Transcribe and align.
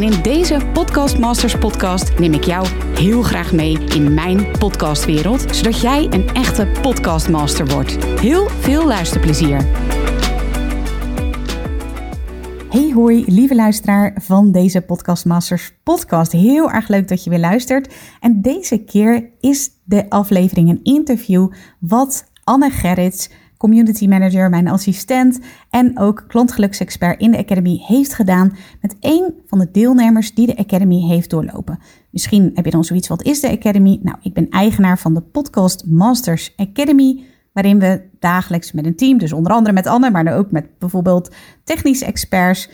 En 0.00 0.12
in 0.12 0.22
deze 0.22 0.60
Podcast 0.72 1.18
Masters 1.18 1.58
podcast 1.58 2.18
neem 2.18 2.32
ik 2.32 2.44
jou 2.44 2.66
heel 2.94 3.22
graag 3.22 3.52
mee 3.52 3.78
in 3.78 4.14
mijn 4.14 4.58
podcastwereld, 4.58 5.56
zodat 5.56 5.80
jij 5.80 6.04
een 6.10 6.28
echte 6.28 6.66
podcastmaster 6.82 7.66
wordt. 7.66 8.04
Heel 8.04 8.48
veel 8.48 8.86
luisterplezier. 8.86 9.64
Hey 12.70 12.90
hoi, 12.94 13.24
lieve 13.26 13.54
luisteraar 13.54 14.16
van 14.20 14.52
deze 14.52 14.80
Podcast 14.80 15.24
Masters 15.24 15.72
podcast. 15.82 16.32
Heel 16.32 16.70
erg 16.70 16.88
leuk 16.88 17.08
dat 17.08 17.24
je 17.24 17.30
weer 17.30 17.38
luistert. 17.38 17.94
En 18.20 18.42
deze 18.42 18.84
keer 18.84 19.30
is 19.40 19.70
de 19.84 20.10
aflevering 20.10 20.68
een 20.68 20.80
interview 20.82 21.52
wat 21.78 22.30
Anne 22.44 22.70
Gerrits 22.70 23.30
community 23.60 24.06
manager, 24.06 24.50
mijn 24.50 24.68
assistent 24.68 25.38
en 25.70 25.98
ook 25.98 26.24
klantgeluksexpert 26.28 27.20
in 27.20 27.30
de 27.30 27.38
Academy 27.38 27.82
heeft 27.86 28.14
gedaan 28.14 28.56
met 28.80 28.96
een 29.00 29.34
van 29.46 29.58
de 29.58 29.70
deelnemers 29.70 30.34
die 30.34 30.46
de 30.46 30.56
Academy 30.56 31.00
heeft 31.00 31.30
doorlopen. 31.30 31.78
Misschien 32.10 32.50
heb 32.54 32.64
je 32.64 32.70
dan 32.70 32.84
zoiets, 32.84 33.08
wat 33.08 33.22
is 33.22 33.40
de 33.40 33.50
Academy? 33.50 33.98
Nou, 34.02 34.16
ik 34.22 34.32
ben 34.32 34.48
eigenaar 34.48 34.98
van 34.98 35.14
de 35.14 35.20
Podcast 35.20 35.86
Masters 35.86 36.52
Academy, 36.56 37.24
waarin 37.52 37.78
we 37.78 38.02
dagelijks 38.18 38.72
met 38.72 38.86
een 38.86 38.96
team, 38.96 39.18
dus 39.18 39.32
onder 39.32 39.52
andere 39.52 39.74
met 39.74 39.86
Anne, 39.86 40.10
maar 40.10 40.36
ook 40.36 40.50
met 40.50 40.78
bijvoorbeeld 40.78 41.34
technische 41.64 42.04
experts, 42.04 42.70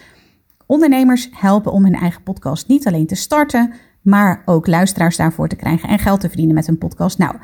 ondernemers 0.66 1.28
helpen 1.32 1.72
om 1.72 1.84
hun 1.84 1.94
eigen 1.94 2.22
podcast 2.22 2.68
niet 2.68 2.86
alleen 2.86 3.06
te 3.06 3.14
starten, 3.14 3.72
maar 4.02 4.42
ook 4.44 4.66
luisteraars 4.66 5.16
daarvoor 5.16 5.48
te 5.48 5.56
krijgen 5.56 5.88
en 5.88 5.98
geld 5.98 6.20
te 6.20 6.28
verdienen 6.28 6.54
met 6.54 6.66
hun 6.66 6.78
podcast. 6.78 7.18
Nou, 7.18 7.34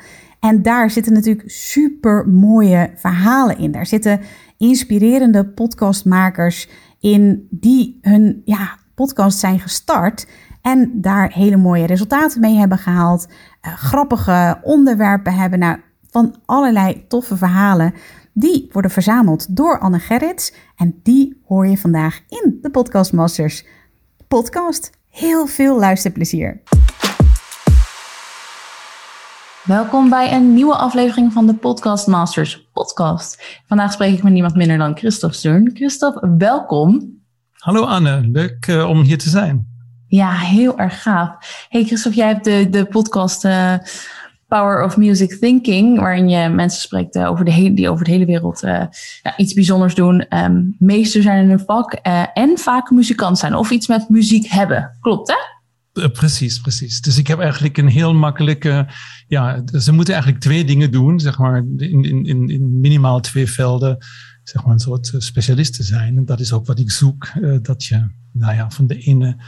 en 0.42 0.62
daar 0.62 0.90
zitten 0.90 1.12
natuurlijk 1.12 1.50
super 1.50 2.28
mooie 2.28 2.90
verhalen 2.96 3.58
in. 3.58 3.72
Daar 3.72 3.86
zitten 3.86 4.20
inspirerende 4.58 5.46
podcastmakers 5.48 6.68
in 7.00 7.46
die 7.50 7.98
hun 8.00 8.42
ja, 8.44 8.78
podcast 8.94 9.38
zijn 9.38 9.60
gestart 9.60 10.26
en 10.62 11.00
daar 11.00 11.32
hele 11.32 11.56
mooie 11.56 11.86
resultaten 11.86 12.40
mee 12.40 12.56
hebben 12.56 12.78
gehaald. 12.78 13.26
Uh, 13.66 13.74
grappige 13.74 14.58
onderwerpen 14.62 15.34
hebben. 15.34 15.58
Nou, 15.58 15.78
van 16.10 16.36
allerlei 16.44 17.04
toffe 17.08 17.36
verhalen. 17.36 17.94
Die 18.32 18.68
worden 18.72 18.90
verzameld 18.90 19.56
door 19.56 19.78
Anne 19.78 19.98
Gerrits. 19.98 20.54
En 20.76 21.00
die 21.02 21.42
hoor 21.46 21.66
je 21.66 21.78
vandaag 21.78 22.20
in 22.28 22.58
de 22.62 22.70
Podcast 22.70 23.12
Masters 23.12 23.66
podcast. 24.28 24.90
Heel 25.08 25.46
veel 25.46 25.78
luisterplezier. 25.78 26.62
Welkom 29.62 30.08
bij 30.08 30.32
een 30.32 30.54
nieuwe 30.54 30.74
aflevering 30.74 31.32
van 31.32 31.46
de 31.46 31.54
Podcast 31.54 32.06
Masters 32.06 32.68
podcast. 32.72 33.62
Vandaag 33.66 33.92
spreek 33.92 34.16
ik 34.16 34.22
met 34.22 34.32
niemand 34.32 34.54
minder 34.54 34.78
dan 34.78 34.96
Christophe 34.96 35.36
Steun. 35.36 35.70
Christophe, 35.74 36.34
welkom. 36.38 37.20
Hallo 37.52 37.84
Anne, 37.84 38.28
leuk 38.32 38.66
uh, 38.66 38.88
om 38.88 39.00
hier 39.00 39.18
te 39.18 39.28
zijn. 39.28 39.66
Ja, 40.06 40.30
heel 40.30 40.78
erg 40.78 41.02
gaaf. 41.02 41.66
Hey 41.68 41.84
Christophe, 41.84 42.18
jij 42.18 42.26
hebt 42.26 42.44
de, 42.44 42.68
de 42.70 42.84
podcast 42.84 43.44
uh, 43.44 43.74
Power 44.48 44.84
of 44.84 44.96
Music 44.96 45.38
Thinking, 45.40 45.98
waarin 45.98 46.28
je 46.28 46.48
mensen 46.48 46.80
spreekt 46.80 47.16
uh, 47.16 47.30
over 47.30 47.44
de 47.44 47.52
hele, 47.52 47.74
die 47.74 47.88
over 47.88 48.04
de 48.04 48.10
hele 48.10 48.26
wereld 48.26 48.60
ja, 48.60 48.90
iets 49.36 49.54
bijzonders 49.54 49.94
doen. 49.94 50.38
Um, 50.38 50.76
meester 50.78 51.22
zijn 51.22 51.42
in 51.42 51.48
hun 51.48 51.64
vak 51.66 51.92
en 52.34 52.58
vaak 52.58 52.90
muzikant 52.90 53.38
zijn 53.38 53.54
of 53.54 53.70
iets 53.70 53.86
met 53.86 54.08
muziek 54.08 54.46
hebben. 54.46 54.96
Klopt 55.00 55.28
hè? 55.28 55.51
Uh, 55.94 56.06
precies, 56.06 56.60
precies. 56.60 57.00
Dus 57.00 57.18
ik 57.18 57.26
heb 57.26 57.38
eigenlijk 57.38 57.78
een 57.78 57.88
heel 57.88 58.14
makkelijke. 58.14 58.88
Ja, 59.26 59.62
ze 59.78 59.92
moeten 59.92 60.14
eigenlijk 60.14 60.42
twee 60.42 60.64
dingen 60.64 60.90
doen, 60.90 61.20
zeg 61.20 61.38
maar, 61.38 61.56
in, 61.76 62.04
in, 62.04 62.48
in 62.48 62.80
minimaal 62.80 63.20
twee 63.20 63.46
velden, 63.46 63.96
zeg 64.42 64.64
maar, 64.64 64.72
een 64.72 64.78
soort 64.78 65.14
specialisten 65.18 65.84
zijn. 65.84 66.16
En 66.16 66.24
dat 66.24 66.40
is 66.40 66.52
ook 66.52 66.66
wat 66.66 66.78
ik 66.78 66.90
zoek, 66.90 67.30
uh, 67.40 67.58
dat 67.62 67.84
je, 67.84 68.10
nou 68.32 68.54
ja, 68.54 68.70
van 68.70 68.86
de 68.86 68.98
ene, 68.98 69.44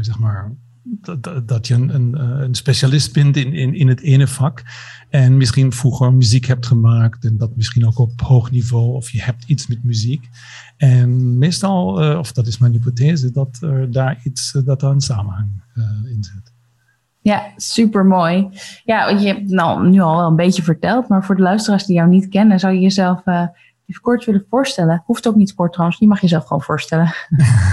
zeg 0.00 0.18
maar, 0.18 0.56
dat, 0.82 1.48
dat 1.48 1.66
je 1.66 1.74
een, 1.74 1.94
een, 1.94 2.42
een, 2.42 2.54
specialist 2.54 3.12
bent 3.12 3.36
in, 3.36 3.52
in, 3.52 3.74
in 3.74 3.88
het 3.88 4.00
ene 4.00 4.26
vak. 4.26 4.62
En 5.10 5.36
misschien 5.36 5.72
vroeger 5.72 6.12
muziek 6.12 6.46
hebt 6.46 6.66
gemaakt 6.66 7.24
en 7.24 7.36
dat 7.36 7.56
misschien 7.56 7.86
ook 7.86 7.98
op 7.98 8.20
hoog 8.20 8.50
niveau, 8.50 8.94
of 8.94 9.10
je 9.10 9.22
hebt 9.22 9.44
iets 9.44 9.66
met 9.66 9.84
muziek. 9.84 10.28
En 10.82 11.38
meestal, 11.38 12.02
uh, 12.02 12.18
of 12.18 12.32
dat 12.32 12.46
is 12.46 12.58
mijn 12.58 12.72
hypothese, 12.72 13.30
dat 13.30 13.58
er 13.60 13.92
daar 13.92 14.20
iets, 14.24 14.54
uh, 14.54 14.64
dat 14.64 14.80
daar 14.80 14.90
een 14.90 15.00
samenhang 15.00 15.62
uh, 15.74 15.84
in 15.84 16.24
zit. 16.24 16.52
Ja, 17.20 17.52
super 17.56 18.04
mooi. 18.04 18.48
Ja, 18.84 19.08
je 19.08 19.26
hebt 19.26 19.50
nou 19.50 19.88
nu 19.88 20.00
al 20.00 20.16
wel 20.16 20.26
een 20.26 20.36
beetje 20.36 20.62
verteld, 20.62 21.08
maar 21.08 21.24
voor 21.24 21.36
de 21.36 21.42
luisteraars 21.42 21.84
die 21.84 21.96
jou 21.96 22.08
niet 22.08 22.28
kennen, 22.28 22.58
zou 22.58 22.74
je 22.74 22.80
jezelf 22.80 23.20
even 23.86 24.00
kort 24.00 24.24
willen 24.24 24.46
voorstellen? 24.48 25.02
Hoeft 25.06 25.26
ook 25.26 25.36
niet 25.36 25.54
kort 25.54 25.72
trouwens, 25.72 25.98
je 26.00 26.06
mag 26.06 26.20
jezelf 26.20 26.46
gewoon 26.46 26.62
voorstellen. 26.62 27.14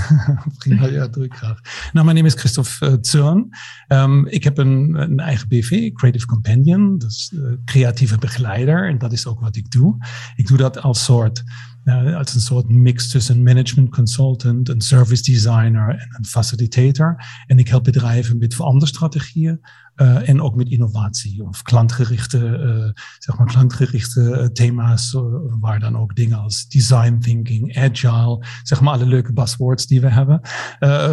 Prima, 0.58 0.88
ja, 0.88 1.08
doe 1.08 1.24
ik 1.24 1.34
graag. 1.34 1.60
Nou, 1.92 2.06
mijn 2.06 2.18
naam 2.18 2.26
is 2.26 2.34
Christophe 2.34 2.98
Zurn. 3.02 3.50
Um, 3.88 4.28
ik 4.28 4.44
heb 4.44 4.58
een, 4.58 4.96
een, 4.96 5.20
eigen 5.20 5.48
BV, 5.48 5.92
Creative 5.92 6.26
Companion, 6.26 6.98
dus 6.98 7.32
uh, 7.36 7.54
creatieve 7.66 8.18
begeleider. 8.18 8.88
En 8.88 8.98
dat 8.98 9.12
is 9.12 9.28
ook 9.28 9.40
wat 9.40 9.56
ik 9.56 9.72
doe. 9.72 9.98
Ik 10.36 10.48
doe 10.48 10.58
dat 10.58 10.82
als 10.82 11.04
soort 11.04 11.44
als 11.90 12.36
een 12.36 12.42
soort 12.42 12.70
mix 12.70 13.10
tussen 13.10 13.44
management 13.44 13.90
consultant, 13.90 14.70
een 14.70 14.82
service 14.82 15.24
designer 15.24 15.90
en 15.90 16.16
een 16.18 16.26
facilitator. 16.26 17.24
En 17.46 17.60
ik 17.60 17.68
help 17.68 17.84
bedrijven 17.84 18.38
met 18.38 18.56
veranderstrategieën, 18.56 19.60
uh, 20.02 20.30
en 20.30 20.42
ook 20.42 20.56
met 20.56 20.70
innovatie 20.70 21.44
of 21.44 21.62
klantgerichte, 21.62 22.38
uh, 22.38 23.04
zeg 23.18 23.38
maar 23.38 23.48
klantgerichte 23.48 24.50
thema's, 24.54 25.16
waar 25.60 25.80
dan 25.80 25.98
ook 25.98 26.16
dingen 26.16 26.40
als 26.40 26.68
design 26.68 27.18
thinking, 27.18 27.78
agile, 27.78 28.46
zeg 28.64 28.82
maar 28.82 28.94
alle 28.94 29.06
leuke 29.06 29.34
buzzwords 29.34 29.88
die 29.88 30.02
we 30.02 30.10
hebben, 30.10 30.42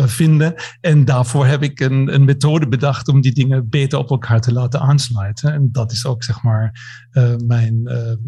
vinden. 0.09 0.55
En 0.81 1.05
daarvoor 1.05 1.47
heb 1.47 1.63
ik 1.63 1.81
een, 1.81 2.15
een 2.15 2.25
methode 2.25 2.69
bedacht 2.69 3.09
om 3.09 3.21
die 3.21 3.33
dingen 3.33 3.69
beter 3.69 3.99
op 3.99 4.11
elkaar 4.11 4.41
te 4.41 4.53
laten 4.53 4.81
aansluiten. 4.81 5.53
En 5.53 5.69
dat 5.73 5.93
is 5.93 6.07
ook 6.07 6.23
zeg 6.23 6.43
maar 6.43 6.81
mijn, 7.47 7.83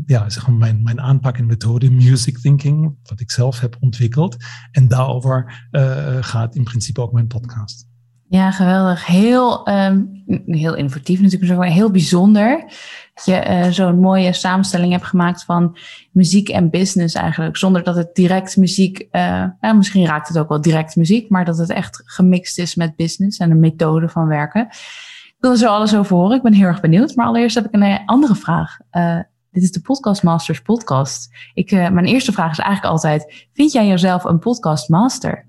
ja, 0.07 0.31
zeg 0.31 0.47
maar 0.49 0.57
mijn, 0.57 0.83
mijn 0.83 1.01
aanpak 1.01 1.39
en 1.39 1.47
methode, 1.47 1.91
music 1.91 2.38
thinking, 2.41 2.97
wat 3.03 3.21
ik 3.21 3.31
zelf 3.31 3.61
heb 3.61 3.77
ontwikkeld. 3.81 4.37
En 4.71 4.89
daarover 4.89 5.69
gaat 6.21 6.55
in 6.55 6.65
principe 6.65 7.01
ook 7.01 7.13
mijn 7.13 7.27
podcast. 7.27 7.89
Ja, 8.31 8.51
geweldig. 8.51 9.07
Heel, 9.07 9.69
um, 9.69 10.23
heel 10.47 10.75
innovatief 10.75 11.21
natuurlijk, 11.21 11.59
maar 11.59 11.69
heel 11.69 11.91
bijzonder. 11.91 12.65
Dat 13.15 13.25
je 13.25 13.47
uh, 13.49 13.67
zo'n 13.67 14.01
mooie 14.01 14.33
samenstelling 14.33 14.93
hebt 14.93 15.05
gemaakt 15.05 15.45
van 15.45 15.77
muziek 16.13 16.49
en 16.49 16.71
business 16.71 17.15
eigenlijk. 17.15 17.57
Zonder 17.57 17.83
dat 17.83 17.97
het 17.97 18.15
direct 18.15 18.57
muziek, 18.57 19.07
uh, 19.13 19.45
nou, 19.61 19.77
misschien 19.77 20.07
raakt 20.07 20.29
het 20.29 20.39
ook 20.39 20.49
wel 20.49 20.61
direct 20.61 20.97
muziek, 20.97 21.31
maar 21.31 21.45
dat 21.45 21.59
het 21.59 21.71
echt 21.71 22.03
gemixt 22.05 22.59
is 22.59 22.75
met 22.75 22.97
business 22.97 23.39
en 23.39 23.51
een 23.51 23.61
methode 23.61 24.09
van 24.09 24.27
werken. 24.27 24.67
Ik 25.27 25.37
wil 25.39 25.51
er 25.51 25.57
zo 25.57 25.69
alles 25.69 25.97
over 25.97 26.17
horen. 26.17 26.37
Ik 26.37 26.43
ben 26.43 26.53
heel 26.53 26.67
erg 26.67 26.81
benieuwd. 26.81 27.15
Maar 27.15 27.27
allereerst 27.27 27.55
heb 27.55 27.65
ik 27.65 27.75
een 27.75 27.83
eh, 27.83 27.99
andere 28.07 28.35
vraag. 28.35 28.79
Dit 29.51 29.63
is 29.63 29.73
de 29.73 29.81
Podcast 29.81 30.23
Masters 30.23 30.61
podcast. 30.61 31.29
Ik, 31.55 31.71
mijn 31.71 32.05
eerste 32.05 32.33
vraag 32.33 32.51
is 32.51 32.59
eigenlijk 32.59 32.93
altijd, 32.93 33.47
vind 33.53 33.73
jij 33.73 33.87
jezelf 33.87 34.25
een 34.25 34.39
podcast 34.39 34.89
master? 34.89 35.47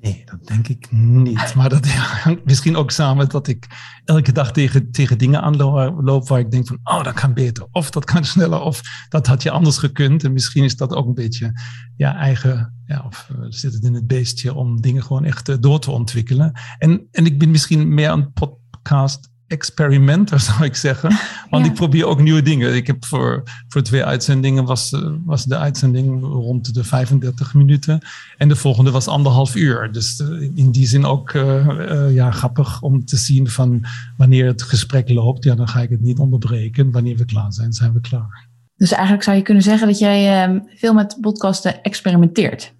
Nee, 0.00 0.22
dat 0.24 0.46
denk 0.46 0.68
ik 0.68 0.92
niet. 0.92 1.54
Maar 1.54 1.68
dat 1.68 1.86
hangt 2.24 2.44
misschien 2.44 2.76
ook 2.76 2.90
samen 2.90 3.28
dat 3.28 3.48
ik 3.48 3.66
elke 4.04 4.32
dag 4.32 4.52
tegen, 4.52 4.90
tegen 4.90 5.18
dingen 5.18 5.42
aanloop 5.42 6.28
waar 6.28 6.38
ik 6.38 6.50
denk 6.50 6.66
van, 6.66 6.78
oh, 6.82 7.04
dat 7.04 7.14
kan 7.14 7.34
beter. 7.34 7.66
Of 7.70 7.90
dat 7.90 8.04
kan 8.04 8.24
sneller. 8.34 8.60
Of 8.60 8.80
dat 9.08 9.26
had 9.26 9.42
je 9.42 9.50
anders 9.50 9.78
gekund. 9.78 10.24
En 10.24 10.32
misschien 10.32 10.64
is 10.64 10.76
dat 10.76 10.94
ook 10.94 11.06
een 11.06 11.14
beetje 11.14 11.52
ja, 11.96 12.16
eigen, 12.16 12.74
ja, 12.86 13.04
of 13.06 13.28
uh, 13.32 13.46
zit 13.48 13.72
het 13.72 13.84
in 13.84 13.94
het 13.94 14.06
beestje 14.06 14.54
om 14.54 14.80
dingen 14.80 15.02
gewoon 15.02 15.24
echt 15.24 15.48
uh, 15.48 15.56
door 15.60 15.80
te 15.80 15.90
ontwikkelen. 15.90 16.52
En, 16.78 17.08
en 17.10 17.26
ik 17.26 17.38
ben 17.38 17.50
misschien 17.50 17.94
meer 17.94 18.10
een 18.10 18.32
podcast 18.32 19.32
experimenter, 19.54 20.40
zou 20.50 20.64
ik 20.64 20.76
zeggen. 20.76 21.16
Want 21.50 21.66
ik 21.66 21.74
probeer 21.74 22.06
ook 22.06 22.20
nieuwe 22.20 22.42
dingen. 22.42 22.74
Ik 22.74 22.86
heb 22.86 23.04
voor, 23.04 23.42
voor 23.68 23.82
twee 23.82 24.04
uitzendingen 24.04 24.64
was, 24.64 24.92
eh, 24.92 25.00
was 25.24 25.44
de 25.44 25.56
uitzending 25.56 26.22
rond 26.22 26.74
de 26.74 26.84
35 26.84 27.54
minuten. 27.54 28.00
En 28.36 28.48
de 28.48 28.56
volgende 28.56 28.90
was 28.90 29.08
anderhalf 29.08 29.54
uur. 29.54 29.92
Dus 29.92 30.20
eh, 30.20 30.40
in 30.54 30.70
die 30.70 30.86
zin 30.86 31.04
ook 31.04 31.32
uh, 31.32 32.14
ja, 32.14 32.30
grappig 32.30 32.82
om 32.82 33.04
te 33.04 33.16
zien 33.16 33.48
van 33.48 33.84
wanneer 34.16 34.46
het 34.46 34.62
gesprek 34.62 35.08
loopt. 35.08 35.44
Ja, 35.44 35.54
dan 35.54 35.68
ga 35.68 35.80
ik 35.80 35.90
het 35.90 36.00
niet 36.00 36.18
onderbreken. 36.18 36.90
Wanneer 36.90 37.16
we 37.16 37.24
klaar 37.24 37.52
zijn, 37.52 37.72
zijn 37.72 37.92
we 37.92 38.00
klaar. 38.00 38.48
Dus 38.76 38.92
eigenlijk 38.92 39.22
zou 39.22 39.36
je 39.36 39.42
kunnen 39.42 39.62
zeggen 39.62 39.86
dat 39.86 39.98
jij 39.98 40.42
ehm, 40.42 40.58
veel 40.76 40.94
met 40.94 41.18
podcasten 41.20 41.82
experimenteert. 41.82 42.72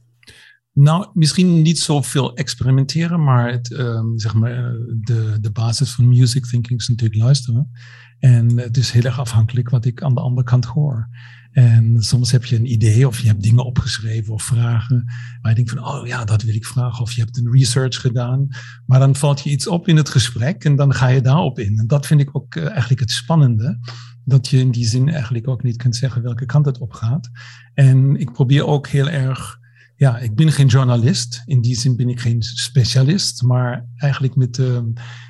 Nou, 0.74 1.10
misschien 1.12 1.62
niet 1.62 1.78
zoveel 1.78 2.36
experimenteren, 2.36 3.24
maar, 3.24 3.50
het, 3.52 3.70
um, 3.70 4.18
zeg 4.18 4.34
maar 4.34 4.72
de, 5.00 5.36
de 5.40 5.50
basis 5.50 5.90
van 5.90 6.08
music 6.08 6.46
thinking 6.46 6.80
is 6.80 6.88
natuurlijk 6.88 7.20
luisteren. 7.20 7.70
En 8.18 8.58
het 8.58 8.76
is 8.76 8.90
heel 8.90 9.02
erg 9.02 9.18
afhankelijk 9.18 9.70
wat 9.70 9.84
ik 9.84 10.02
aan 10.02 10.14
de 10.14 10.20
andere 10.20 10.46
kant 10.46 10.64
hoor. 10.64 11.08
En 11.50 12.02
soms 12.02 12.30
heb 12.30 12.44
je 12.44 12.56
een 12.56 12.72
idee 12.72 13.06
of 13.06 13.20
je 13.20 13.26
hebt 13.26 13.42
dingen 13.42 13.64
opgeschreven 13.64 14.32
of 14.34 14.42
vragen 14.42 15.04
waar 15.40 15.50
je 15.50 15.56
denkt 15.56 15.70
van, 15.70 15.84
oh 15.84 16.06
ja, 16.06 16.24
dat 16.24 16.42
wil 16.42 16.54
ik 16.54 16.66
vragen. 16.66 17.02
Of 17.02 17.12
je 17.12 17.20
hebt 17.20 17.36
een 17.36 17.52
research 17.52 18.00
gedaan. 18.00 18.48
Maar 18.86 18.98
dan 18.98 19.16
valt 19.16 19.40
je 19.40 19.50
iets 19.50 19.66
op 19.66 19.88
in 19.88 19.96
het 19.96 20.08
gesprek 20.08 20.64
en 20.64 20.76
dan 20.76 20.94
ga 20.94 21.08
je 21.08 21.20
daarop 21.20 21.58
in. 21.58 21.78
En 21.78 21.86
dat 21.86 22.06
vind 22.06 22.20
ik 22.20 22.28
ook 22.32 22.54
uh, 22.54 22.68
eigenlijk 22.68 23.00
het 23.00 23.10
spannende. 23.10 23.78
Dat 24.24 24.48
je 24.48 24.58
in 24.58 24.70
die 24.70 24.86
zin 24.86 25.08
eigenlijk 25.08 25.48
ook 25.48 25.62
niet 25.62 25.76
kunt 25.76 25.96
zeggen 25.96 26.22
welke 26.22 26.46
kant 26.46 26.66
het 26.66 26.78
op 26.78 26.92
gaat. 26.92 27.30
En 27.74 28.16
ik 28.16 28.32
probeer 28.32 28.66
ook 28.66 28.88
heel 28.88 29.08
erg 29.08 29.62
ja, 29.96 30.18
ik 30.18 30.34
ben 30.34 30.52
geen 30.52 30.66
journalist. 30.66 31.42
In 31.44 31.60
die 31.60 31.78
zin 31.78 31.96
ben 31.96 32.08
ik 32.08 32.20
geen 32.20 32.42
specialist. 32.42 33.42
Maar 33.42 33.86
eigenlijk 33.96 34.36
met, 34.36 34.58
uh, 34.58 34.78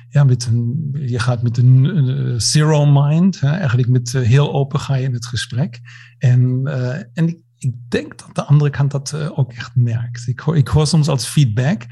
ja, 0.09 0.23
met 0.23 0.45
een, 0.45 0.89
je 1.05 1.19
gaat 1.19 1.43
met 1.43 1.57
een 1.57 2.41
zero 2.41 2.85
mind. 2.85 3.39
Hè, 3.39 3.49
eigenlijk 3.49 3.89
met 3.89 4.13
uh, 4.13 4.21
heel 4.21 4.53
open 4.53 4.79
ga 4.79 4.95
je 4.95 5.03
in 5.03 5.13
het 5.13 5.25
gesprek. 5.25 5.79
En, 6.17 6.61
en 7.13 7.27
ik, 7.27 7.41
ik, 7.57 7.73
denk 7.89 8.19
dat 8.19 8.35
de 8.35 8.43
andere 8.43 8.69
kant 8.69 8.91
dat 8.91 9.13
ook 9.13 9.53
echt 9.53 9.75
merkt. 9.75 10.27
Ik 10.27 10.39
hoor, 10.39 10.57
ik 10.57 10.67
hoor 10.67 10.87
soms 10.87 11.07
als 11.07 11.25
feedback 11.25 11.85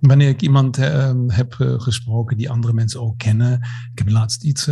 wanneer 0.00 0.28
ik 0.28 0.42
iemand 0.42 0.76
heb 1.26 1.54
gesproken 1.58 2.36
die 2.36 2.50
andere 2.50 2.72
mensen 2.72 3.00
ook 3.00 3.18
kennen. 3.18 3.52
Ik 3.92 3.98
heb 3.98 4.08
laatst 4.08 4.44
iets 4.44 4.68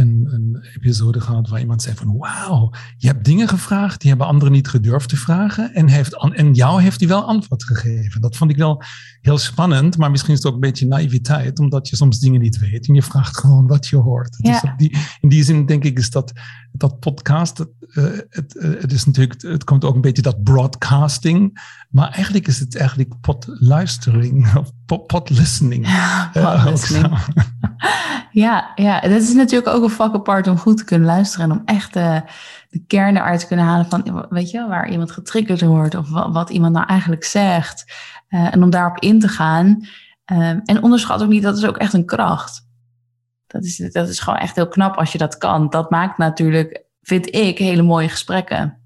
een, 0.00 0.28
een, 0.30 0.64
episode 0.76 1.20
gehad 1.20 1.48
waar 1.48 1.60
iemand 1.60 1.82
zei 1.82 1.96
van 1.96 2.16
wauw, 2.16 2.72
je 2.96 3.06
hebt 3.06 3.24
dingen 3.24 3.48
gevraagd 3.48 4.00
die 4.00 4.08
hebben 4.08 4.26
anderen 4.26 4.52
niet 4.52 4.68
gedurfd 4.68 5.08
te 5.08 5.16
vragen 5.16 5.74
en, 5.74 5.88
heeft, 5.88 6.16
en 6.34 6.54
jou 6.54 6.82
heeft 6.82 7.00
hij 7.00 7.08
wel 7.08 7.24
antwoord 7.24 7.64
gegeven. 7.64 8.20
Dat 8.20 8.36
vond 8.36 8.50
ik 8.50 8.56
wel 8.56 8.82
heel 9.20 9.38
spannend, 9.38 9.96
maar 9.96 10.10
misschien 10.10 10.32
is 10.32 10.38
het 10.38 10.46
ook 10.46 10.54
een 10.54 10.60
beetje 10.60 10.86
naïviteit, 10.86 11.58
omdat 11.58 11.88
je 11.88 11.96
soms 11.96 12.18
dingen 12.18 12.40
niet 12.40 12.58
weet 12.58 12.88
en 12.88 12.94
je 12.94 13.02
vraagt 13.02 13.38
gewoon 13.38 13.66
wat 13.66 13.86
je 13.86 13.96
hoort. 13.96 14.36
Dus 14.36 14.60
die, 14.76 14.96
in 15.20 15.28
die 15.28 15.44
zin 15.44 15.66
denk 15.66 15.84
ik 15.84 15.98
is 15.98 16.10
dat, 16.10 16.32
dat 16.72 16.98
podcast, 16.98 17.58
het, 17.58 17.68
uh, 17.90 18.04
het, 18.28 18.54
uh, 18.54 18.80
het, 18.80 18.92
is 18.92 19.04
natuurlijk, 19.04 19.42
het 19.42 19.64
komt 19.64 19.84
ook 19.84 19.94
een 19.94 20.00
beetje 20.00 20.22
dat 20.22 20.42
broadcasting, 20.42 21.60
maar 21.90 22.10
eigenlijk 22.10 22.46
is 22.46 22.58
het 22.58 22.76
eigenlijk 22.76 23.20
podluistering 23.20 24.54
of 24.56 24.72
pod, 24.98 25.30
listening. 25.30 25.86
pod 26.32 26.64
listening. 26.64 27.18
Ja, 28.32 28.72
ja, 28.74 29.00
dat 29.00 29.22
is 29.22 29.32
natuurlijk 29.32 29.74
ook 29.74 29.82
een 29.82 29.90
vak 29.90 30.14
apart 30.14 30.46
om 30.46 30.58
goed 30.58 30.76
te 30.76 30.84
kunnen 30.84 31.06
luisteren 31.06 31.50
en 31.50 31.56
om 31.56 31.62
echt 31.64 31.92
de, 31.92 32.22
de 32.68 32.84
kern 32.86 33.16
eruit 33.16 33.40
te 33.40 33.46
kunnen 33.46 33.66
halen 33.66 33.86
van, 33.86 34.26
weet 34.28 34.50
je, 34.50 34.66
waar 34.68 34.90
iemand 34.90 35.10
getriggerd 35.10 35.60
wordt 35.60 35.94
of 35.94 36.10
wat, 36.10 36.32
wat 36.32 36.50
iemand 36.50 36.72
nou 36.72 36.86
eigenlijk 36.86 37.24
zegt. 37.24 37.84
Uh, 38.28 38.54
en 38.54 38.62
om 38.62 38.70
daarop 38.70 38.98
in 38.98 39.20
te 39.20 39.28
gaan. 39.28 39.66
Um, 40.32 40.60
en 40.64 40.82
onderschat 40.82 41.22
ook 41.22 41.28
niet, 41.28 41.42
dat 41.42 41.56
is 41.56 41.66
ook 41.66 41.76
echt 41.76 41.92
een 41.92 42.06
kracht. 42.06 42.68
Dat 43.46 43.64
is, 43.64 43.76
dat 43.76 44.08
is 44.08 44.20
gewoon 44.20 44.38
echt 44.38 44.56
heel 44.56 44.68
knap 44.68 44.96
als 44.96 45.12
je 45.12 45.18
dat 45.18 45.38
kan. 45.38 45.68
Dat 45.70 45.90
maakt 45.90 46.18
natuurlijk, 46.18 46.84
vind 47.02 47.34
ik, 47.34 47.58
hele 47.58 47.82
mooie 47.82 48.08
gesprekken. 48.08 48.79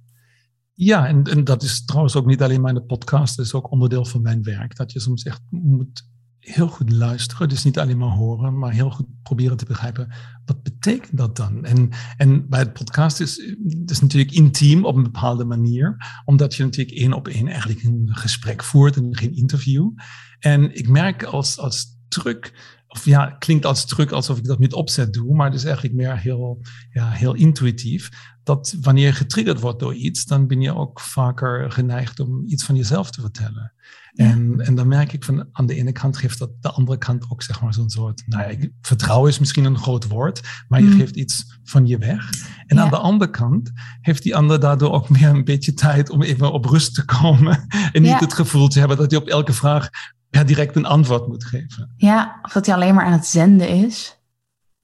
Ja, 0.75 1.07
en, 1.07 1.23
en 1.23 1.45
dat 1.45 1.63
is 1.63 1.85
trouwens 1.85 2.17
ook 2.17 2.27
niet 2.27 2.43
alleen 2.43 2.61
maar 2.61 2.75
in 2.75 2.81
de 2.81 2.85
podcast, 2.85 3.37
dat 3.37 3.47
is 3.47 3.55
ook 3.55 3.71
onderdeel 3.71 4.05
van 4.05 4.23
mijn 4.23 4.43
werk. 4.43 4.77
Dat 4.77 4.93
je 4.93 5.01
soms 5.01 5.23
echt 5.23 5.41
moet 5.51 6.13
heel 6.45 6.69
goed 6.69 6.93
luisteren. 6.93 7.49
Dus 7.49 7.65
niet 7.65 7.79
alleen 7.79 7.99
maar 7.99 8.09
horen, 8.09 8.59
maar 8.59 8.73
heel 8.73 8.91
goed 8.91 9.07
proberen 9.23 9.57
te 9.57 9.65
begrijpen. 9.65 10.13
Wat 10.45 10.63
betekent 10.63 11.17
dat 11.17 11.37
dan? 11.37 11.65
En, 11.65 11.91
en 12.17 12.49
bij 12.49 12.59
het 12.59 12.73
podcast 12.73 13.21
is 13.21 13.57
het 13.87 14.01
natuurlijk 14.01 14.33
intiem 14.33 14.85
op 14.85 14.97
een 14.97 15.03
bepaalde 15.03 15.45
manier. 15.45 15.97
Omdat 16.25 16.55
je 16.55 16.65
natuurlijk 16.65 16.99
één 16.99 17.13
op 17.13 17.29
één 17.29 17.49
eigenlijk 17.49 17.83
een 17.83 18.09
gesprek 18.11 18.65
voert 18.65 18.97
en 18.97 19.17
geen 19.17 19.37
interview. 19.37 19.91
En 20.39 20.77
ik 20.77 20.89
merk 20.89 21.23
als, 21.23 21.59
als 21.59 21.99
truc 22.09 22.53
of 22.95 23.05
ja, 23.05 23.37
klinkt 23.39 23.67
als 23.67 23.85
truc 23.85 24.11
alsof 24.11 24.39
ik 24.39 24.45
dat 24.45 24.59
met 24.59 24.73
opzet 24.73 25.13
doe, 25.13 25.35
maar 25.35 25.47
het 25.47 25.55
is 25.55 25.65
eigenlijk 25.65 25.95
meer 25.95 26.19
heel, 26.19 26.61
ja, 26.91 27.11
heel 27.11 27.35
intuïtief. 27.35 28.09
Dat 28.43 28.77
wanneer 28.81 29.07
je 29.07 29.13
getriggerd 29.13 29.61
wordt 29.61 29.81
door 29.81 29.95
iets, 29.95 30.25
dan 30.25 30.47
ben 30.47 30.61
je 30.61 30.75
ook 30.75 31.01
vaker 31.01 31.73
geneigd 31.73 32.21
om 32.21 32.43
iets 32.47 32.65
van 32.65 32.75
jezelf 32.75 33.11
te 33.11 33.21
vertellen. 33.21 33.73
En, 34.15 34.61
en 34.61 34.75
dan 34.75 34.89
merk 34.89 35.13
ik 35.13 35.25
van 35.25 35.49
aan 35.53 35.67
de 35.67 35.75
ene 35.75 35.93
kant 35.93 36.17
geeft 36.17 36.39
dat 36.39 36.51
de 36.61 36.71
andere 36.71 36.99
kant 36.99 37.31
ook 37.31 37.43
zeg 37.43 37.61
maar 37.61 37.75
zo'n 37.75 37.91
soort, 37.91 38.23
nou 38.27 38.51
ja, 38.51 38.69
vertrouwen 38.81 39.31
is 39.31 39.39
misschien 39.39 39.65
een 39.65 39.79
groot 39.79 40.09
woord, 40.09 40.65
maar 40.69 40.81
je 40.81 40.87
mm. 40.87 40.99
geeft 40.99 41.17
iets 41.17 41.59
van 41.65 41.87
je 41.87 41.99
weg. 41.99 42.31
En 42.67 42.81
aan 42.81 42.91
de 42.91 42.99
andere 42.99 43.31
kant 43.31 43.71
heeft 44.01 44.23
die 44.23 44.37
ander 44.37 44.61
daardoor 44.61 44.93
ook 44.93 45.09
meer 45.09 45.29
een 45.29 45.45
beetje 45.45 45.75
tijd 45.75 46.11
om 46.11 46.23
even 46.23 46.53
op 46.53 46.65
rust 46.65 46.95
te 46.95 47.05
komen 47.05 47.67
en 47.93 48.03
niet 48.03 48.21
het 48.21 48.33
gevoel 48.33 48.69
te 48.69 48.79
hebben 48.79 48.97
dat 48.97 49.11
hij 49.11 49.21
op 49.21 49.29
elke 49.29 49.53
vraag 49.53 49.89
ja, 50.35 50.45
direct 50.45 50.77
een 50.77 50.85
antwoord 50.85 51.27
moet 51.27 51.45
geven. 51.45 51.95
Ja, 51.97 52.39
of 52.43 52.53
dat 52.53 52.67
hij 52.67 52.75
alleen 52.75 52.95
maar 52.95 53.05
aan 53.05 53.13
het 53.13 53.27
zenden 53.27 53.69
is. 53.69 54.19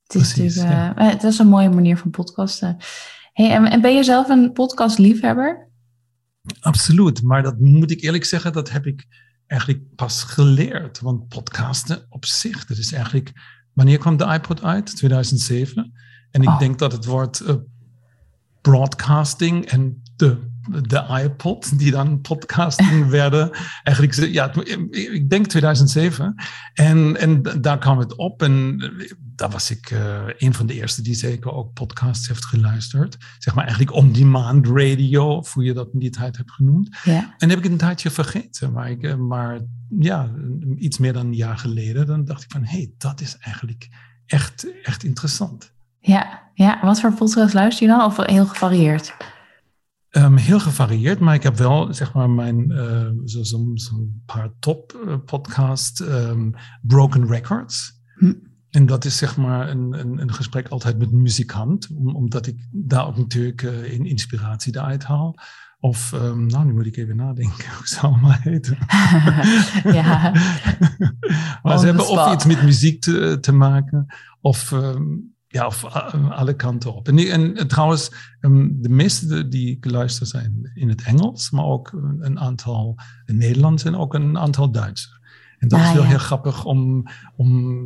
Het 0.02 0.14
is, 0.22 0.32
Precies, 0.32 0.56
natuurlijk, 0.56 0.98
uh, 0.98 1.08
het 1.08 1.22
is 1.22 1.38
een 1.38 1.48
mooie 1.48 1.68
manier 1.68 1.96
van 1.96 2.10
podcasten. 2.10 2.76
Hey, 3.32 3.50
en, 3.50 3.70
en 3.70 3.80
ben 3.80 3.94
je 3.94 4.02
zelf 4.02 4.28
een 4.28 4.52
podcastliefhebber? 4.52 5.68
Absoluut, 6.60 7.22
maar 7.22 7.42
dat 7.42 7.58
moet 7.58 7.90
ik 7.90 8.02
eerlijk 8.02 8.24
zeggen, 8.24 8.52
dat 8.52 8.70
heb 8.70 8.86
ik 8.86 9.06
eigenlijk 9.46 9.94
pas 9.94 10.22
geleerd. 10.22 11.00
Want 11.00 11.28
podcasten 11.28 12.06
op 12.08 12.24
zich, 12.24 12.66
dat 12.66 12.78
is 12.78 12.92
eigenlijk... 12.92 13.32
Wanneer 13.72 13.98
kwam 13.98 14.16
de 14.16 14.32
iPod 14.32 14.62
uit? 14.62 14.96
2007. 14.96 15.92
En 16.30 16.42
ik 16.42 16.48
oh. 16.48 16.58
denk 16.58 16.78
dat 16.78 16.92
het 16.92 17.04
woord 17.04 17.40
uh, 17.40 17.54
broadcasting 18.60 19.66
en 19.66 20.02
de 20.16 20.49
de 20.68 21.22
iPod, 21.24 21.78
die 21.78 21.90
dan 21.90 22.20
podcasting 22.20 23.08
werden. 23.20 23.50
Eigenlijk, 23.82 24.32
ja, 24.32 24.52
ik 24.90 25.30
denk 25.30 25.46
2007. 25.46 26.34
En, 26.74 27.16
en 27.16 27.42
daar 27.60 27.78
kwam 27.78 27.98
het 27.98 28.16
op. 28.16 28.42
En 28.42 28.78
daar 29.20 29.50
was 29.50 29.70
ik 29.70 29.90
uh, 29.90 30.20
een 30.38 30.54
van 30.54 30.66
de 30.66 30.74
eerste 30.74 31.02
die 31.02 31.14
zeker 31.14 31.52
ook 31.52 31.72
podcasts 31.72 32.28
heeft 32.28 32.44
geluisterd. 32.44 33.16
Zeg 33.38 33.54
maar 33.54 33.64
eigenlijk 33.64 33.96
on-demand 33.96 34.66
radio, 34.66 35.36
of 35.36 35.52
hoe 35.52 35.64
je 35.64 35.72
dat 35.72 35.88
in 35.92 35.98
die 35.98 36.10
tijd 36.10 36.36
hebt 36.36 36.52
genoemd. 36.52 36.96
Ja. 37.04 37.34
En 37.38 37.48
heb 37.48 37.58
ik 37.58 37.64
een 37.64 37.76
tijdje 37.76 38.10
vergeten. 38.10 38.72
Maar, 38.72 38.90
ik, 38.90 39.02
eh, 39.02 39.14
maar 39.14 39.60
ja, 39.98 40.30
iets 40.76 40.98
meer 40.98 41.12
dan 41.12 41.26
een 41.26 41.34
jaar 41.34 41.58
geleden, 41.58 42.06
dan 42.06 42.24
dacht 42.24 42.42
ik 42.42 42.50
van, 42.50 42.64
hé, 42.64 42.76
hey, 42.76 42.92
dat 42.98 43.20
is 43.20 43.36
eigenlijk 43.38 43.88
echt, 44.26 44.66
echt 44.82 45.04
interessant. 45.04 45.72
Ja, 45.98 46.50
ja, 46.54 46.78
wat 46.82 47.00
voor 47.00 47.12
podcast 47.12 47.54
luister 47.54 47.86
je 47.86 47.92
dan? 47.92 48.04
Of 48.04 48.16
heel 48.16 48.46
gevarieerd? 48.46 49.14
Um, 50.10 50.36
heel 50.36 50.60
gevarieerd, 50.60 51.18
maar 51.18 51.34
ik 51.34 51.42
heb 51.42 51.56
wel 51.56 51.94
zeg 51.94 52.12
maar 52.12 52.30
mijn 52.30 52.70
uh, 52.70 53.06
zo'n 53.24 53.78
zo 53.78 54.08
paar 54.26 54.50
top 54.58 55.00
uh, 55.06 55.14
podcast 55.24 56.00
um, 56.00 56.54
Broken 56.82 57.26
Records. 57.26 58.02
Hm. 58.18 58.32
En 58.70 58.86
dat 58.86 59.04
is 59.04 59.16
zeg 59.16 59.36
maar 59.36 59.68
een, 59.68 59.92
een, 60.00 60.20
een, 60.20 60.32
gesprek 60.32 60.68
altijd 60.68 60.98
met 60.98 61.12
een 61.12 61.22
muzikant, 61.22 61.88
om, 61.94 62.14
omdat 62.14 62.46
ik 62.46 62.68
daar 62.70 63.06
ook 63.06 63.16
natuurlijk 63.16 63.62
uh, 63.62 63.92
in 63.92 64.06
inspiratie 64.06 64.76
eruit 64.76 65.04
haal. 65.04 65.34
Of, 65.80 66.12
um, 66.12 66.46
nou, 66.46 66.66
nu 66.66 66.72
moet 66.72 66.86
ik 66.86 66.96
even 66.96 67.16
nadenken, 67.16 67.64
hoe 67.76 68.10
het 68.10 68.20
maar 68.20 68.40
heten? 68.42 68.78
ja. 70.00 70.32
maar 71.62 71.78
ze 71.78 71.84
hebben 71.86 72.08
of 72.08 72.32
iets 72.32 72.44
met 72.44 72.62
muziek 72.62 73.00
te, 73.00 73.38
te 73.40 73.52
maken, 73.52 74.06
of 74.40 74.74
ja, 75.52 75.66
of 75.66 75.84
eh, 75.84 76.30
alle 76.30 76.54
kanten 76.54 76.94
op. 76.94 77.08
En, 77.08 77.18
en, 77.18 77.68
trouwens, 77.68 78.12
ehm, 78.40 78.68
de 78.72 78.88
meeste 78.88 79.48
die 79.48 79.76
ik 79.76 79.90
luister 79.90 80.26
zijn 80.26 80.70
in 80.74 80.88
het 80.88 81.02
Engels, 81.02 81.50
maar 81.50 81.64
ook 81.64 81.92
een 82.20 82.38
aantal 82.38 82.98
in 83.24 83.36
Nederlands 83.36 83.84
en 83.84 83.96
ook 83.96 84.14
een 84.14 84.38
aantal 84.38 84.70
Duits. 84.70 85.18
En 85.58 85.68
dat 85.68 85.80
is 85.80 85.86
ah, 85.86 85.94
wel 85.94 86.04
heel 86.04 86.18
grappig 86.18 86.64
om, 86.64 87.06
om, 87.36 87.84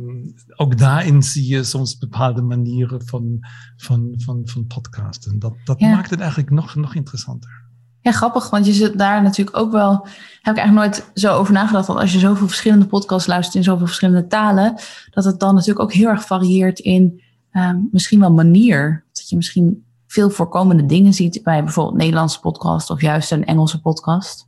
ook 0.55 0.77
daarin 0.77 1.23
zie 1.23 1.47
je 1.47 1.63
soms 1.63 1.97
bepaalde 1.97 2.41
manieren 2.41 3.05
van, 3.05 3.37
van, 3.77 4.13
van, 4.17 4.41
van 4.43 4.67
podcasten. 4.67 5.39
Dat, 5.39 5.53
dat 5.63 5.79
maakt 5.79 6.09
het 6.09 6.19
eigenlijk 6.19 6.49
nog, 6.49 6.75
nog 6.75 6.95
interessanter. 6.95 7.63
Ja, 8.01 8.11
grappig, 8.11 8.49
want 8.49 8.65
je 8.65 8.73
zit 8.73 8.97
daar 8.97 9.21
natuurlijk 9.21 9.57
ook 9.57 9.71
wel. 9.71 10.07
Heb 10.41 10.55
ik 10.55 10.61
eigenlijk 10.61 10.73
nooit 10.73 11.11
zo 11.13 11.33
over 11.33 11.53
nagedacht. 11.53 11.87
Dat 11.87 11.97
als 11.97 12.13
je 12.13 12.19
zoveel 12.19 12.47
verschillende 12.47 12.85
podcasts 12.85 13.27
luistert 13.27 13.55
in 13.55 13.63
zoveel 13.63 13.85
verschillende 13.85 14.27
talen, 14.27 14.75
dat 15.09 15.23
het 15.23 15.39
dan 15.39 15.53
natuurlijk 15.53 15.79
ook 15.79 15.93
heel 15.93 16.09
erg 16.09 16.25
varieert 16.25 16.79
in 16.79 17.23
Ehm, 17.55 17.79
misschien 17.91 18.19
wel 18.19 18.33
manier. 18.33 19.05
Dat 19.13 19.29
je 19.29 19.35
misschien 19.35 19.85
veel 20.07 20.29
voorkomende 20.29 20.85
dingen 20.85 21.13
ziet 21.13 21.43
bij 21.43 21.63
bijvoorbeeld 21.63 21.97
Nederlandse 21.97 22.39
podcast 22.39 22.89
of 22.89 23.01
juist 23.01 23.31
een 23.31 23.45
Engelse 23.45 23.81
podcast. 23.81 24.47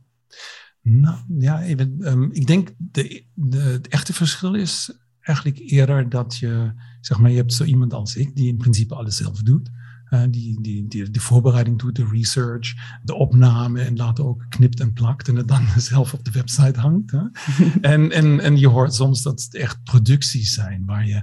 Nou 0.82 1.16
ja, 1.38 1.62
even, 1.62 1.96
um, 2.00 2.28
ik 2.32 2.46
denk 2.46 2.74
de, 2.76 3.24
de, 3.34 3.58
het 3.58 3.88
echte 3.88 4.12
verschil 4.12 4.54
is 4.54 4.92
eigenlijk 5.20 5.58
eerder 5.70 6.08
dat 6.08 6.36
je, 6.36 6.72
zeg 7.00 7.18
maar, 7.18 7.30
je 7.30 7.36
hebt 7.36 7.52
zo 7.52 7.64
iemand 7.64 7.92
als 7.92 8.16
ik 8.16 8.36
die 8.36 8.48
in 8.48 8.56
principe 8.56 8.94
alles 8.94 9.16
zelf 9.16 9.42
doet. 9.42 9.70
Uh, 10.10 10.22
die, 10.30 10.60
die, 10.60 10.88
die 10.88 11.10
de 11.10 11.20
voorbereiding 11.20 11.78
doet, 11.78 11.96
de 11.96 12.08
research, 12.12 12.98
de 13.02 13.14
opname 13.14 13.80
en 13.80 13.96
later 13.96 14.26
ook 14.26 14.46
knipt 14.48 14.80
en 14.80 14.92
plakt 14.92 15.28
en 15.28 15.36
het 15.36 15.48
dan 15.48 15.66
zelf 15.76 16.14
op 16.14 16.24
de 16.24 16.30
website 16.30 16.80
hangt. 16.80 17.10
Hè? 17.10 17.22
en, 17.92 18.12
en, 18.12 18.40
en 18.40 18.58
je 18.58 18.68
hoort 18.68 18.94
soms 18.94 19.22
dat 19.22 19.42
het 19.42 19.54
echt 19.54 19.82
producties 19.82 20.54
zijn 20.54 20.82
waar 20.86 21.06
je 21.06 21.22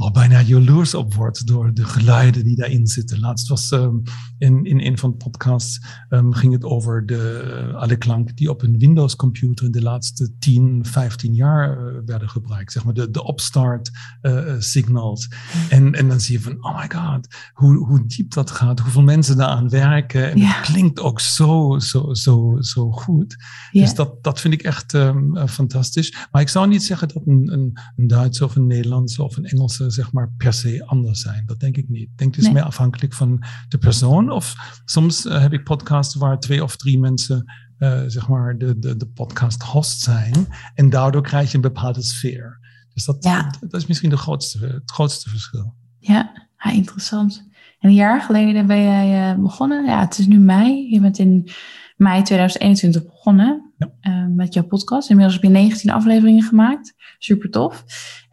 al 0.00 0.10
bijna 0.10 0.40
jaloers 0.40 0.94
op 0.94 1.14
wordt 1.14 1.46
door 1.46 1.74
de 1.74 1.84
geluiden 1.84 2.44
die 2.44 2.56
daarin 2.56 2.86
zitten. 2.86 3.20
Laatst 3.20 3.48
was 3.48 3.70
um, 3.70 4.02
in, 4.38 4.64
in 4.64 4.80
een 4.80 4.98
van 4.98 5.10
de 5.10 5.16
podcasts 5.16 5.80
um, 6.10 6.32
ging 6.32 6.52
het 6.52 6.64
over 6.64 7.06
de, 7.06 7.72
alle 7.74 7.96
klanken 7.96 8.34
die 8.34 8.50
op 8.50 8.62
een 8.62 8.78
Windows 8.78 9.16
computer 9.16 9.66
in 9.66 9.72
de 9.72 9.82
laatste 9.82 10.38
10, 10.38 10.84
15 10.84 11.34
jaar 11.34 11.78
uh, 11.78 11.98
werden 12.04 12.28
gebruikt. 12.28 12.72
Zeg 12.72 12.84
maar 12.84 12.94
de, 12.94 13.10
de 13.10 13.28
upstart 13.28 13.90
uh, 14.22 14.54
signals. 14.58 15.28
En, 15.68 15.94
en 15.94 16.08
dan 16.08 16.20
zie 16.20 16.36
je 16.36 16.42
van, 16.42 16.64
oh 16.64 16.80
my 16.80 16.90
god, 16.94 17.28
hoe, 17.52 17.76
hoe 17.76 18.06
diep 18.20 18.32
dat 18.32 18.50
gaat, 18.50 18.80
hoeveel 18.80 19.02
mensen 19.02 19.36
daaraan 19.36 19.68
werken. 19.68 20.30
En 20.30 20.38
ja. 20.38 20.46
het 20.46 20.66
klinkt 20.66 21.00
ook 21.00 21.20
zo, 21.20 21.78
zo, 21.78 22.14
zo, 22.14 22.56
zo 22.60 22.90
goed. 22.90 23.36
Ja. 23.70 23.80
Dus 23.80 23.94
dat, 23.94 24.22
dat 24.22 24.40
vind 24.40 24.54
ik 24.54 24.62
echt 24.62 24.92
um, 24.92 25.36
uh, 25.36 25.46
fantastisch. 25.46 26.16
Maar 26.30 26.42
ik 26.42 26.48
zou 26.48 26.68
niet 26.68 26.82
zeggen 26.82 27.08
dat 27.08 27.26
een, 27.26 27.52
een, 27.52 27.78
een 27.96 28.06
Duitse 28.06 28.44
of 28.44 28.56
een 28.56 28.66
Nederlandse 28.66 29.22
of 29.22 29.36
een 29.36 29.44
Engelse 29.44 29.90
zeg 29.90 30.12
maar 30.12 30.32
per 30.36 30.52
se 30.52 30.86
anders 30.86 31.20
zijn. 31.20 31.42
Dat 31.46 31.60
denk 31.60 31.76
ik 31.76 31.88
niet. 31.88 32.02
Ik 32.02 32.18
denk 32.18 32.30
het 32.30 32.38
is 32.38 32.44
nee. 32.44 32.54
meer 32.54 32.62
afhankelijk 32.62 33.12
van 33.12 33.44
de 33.68 33.78
persoon. 33.78 34.30
Of 34.30 34.54
soms 34.84 35.26
uh, 35.26 35.40
heb 35.40 35.52
ik 35.52 35.64
podcasts 35.64 36.14
waar 36.14 36.40
twee 36.40 36.62
of 36.62 36.76
drie 36.76 36.98
mensen 36.98 37.52
uh, 37.78 38.02
zeg 38.06 38.28
maar 38.28 38.58
de, 38.58 38.78
de, 38.78 38.96
de 38.96 39.06
podcast 39.06 39.62
host 39.62 40.00
zijn. 40.00 40.46
En 40.74 40.90
daardoor 40.90 41.22
krijg 41.22 41.50
je 41.50 41.54
een 41.54 41.62
bepaalde 41.62 42.02
sfeer. 42.02 42.58
Dus 42.94 43.04
dat, 43.04 43.24
ja. 43.24 43.42
dat, 43.42 43.70
dat 43.70 43.80
is 43.80 43.86
misschien 43.86 44.10
de 44.10 44.16
grootste, 44.16 44.58
het 44.66 44.90
grootste 44.90 45.30
verschil. 45.30 45.74
Ja, 45.98 46.48
ja, 46.56 46.70
interessant. 46.70 47.48
En 47.80 47.88
een 47.88 47.94
jaar 47.94 48.20
geleden 48.20 48.66
ben 48.66 48.82
jij 48.82 49.32
uh, 49.32 49.42
begonnen. 49.42 49.84
Ja, 49.84 50.00
het 50.00 50.18
is 50.18 50.26
nu 50.26 50.38
mei. 50.38 50.92
Je 50.92 51.00
bent 51.00 51.18
in 51.18 51.48
mei 51.96 52.22
2021 52.22 53.04
begonnen 53.04 53.72
ja. 53.78 53.90
uh, 54.02 54.26
met 54.36 54.54
jouw 54.54 54.64
podcast. 54.64 55.10
Inmiddels 55.10 55.36
heb 55.36 55.44
je 55.44 55.58
19 55.58 55.90
afleveringen 55.90 56.42
gemaakt. 56.42 56.94
Super 57.18 57.50
tof. 57.50 57.84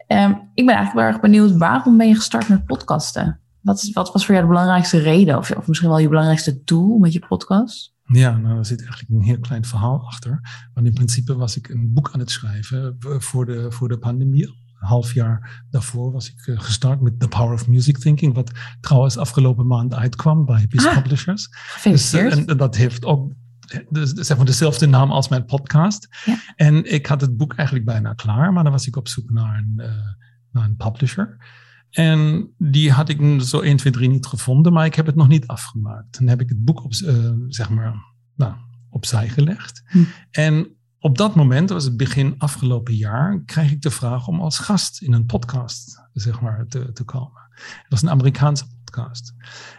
Um, 0.06 0.30
ik 0.54 0.66
ben 0.66 0.74
eigenlijk 0.74 0.94
wel 0.94 1.04
erg 1.04 1.20
benieuwd, 1.20 1.56
waarom 1.56 1.96
ben 1.96 2.08
je 2.08 2.14
gestart 2.14 2.48
met 2.48 2.66
podcasten? 2.66 3.40
Wat, 3.60 3.82
is, 3.82 3.92
wat 3.92 4.12
was 4.12 4.24
voor 4.26 4.34
jou 4.34 4.46
de 4.46 4.52
belangrijkste 4.52 4.98
reden? 4.98 5.38
Of, 5.38 5.50
of 5.50 5.66
misschien 5.66 5.88
wel 5.88 5.98
je 5.98 6.08
belangrijkste 6.08 6.62
doel 6.64 6.98
met 6.98 7.12
je 7.12 7.26
podcast? 7.28 7.94
Ja, 8.04 8.36
nou, 8.36 8.58
er 8.58 8.66
zit 8.66 8.80
eigenlijk 8.80 9.10
een 9.10 9.26
heel 9.26 9.40
klein 9.40 9.64
verhaal 9.64 10.06
achter. 10.06 10.40
Want 10.74 10.86
in 10.86 10.92
principe 10.92 11.36
was 11.36 11.56
ik 11.56 11.68
een 11.68 11.92
boek 11.92 12.10
aan 12.12 12.20
het 12.20 12.30
schrijven 12.30 12.96
voor 12.98 13.46
de, 13.46 13.72
voor 13.72 13.88
de 13.88 13.98
pandemie. 13.98 14.66
Een 14.80 14.88
half 14.88 15.14
jaar 15.14 15.64
daarvoor 15.70 16.12
was 16.12 16.28
ik 16.28 16.58
gestart 16.60 17.00
met 17.00 17.20
The 17.20 17.28
Power 17.28 17.52
of 17.52 17.68
Music 17.68 17.98
Thinking, 17.98 18.34
wat 18.34 18.52
trouwens 18.80 19.16
afgelopen 19.16 19.66
maand 19.66 19.94
uitkwam 19.94 20.44
bij 20.44 20.66
Peace 20.66 20.88
ah, 20.88 21.02
Publishers. 21.02 21.48
Dus, 21.82 22.12
en, 22.12 22.46
en 22.46 22.56
dat 22.56 22.76
heeft 22.76 23.04
ook 23.04 23.32
zeg 24.02 24.36
maar 24.36 24.46
dezelfde 24.46 24.86
naam 24.86 25.10
als 25.10 25.28
mijn 25.28 25.44
podcast. 25.44 26.08
Ja. 26.24 26.38
En 26.56 26.92
ik 26.92 27.06
had 27.06 27.20
het 27.20 27.36
boek 27.36 27.54
eigenlijk 27.54 27.86
bijna 27.86 28.12
klaar, 28.12 28.52
maar 28.52 28.62
dan 28.62 28.72
was 28.72 28.86
ik 28.86 28.96
op 28.96 29.08
zoek 29.08 29.30
naar 29.30 29.58
een, 29.58 29.74
uh, 29.76 29.92
naar 30.52 30.64
een 30.64 30.76
publisher. 30.76 31.36
En 31.90 32.50
die 32.58 32.92
had 32.92 33.08
ik 33.08 33.40
zo 33.42 33.60
1, 33.60 33.76
2, 33.76 33.92
3 33.92 34.08
niet 34.08 34.26
gevonden, 34.26 34.72
maar 34.72 34.86
ik 34.86 34.94
heb 34.94 35.06
het 35.06 35.14
nog 35.14 35.28
niet 35.28 35.46
afgemaakt. 35.46 36.18
Dan 36.18 36.28
heb 36.28 36.40
ik 36.40 36.48
het 36.48 36.64
boek 36.64 36.84
op, 36.84 36.92
uh, 36.92 37.32
zeg 37.46 37.70
maar, 37.70 37.94
nou, 38.36 38.54
opzij 38.90 39.28
gelegd. 39.28 39.82
Hm. 39.86 39.98
En 40.30 40.77
op 41.00 41.18
dat 41.18 41.34
moment, 41.34 41.68
dat 41.68 41.76
was 41.76 41.86
het 41.86 41.96
begin 41.96 42.34
afgelopen 42.38 42.94
jaar, 42.94 43.42
kreeg 43.44 43.70
ik 43.70 43.82
de 43.82 43.90
vraag 43.90 44.28
om 44.28 44.40
als 44.40 44.58
gast 44.58 45.02
in 45.02 45.12
een 45.12 45.26
podcast 45.26 46.02
zeg 46.12 46.40
maar, 46.40 46.66
te, 46.66 47.02
komen. 47.04 47.42
Dat 47.56 47.86
was 47.88 48.02
een 48.02 48.10
Amerikaanse 48.10 48.64
podcast. 48.84 49.34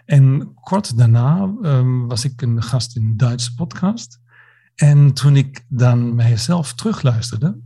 En 0.05 0.53
kort 0.53 0.97
daarna 0.97 1.53
um, 1.61 2.07
was 2.07 2.25
ik 2.25 2.41
een 2.41 2.63
gast 2.63 2.95
in 2.95 3.03
een 3.05 3.17
Duitse 3.17 3.53
podcast. 3.53 4.19
En 4.75 5.13
toen 5.13 5.35
ik 5.35 5.65
dan 5.67 6.15
mijzelf 6.15 6.73
terugluisterde, 6.73 7.57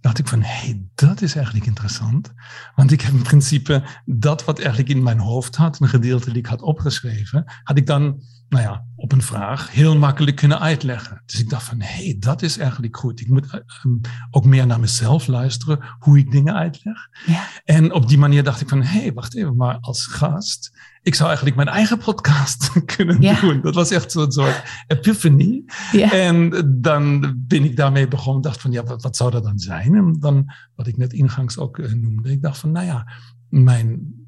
dacht 0.00 0.18
ik 0.18 0.28
van, 0.28 0.42
hé, 0.42 0.48
hey, 0.48 0.82
dat 0.94 1.22
is 1.22 1.34
eigenlijk 1.34 1.66
interessant. 1.66 2.32
Want 2.74 2.92
ik 2.92 3.00
heb 3.00 3.12
in 3.12 3.22
principe 3.22 3.84
dat 4.04 4.44
wat 4.44 4.58
eigenlijk 4.58 4.88
in 4.88 5.02
mijn 5.02 5.18
hoofd 5.18 5.56
had, 5.56 5.80
een 5.80 5.88
gedeelte 5.88 6.30
die 6.30 6.38
ik 6.38 6.46
had 6.46 6.62
opgeschreven, 6.62 7.44
had 7.62 7.76
ik 7.76 7.86
dan, 7.86 8.22
nou 8.48 8.62
ja, 8.62 8.84
op 9.02 9.12
een 9.12 9.22
vraag 9.22 9.70
heel 9.70 9.96
makkelijk 9.96 10.36
kunnen 10.36 10.60
uitleggen. 10.60 11.22
Dus 11.26 11.40
ik 11.40 11.50
dacht 11.50 11.64
van, 11.64 11.80
hé, 11.80 12.04
hey, 12.04 12.16
dat 12.18 12.42
is 12.42 12.58
eigenlijk 12.58 12.96
goed. 12.96 13.20
Ik 13.20 13.28
moet 13.28 13.62
um, 13.84 14.00
ook 14.30 14.44
meer 14.44 14.66
naar 14.66 14.80
mezelf 14.80 15.26
luisteren, 15.26 15.78
hoe 15.98 16.18
ik 16.18 16.30
dingen 16.30 16.54
uitleg. 16.54 17.08
Ja. 17.26 17.48
En 17.64 17.92
op 17.92 18.08
die 18.08 18.18
manier 18.18 18.42
dacht 18.42 18.60
ik 18.60 18.68
van, 18.68 18.82
hé, 18.82 19.00
hey, 19.00 19.12
wacht 19.12 19.36
even, 19.36 19.56
maar 19.56 19.78
als 19.80 20.06
gast 20.06 20.72
ik 21.02 21.14
zou 21.14 21.26
eigenlijk 21.26 21.56
mijn 21.56 21.68
eigen 21.68 21.98
podcast 21.98 22.72
kunnen 22.96 23.20
ja. 23.20 23.40
doen. 23.40 23.60
Dat 23.60 23.74
was 23.74 23.90
echt 23.90 24.12
zo'n 24.12 24.32
soort 24.32 24.62
epiphany. 24.86 25.64
Ja. 25.92 26.12
En 26.12 26.50
dan 26.80 27.34
ben 27.36 27.64
ik 27.64 27.76
daarmee 27.76 28.08
begonnen. 28.08 28.42
dacht 28.42 28.60
van, 28.60 28.72
ja, 28.72 28.82
wat, 28.82 29.02
wat, 29.02 29.16
zou 29.16 29.30
dat 29.30 29.44
dan 29.44 29.58
zijn? 29.58 29.94
En 29.94 30.16
dan, 30.18 30.52
wat 30.74 30.86
ik 30.86 30.96
net 30.96 31.12
ingangs 31.12 31.58
ook 31.58 31.78
uh, 31.78 31.92
noemde. 31.92 32.30
Ik 32.30 32.42
dacht 32.42 32.58
van, 32.58 32.70
nou 32.70 32.86
ja, 32.86 33.12
mijn 33.48 34.21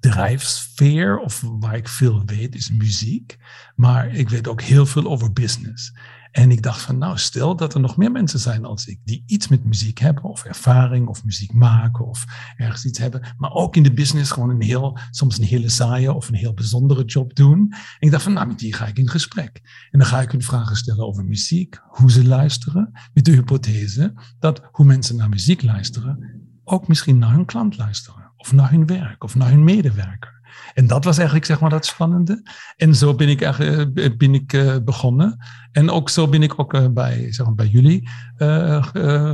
drijfsfeer 0.00 1.18
of 1.18 1.44
waar 1.60 1.76
ik 1.76 1.88
veel 1.88 2.22
weet 2.24 2.54
is 2.54 2.70
muziek. 2.70 3.36
Maar 3.74 4.08
ik 4.08 4.28
weet 4.28 4.48
ook 4.48 4.62
heel 4.62 4.86
veel 4.86 5.04
over 5.04 5.32
business. 5.32 5.92
En 6.30 6.50
ik 6.50 6.62
dacht 6.62 6.82
van, 6.82 6.98
nou, 6.98 7.18
stel 7.18 7.56
dat 7.56 7.74
er 7.74 7.80
nog 7.80 7.96
meer 7.96 8.10
mensen 8.10 8.38
zijn 8.38 8.64
als 8.64 8.86
ik, 8.86 8.98
die 9.04 9.22
iets 9.26 9.48
met 9.48 9.64
muziek 9.64 9.98
hebben, 9.98 10.22
of 10.24 10.44
ervaring, 10.44 11.08
of 11.08 11.24
muziek 11.24 11.52
maken, 11.52 12.06
of 12.06 12.24
ergens 12.56 12.84
iets 12.84 12.98
hebben, 12.98 13.34
maar 13.36 13.52
ook 13.52 13.76
in 13.76 13.82
de 13.82 13.92
business 13.92 14.30
gewoon 14.30 14.50
een 14.50 14.62
heel, 14.62 14.98
soms 15.10 15.38
een 15.38 15.44
hele 15.44 15.68
saaie 15.68 16.12
of 16.12 16.28
een 16.28 16.34
heel 16.34 16.54
bijzondere 16.54 17.04
job 17.04 17.34
doen. 17.34 17.58
En 17.70 17.78
ik 17.98 18.10
dacht 18.10 18.22
van, 18.22 18.32
nou, 18.32 18.46
met 18.46 18.58
die 18.58 18.74
ga 18.74 18.86
ik 18.86 18.98
in 18.98 19.08
gesprek. 19.08 19.60
En 19.90 19.98
dan 19.98 20.08
ga 20.08 20.20
ik 20.20 20.30
hun 20.30 20.42
vragen 20.42 20.76
stellen 20.76 21.06
over 21.06 21.24
muziek, 21.24 21.80
hoe 21.88 22.10
ze 22.10 22.24
luisteren, 22.24 22.90
met 23.12 23.24
de 23.24 23.32
hypothese 23.32 24.14
dat 24.38 24.68
hoe 24.72 24.86
mensen 24.86 25.16
naar 25.16 25.28
muziek 25.28 25.62
luisteren, 25.62 26.40
ook 26.64 26.88
misschien 26.88 27.18
naar 27.18 27.32
hun 27.32 27.44
klant 27.44 27.76
luisteren, 27.76 28.29
of 28.40 28.52
naar 28.52 28.70
hun 28.70 28.86
werk, 28.86 29.24
of 29.24 29.34
naar 29.34 29.50
hun 29.50 29.64
medewerker. 29.64 30.38
En 30.74 30.86
dat 30.86 31.04
was 31.04 31.16
eigenlijk 31.16 31.46
zeg 31.46 31.60
maar 31.60 31.70
dat 31.70 31.86
spannende. 31.86 32.42
En 32.76 32.94
zo 32.94 33.14
ben 33.14 33.28
ik, 33.28 33.42
eigenlijk, 33.42 34.18
ben 34.18 34.34
ik 34.34 34.52
uh, 34.52 34.76
begonnen. 34.84 35.38
En 35.72 35.90
ook 35.90 36.10
zo 36.10 36.28
ben 36.28 36.42
ik 36.42 36.60
ook 36.60 36.74
uh, 36.74 36.86
bij, 36.88 37.32
zeg 37.32 37.46
maar, 37.46 37.54
bij 37.54 37.66
jullie 37.66 38.08
uh, 38.38 38.84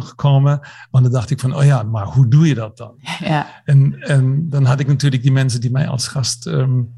gekomen. 0.01 0.61
Want 0.91 1.05
dan 1.05 1.13
dacht 1.13 1.31
ik 1.31 1.41
van, 1.41 1.55
oh 1.55 1.65
ja, 1.65 1.83
maar 1.83 2.05
hoe 2.05 2.29
doe 2.29 2.47
je 2.49 2.55
dat 2.55 2.77
dan? 2.77 2.95
Ja. 3.19 3.63
En, 3.65 4.01
en 4.01 4.49
dan 4.49 4.65
had 4.65 4.81
ik 4.81 4.87
natuurlijk 4.87 5.23
die 5.23 5.33
mensen 5.33 5.61
die 5.61 5.71
mij 5.71 5.89
als 5.89 6.09
gast 6.09 6.47
um, 6.47 6.95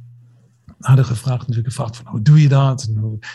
hadden 0.78 1.04
gevraagd, 1.04 1.40
natuurlijk 1.40 1.74
gevraagd 1.74 1.96
van 1.96 2.06
hoe 2.06 2.22
doe 2.22 2.42
je 2.42 2.48
dat? 2.48 2.90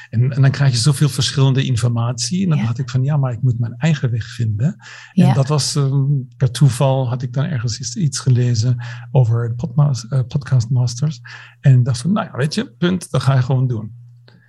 En, 0.09 0.31
en, 0.31 0.41
dan 0.41 0.51
krijg 0.51 0.71
je 0.71 0.77
zoveel 0.77 1.09
verschillende 1.09 1.65
informatie. 1.65 2.43
En 2.43 2.49
dan 2.49 2.57
ja. 2.57 2.63
had 2.63 2.77
ik 2.77 2.89
van 2.89 3.03
ja, 3.03 3.17
maar 3.17 3.31
ik 3.31 3.41
moet 3.41 3.59
mijn 3.59 3.75
eigen 3.77 4.11
weg 4.11 4.25
vinden. 4.25 4.75
Ja. 5.11 5.27
En 5.27 5.33
dat 5.33 5.47
was 5.47 5.75
um, 5.75 6.27
per 6.37 6.51
toeval 6.51 7.09
had 7.09 7.21
ik 7.21 7.33
dan 7.33 7.45
ergens 7.45 7.95
iets 7.95 8.19
gelezen 8.19 8.85
over 9.11 9.47
de 9.47 9.55
podcast, 9.55 10.05
uh, 10.09 10.19
podcast 10.27 10.69
masters. 10.69 11.19
En 11.59 11.83
dacht 11.83 12.01
van 12.01 12.11
nou 12.11 12.25
ja, 12.25 12.37
weet 12.37 12.53
je, 12.53 12.71
punt, 12.71 13.11
dat 13.11 13.21
ga 13.21 13.35
je 13.35 13.41
gewoon 13.41 13.67
doen. 13.67 14.02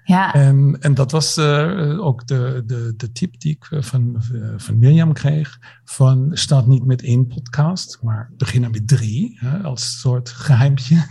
Ja. 0.04 0.34
En, 0.34 0.76
en 0.80 0.94
dat 0.94 1.10
was 1.10 1.38
uh, 1.38 2.04
ook 2.04 2.26
de, 2.26 2.62
de, 2.66 2.94
de 2.96 3.12
tip 3.12 3.40
die 3.40 3.52
ik 3.52 3.84
van, 3.84 4.16
van 4.56 4.78
Mirjam 4.78 5.12
kreeg. 5.12 5.58
Van 5.84 6.30
start 6.32 6.66
niet 6.66 6.84
met 6.84 7.02
één 7.02 7.26
podcast, 7.26 7.98
maar 8.02 8.30
begin 8.36 8.70
met 8.70 8.88
drie. 8.88 9.38
Hè, 9.40 9.62
als 9.62 10.00
soort 10.00 10.28
geheimpje. 10.28 11.06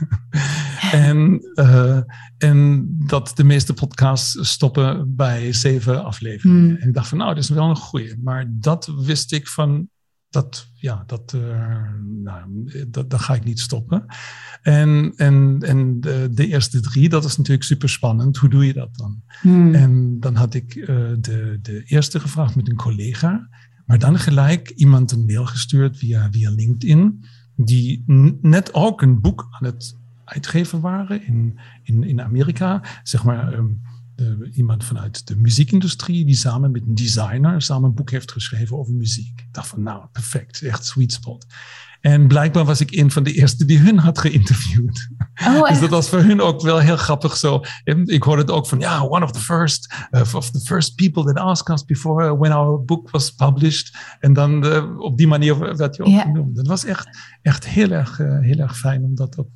en, 0.92 1.42
uh, 1.56 2.00
en 2.38 2.88
dat 3.08 3.32
de 3.36 3.44
meeste 3.44 3.74
podcasts 3.74 4.50
stoppen 4.50 5.16
bij 5.16 5.54
zeven 5.54 6.04
afleveringen. 6.04 6.70
Hmm. 6.70 6.76
En 6.76 6.88
ik 6.88 6.94
dacht 6.94 7.08
van 7.08 7.18
nou, 7.18 7.34
dat 7.34 7.44
is 7.44 7.50
wel 7.50 7.70
een 7.70 7.76
goeie. 7.76 8.16
Maar 8.24 8.46
dat 8.50 8.94
wist 9.06 9.34
ik 9.34 9.48
van 9.48 9.88
dat, 10.34 10.68
ja, 10.76 11.04
dat, 11.08 11.34
uh, 11.36 11.82
nou, 12.24 12.72
dat, 12.88 13.10
dat 13.10 13.20
ga 13.20 13.34
ik 13.34 13.44
niet 13.44 13.60
stoppen. 13.60 14.06
En, 14.62 15.14
en, 15.16 15.58
en 15.60 16.00
de, 16.00 16.30
de, 16.32 16.48
eerste 16.48 16.80
drie, 16.80 17.10
dat 17.10 17.26
is 17.26 17.38
natuurlijk 17.38 17.64
super 17.64 17.90
spannend. 17.90 18.38
Hoe 18.38 18.50
doe 18.50 18.66
je 18.66 18.74
dat 18.74 18.96
dan? 18.96 19.22
Hmm. 19.42 19.74
En 19.74 20.20
dan 20.20 20.36
had 20.36 20.54
ik 20.54 20.76
uh, 20.76 20.88
de, 21.20 21.60
de 21.62 21.84
eerste 21.86 22.20
gevraagd 22.20 22.56
met 22.56 22.70
een 22.70 22.76
collega, 22.76 23.50
maar 23.86 24.00
dan 24.00 24.20
gelijk 24.20 24.70
iemand 24.70 25.12
een 25.12 25.26
mail 25.26 25.46
gestuurd 25.46 25.98
via, 25.98 26.32
via 26.32 26.50
LinkedIn, 26.50 27.24
die 27.56 28.04
net 28.42 28.74
ook 28.74 29.02
een 29.02 29.22
boek 29.22 29.48
aan 29.50 29.66
het 29.66 29.98
uitgeven 30.26 30.82
waren 30.82 31.26
in, 31.26 31.60
in, 31.84 32.04
in 32.04 32.22
Amerika. 32.22 32.84
Zeg 33.04 33.24
maar. 33.24 33.54
Um, 33.54 33.82
iemand 34.54 34.84
vanuit 34.84 35.28
de 35.28 35.36
muziekindustrie 35.36 36.26
die 36.26 36.36
samen 36.36 36.72
met 36.72 36.82
een 36.82 36.96
designer 36.96 37.62
samen 37.62 37.90
een 37.90 37.96
boek 37.96 38.12
heeft 38.12 38.32
geschreven 38.32 38.78
over 38.78 38.94
muziek. 38.94 39.40
Ik 39.40 39.54
dacht 39.54 39.68
van 39.68 39.84
nou, 39.84 40.06
perfect, 40.12 40.62
echt 40.62 40.86
sweet 40.86 41.12
spot. 41.12 41.46
En 42.04 42.28
blijkbaar 42.28 42.66
was 42.66 42.82
ik 42.82 42.92
een 42.92 43.12
van 43.12 43.24
de 43.24 43.34
eerste 43.34 43.66
die 43.66 43.80
hun 43.80 44.00
had 44.00 44.20
geïnterviewd. 44.20 45.10
Oh, 45.48 45.68
dus 45.68 45.80
dat 45.80 45.90
was 45.90 46.10
voor 46.10 46.20
hun 46.20 46.42
ook 46.42 46.62
wel 46.62 46.80
heel 46.80 46.98
grappig 46.98 47.38
zo. 47.38 47.62
Ik 48.04 48.24
hoorde 48.24 48.42
het 48.42 48.52
ook 48.52 48.68
van, 48.68 48.80
ja, 48.80 49.02
one 49.02 49.26
of 49.26 49.32
the 49.32 49.40
first, 49.40 49.94
uh, 50.12 50.22
of 50.34 50.52
the 50.52 50.60
first 50.60 50.96
people 50.96 51.24
that 51.24 51.38
asked 51.38 51.70
us 51.70 51.86
before 51.86 52.26
uh, 52.26 52.40
when 52.40 52.52
our 52.52 52.84
book 52.84 53.10
was 53.10 53.32
published. 53.32 53.98
En 54.20 54.34
dan 54.34 54.66
uh, 54.66 55.00
op 55.00 55.18
die 55.18 55.28
manier 55.28 55.60
werd 55.78 55.96
je 55.96 56.04
ook 56.04 56.10
yeah. 56.10 56.22
genoemd. 56.22 56.56
Dat 56.56 56.68
was 56.68 56.86
echt, 56.86 57.08
echt 57.42 57.68
heel, 57.68 57.92
erg, 57.92 58.20
uh, 58.20 58.40
heel 58.40 58.58
erg 58.58 58.78
fijn 58.78 59.04
om 59.04 59.16
dat 59.16 59.38
op, 59.38 59.50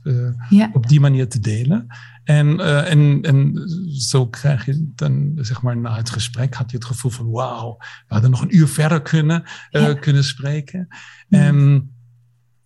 yeah. 0.50 0.76
op 0.76 0.88
die 0.88 1.00
manier 1.00 1.30
te 1.30 1.40
delen. 1.40 1.88
En, 2.24 2.60
en, 2.86 3.22
en 3.22 3.62
zo 3.98 4.28
krijg 4.28 4.66
je 4.66 4.92
dan, 4.96 5.32
zeg 5.36 5.62
maar, 5.62 5.78
na 5.78 5.96
het 5.96 6.10
gesprek 6.10 6.54
had 6.54 6.72
je 6.72 6.78
het 6.78 6.86
gevoel 6.86 7.12
van, 7.12 7.30
wauw, 7.30 7.76
we 7.80 8.14
hadden 8.14 8.32
nog 8.32 8.42
een 8.42 8.56
uur 8.56 8.68
verder 8.68 9.02
kunnen, 9.02 9.44
yeah. 9.70 10.00
kunnen 10.00 10.24
spreken. 10.24 10.88
Mm. 11.28 11.40
En 11.40 11.92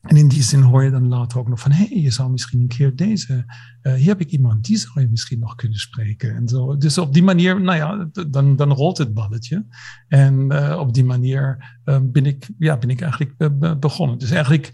en 0.01 0.17
in 0.17 0.27
die 0.27 0.43
zin 0.43 0.62
hoor 0.62 0.84
je 0.84 0.89
dan 0.91 1.08
later 1.08 1.39
ook 1.39 1.48
nog 1.48 1.60
van, 1.60 1.72
hé, 1.72 1.86
hey, 1.86 2.01
je 2.01 2.12
zou 2.12 2.31
misschien 2.31 2.60
een 2.60 2.67
keer 2.67 2.96
deze, 2.96 3.46
uh, 3.81 3.93
hier 3.93 4.08
heb 4.08 4.22
ik 4.22 4.31
iemand, 4.31 4.65
die 4.65 4.77
zou 4.77 5.01
je 5.01 5.08
misschien 5.10 5.39
nog 5.39 5.55
kunnen 5.55 5.77
spreken. 5.77 6.36
En 6.36 6.48
zo. 6.48 6.77
Dus 6.77 6.98
op 6.98 7.13
die 7.13 7.24
manier, 7.24 7.62
nou 7.62 7.77
ja, 7.77 8.10
dan, 8.27 8.55
dan 8.55 8.72
rolt 8.72 8.98
het 8.98 9.13
balletje. 9.13 9.65
En 10.08 10.53
uh, 10.53 10.77
op 10.79 10.93
die 10.93 11.03
manier 11.03 11.75
uh, 11.86 11.98
ben, 12.03 12.25
ik, 12.25 12.50
ja, 12.58 12.77
ben 12.77 12.89
ik 12.89 13.01
eigenlijk 13.01 13.34
begonnen. 13.79 14.17
Dus 14.17 14.31
eigenlijk 14.31 14.72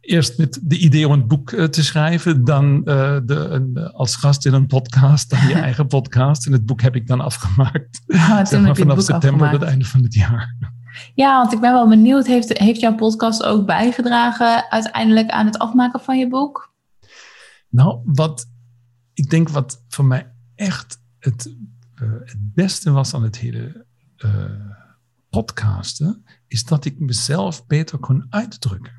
eerst 0.00 0.38
met 0.38 0.60
de 0.62 0.78
idee 0.78 1.06
om 1.06 1.12
een 1.12 1.26
boek 1.26 1.50
te 1.50 1.84
schrijven, 1.84 2.44
dan 2.44 2.82
de, 2.84 3.46
een, 3.50 3.92
als 3.92 4.16
gast 4.16 4.46
in 4.46 4.52
een 4.52 4.66
podcast, 4.66 5.30
dan 5.30 5.48
je 5.48 5.54
eigen 5.68 5.86
podcast. 5.86 6.46
En 6.46 6.52
het 6.52 6.66
boek 6.66 6.80
heb 6.80 6.96
ik 6.96 7.06
dan 7.06 7.20
afgemaakt. 7.20 8.02
Ja, 8.06 8.44
zeg 8.44 8.62
maar, 8.62 8.76
vanaf 8.76 9.02
september 9.02 9.50
tot 9.50 9.60
het 9.60 9.68
einde 9.68 9.84
van 9.84 10.02
het 10.02 10.14
jaar. 10.14 10.74
Ja, 11.14 11.40
want 11.40 11.52
ik 11.52 11.60
ben 11.60 11.72
wel 11.72 11.88
benieuwd, 11.88 12.26
heeft, 12.26 12.58
heeft 12.58 12.80
jouw 12.80 12.94
podcast 12.94 13.42
ook 13.42 13.66
bijgedragen 13.66 14.70
uiteindelijk 14.70 15.30
aan 15.30 15.46
het 15.46 15.58
afmaken 15.58 16.00
van 16.00 16.18
je 16.18 16.28
boek? 16.28 16.74
Nou, 17.68 18.00
wat 18.04 18.46
ik 19.14 19.30
denk 19.30 19.48
wat 19.48 19.84
voor 19.88 20.04
mij 20.04 20.32
echt 20.54 21.00
het, 21.18 21.54
uh, 22.02 22.10
het 22.24 22.54
beste 22.54 22.90
was 22.90 23.14
aan 23.14 23.22
het 23.22 23.38
hele 23.38 23.86
uh, 24.24 24.30
podcasten, 25.30 26.24
is 26.46 26.64
dat 26.64 26.84
ik 26.84 26.98
mezelf 27.00 27.66
beter 27.66 27.98
kon 27.98 28.26
uitdrukken. 28.30 28.92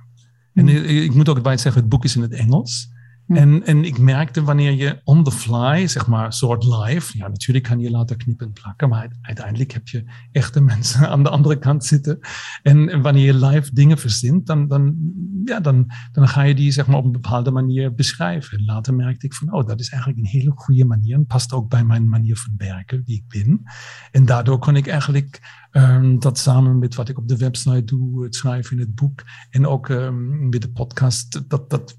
En 0.54 0.68
hmm. 0.68 0.77
ik, 0.77 1.04
ik 1.04 1.13
moet 1.13 1.30
ook 1.30 1.42
bij 1.42 1.58
zeggen, 1.58 1.82
het 1.82 1.89
boek 1.89 2.04
is 2.04 2.16
in 2.16 2.22
het 2.22 2.34
Engels. 2.34 2.96
En, 3.27 3.65
en 3.65 3.86
ik 3.86 4.00
merkte 4.00 4.43
wanneer 4.43 4.72
je 4.72 5.01
on 5.03 5.24
the 5.24 5.31
fly, 5.31 5.88
zeg 5.88 6.07
maar, 6.07 6.34
soort 6.34 6.63
live, 6.63 7.17
ja, 7.17 7.27
natuurlijk 7.27 7.65
kan 7.65 7.79
je 7.79 7.91
later 7.91 8.17
knippen 8.17 8.48
en 8.48 8.53
plakken, 8.53 8.89
maar 8.89 9.17
uiteindelijk 9.22 9.72
heb 9.72 9.88
je 9.88 10.03
echte 10.31 10.62
mensen 10.72 11.10
aan 11.10 11.24
de 11.24 11.29
andere 11.29 11.57
kant 11.57 11.86
zitten. 11.86 12.19
En, 12.63 13.01
wanneer 13.01 13.25
je 13.25 13.46
live 13.46 13.74
dingen 13.74 13.98
verzint, 13.98 14.46
dan, 14.46 14.67
dan, 14.67 14.96
ja, 15.46 15.60
dan, 15.60 15.86
dan 16.12 16.27
ga 16.27 16.41
je 16.41 16.55
die 16.55 16.72
zeg 16.72 16.88
maar, 16.88 16.98
op 16.98 17.05
een 17.05 17.12
bepaalde 17.12 17.51
manier 17.51 17.93
beschrijven. 17.93 18.57
En 18.57 18.65
later 18.65 18.93
merkte 18.93 19.25
ik 19.25 19.34
van, 19.34 19.53
oh, 19.53 19.67
dat 19.67 19.79
is 19.79 19.89
eigenlijk 19.89 20.22
een 20.24 20.39
hele 20.39 20.51
goede 20.55 20.86
manier 20.86 21.15
en 21.15 21.25
past 21.25 21.53
ook 21.53 21.69
bij 21.69 21.84
mijn 21.84 22.10
manier 22.10 22.38
van 22.38 22.53
werken, 22.57 23.03
die 23.03 23.15
ik 23.15 23.43
ben. 23.43 23.62
En 24.12 24.25
daardoor 24.25 24.60
kon 24.60 24.75
ik 24.75 24.88
eigenlijk 24.88 25.41
um, 25.72 26.19
dat 26.19 26.38
samen 26.38 26.79
met 26.79 26.96
wat 26.96 27.10
ik 27.10 27.17
op 27.17 27.27
de 27.27 27.38
website 27.38 27.84
doe, 27.84 28.24
het 28.24 28.36
schrijven 28.36 28.72
in 28.72 28.79
het 28.79 28.96
boek 28.96 29.24
en 29.50 29.67
ook 29.67 29.89
um, 29.89 30.50
met 30.50 30.62
de 30.62 30.72
podcast, 30.72 31.50
dat, 31.50 31.69
dat 31.69 31.98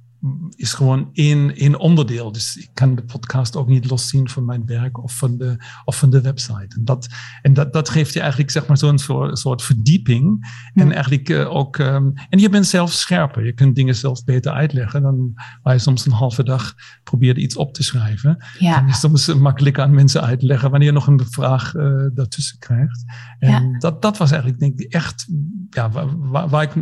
is 0.56 0.72
gewoon 0.72 1.10
één, 1.12 1.56
één 1.56 1.78
onderdeel. 1.78 2.32
Dus 2.32 2.56
ik 2.56 2.70
kan 2.74 2.94
de 2.94 3.04
podcast 3.04 3.56
ook 3.56 3.68
niet 3.68 3.90
loszien 3.90 4.28
van 4.28 4.44
mijn 4.44 4.66
werk 4.66 5.02
of 5.02 5.16
van 5.16 5.38
de, 5.38 5.56
of 5.84 5.98
van 5.98 6.10
de 6.10 6.20
website. 6.20 6.76
En 6.76 6.84
dat, 6.84 7.08
en 7.42 7.54
dat, 7.54 7.72
dat 7.72 7.88
geeft 7.88 8.12
je 8.12 8.20
eigenlijk 8.20 8.50
zeg 8.50 8.66
maar 8.66 8.78
zo'n 8.78 8.98
soort, 8.98 9.38
soort 9.38 9.62
verdieping. 9.62 10.46
En 10.74 10.92
eigenlijk 10.92 11.28
uh, 11.28 11.54
ook, 11.54 11.78
um, 11.78 12.12
en 12.28 12.38
je 12.38 12.48
bent 12.48 12.66
zelf 12.66 12.92
scherper. 12.92 13.44
Je 13.44 13.52
kunt 13.52 13.74
dingen 13.74 13.94
zelf 13.94 14.24
beter 14.24 14.52
uitleggen 14.52 15.02
dan 15.02 15.32
waar 15.62 15.74
je 15.74 15.80
soms 15.80 16.06
een 16.06 16.12
halve 16.12 16.44
dag 16.44 16.74
probeert 17.02 17.36
iets 17.36 17.56
op 17.56 17.74
te 17.74 17.82
schrijven. 17.82 18.44
Ja. 18.58 18.86
Is 18.86 19.00
soms 19.00 19.34
makkelijker 19.34 19.82
aan 19.82 19.94
mensen 19.94 20.22
uitleggen 20.22 20.70
wanneer 20.70 20.88
je 20.88 20.94
nog 20.94 21.06
een 21.06 21.26
vraag 21.30 21.74
uh, 21.74 22.06
daartussen 22.14 22.58
krijgt. 22.58 23.04
En 23.38 23.50
ja. 23.50 23.78
dat, 23.78 24.02
dat 24.02 24.16
was 24.16 24.30
eigenlijk 24.30 24.60
denk 24.60 24.78
ik 24.78 24.92
echt, 24.92 25.26
ja, 25.70 25.90
waar, 25.90 26.48
waar 26.48 26.62
ik 26.62 26.74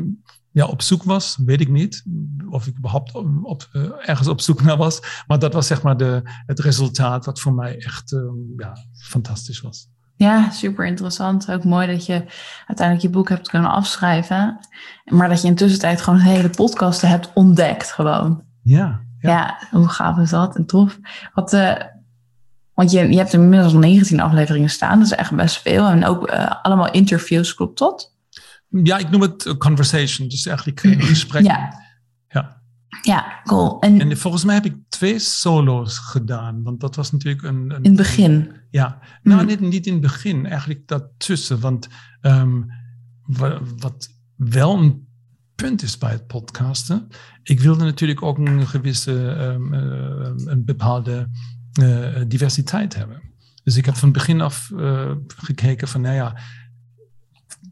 ja, 0.56 0.66
op 0.66 0.82
zoek 0.82 1.02
was, 1.02 1.38
weet 1.44 1.60
ik 1.60 1.68
niet. 1.68 2.04
Of 2.50 2.66
ik 2.66 2.76
überhaupt 2.76 3.14
op, 3.42 3.68
uh, 3.72 3.82
ergens 4.04 4.28
op 4.28 4.40
zoek 4.40 4.62
naar 4.62 4.76
was. 4.76 5.22
Maar 5.26 5.38
dat 5.38 5.52
was 5.52 5.66
zeg 5.66 5.82
maar 5.82 5.96
de, 5.96 6.22
het 6.46 6.60
resultaat 6.60 7.24
wat 7.24 7.40
voor 7.40 7.54
mij 7.54 7.78
echt 7.78 8.12
uh, 8.12 8.20
ja, 8.56 8.76
fantastisch 8.92 9.60
was. 9.60 9.88
Ja, 10.14 10.50
super 10.50 10.86
interessant. 10.86 11.50
Ook 11.50 11.64
mooi 11.64 11.86
dat 11.86 12.06
je 12.06 12.24
uiteindelijk 12.66 13.06
je 13.06 13.12
boek 13.12 13.28
hebt 13.28 13.48
kunnen 13.48 13.70
afschrijven. 13.70 14.58
Maar 15.04 15.28
dat 15.28 15.42
je 15.42 15.48
intussen 15.48 15.80
tijd 15.80 16.00
gewoon 16.00 16.18
hele 16.18 16.50
podcasten 16.50 17.08
hebt 17.08 17.30
ontdekt 17.34 17.92
gewoon. 17.92 18.42
Ja. 18.62 19.00
Ja, 19.18 19.30
ja 19.30 19.58
hoe 19.70 19.88
gaaf 19.88 20.18
is 20.18 20.30
dat? 20.30 20.56
En 20.56 20.66
tof. 20.66 20.98
Wat, 21.34 21.52
uh, 21.52 21.74
want 22.74 22.90
je, 22.90 23.08
je 23.10 23.16
hebt 23.16 23.32
inmiddels 23.32 23.72
19 23.72 24.20
afleveringen 24.20 24.70
staan. 24.70 24.98
Dat 24.98 25.06
is 25.06 25.14
echt 25.14 25.34
best 25.34 25.62
veel. 25.62 25.86
En 25.86 26.04
ook 26.04 26.30
allemaal 26.62 26.90
interviews, 26.90 27.54
klopt 27.54 27.78
dat? 27.78 28.15
Ja, 28.82 28.98
ik 28.98 29.10
noem 29.10 29.20
het 29.20 29.54
conversation. 29.58 30.28
Dus 30.28 30.46
eigenlijk 30.46 30.82
een 30.82 31.02
gesprek. 31.02 31.44
Ja. 31.44 31.84
Ja, 32.28 32.62
ja 33.02 33.40
cool. 33.44 33.80
En, 33.80 34.00
en, 34.00 34.16
volgens 34.16 34.44
mij 34.44 34.54
heb 34.54 34.64
ik 34.64 34.76
twee 34.88 35.18
solo's 35.18 35.98
gedaan. 35.98 36.62
Want 36.62 36.80
dat 36.80 36.96
was 36.96 37.12
natuurlijk 37.12 37.42
een... 37.42 37.70
een 37.70 37.82
in 37.82 37.84
het 37.84 37.96
begin? 37.96 38.52
ja. 38.70 38.98
Nou, 39.22 39.40
mm. 39.40 39.46
niet, 39.46 39.60
niet 39.60 39.86
in 39.86 39.92
het 39.92 40.02
begin. 40.02 40.46
Eigenlijk 40.46 40.88
daartussen. 40.88 41.60
Want 41.60 41.88
um, 42.22 42.66
wat 43.78 44.08
wel 44.36 44.78
een 44.78 45.06
punt 45.54 45.82
is 45.82 45.98
bij 45.98 46.10
het 46.10 46.26
podcasten. 46.26 47.08
Ik 47.42 47.60
wilde 47.60 47.84
natuurlijk 47.84 48.22
ook 48.22 48.38
een 48.38 48.66
gewisse, 48.66 49.12
um, 49.12 49.74
uh, 49.74 50.30
een 50.44 50.64
bepaalde 50.64 51.28
uh, 51.80 52.22
diversiteit 52.26 52.94
hebben. 52.94 53.22
Dus 53.62 53.76
ik 53.76 53.84
heb 53.84 53.94
van 53.96 54.12
begin 54.12 54.40
af 54.40 54.70
uh, 54.74 55.10
gekeken 55.26 55.88
van, 55.88 56.00
nou 56.00 56.14
ja, 56.14 56.38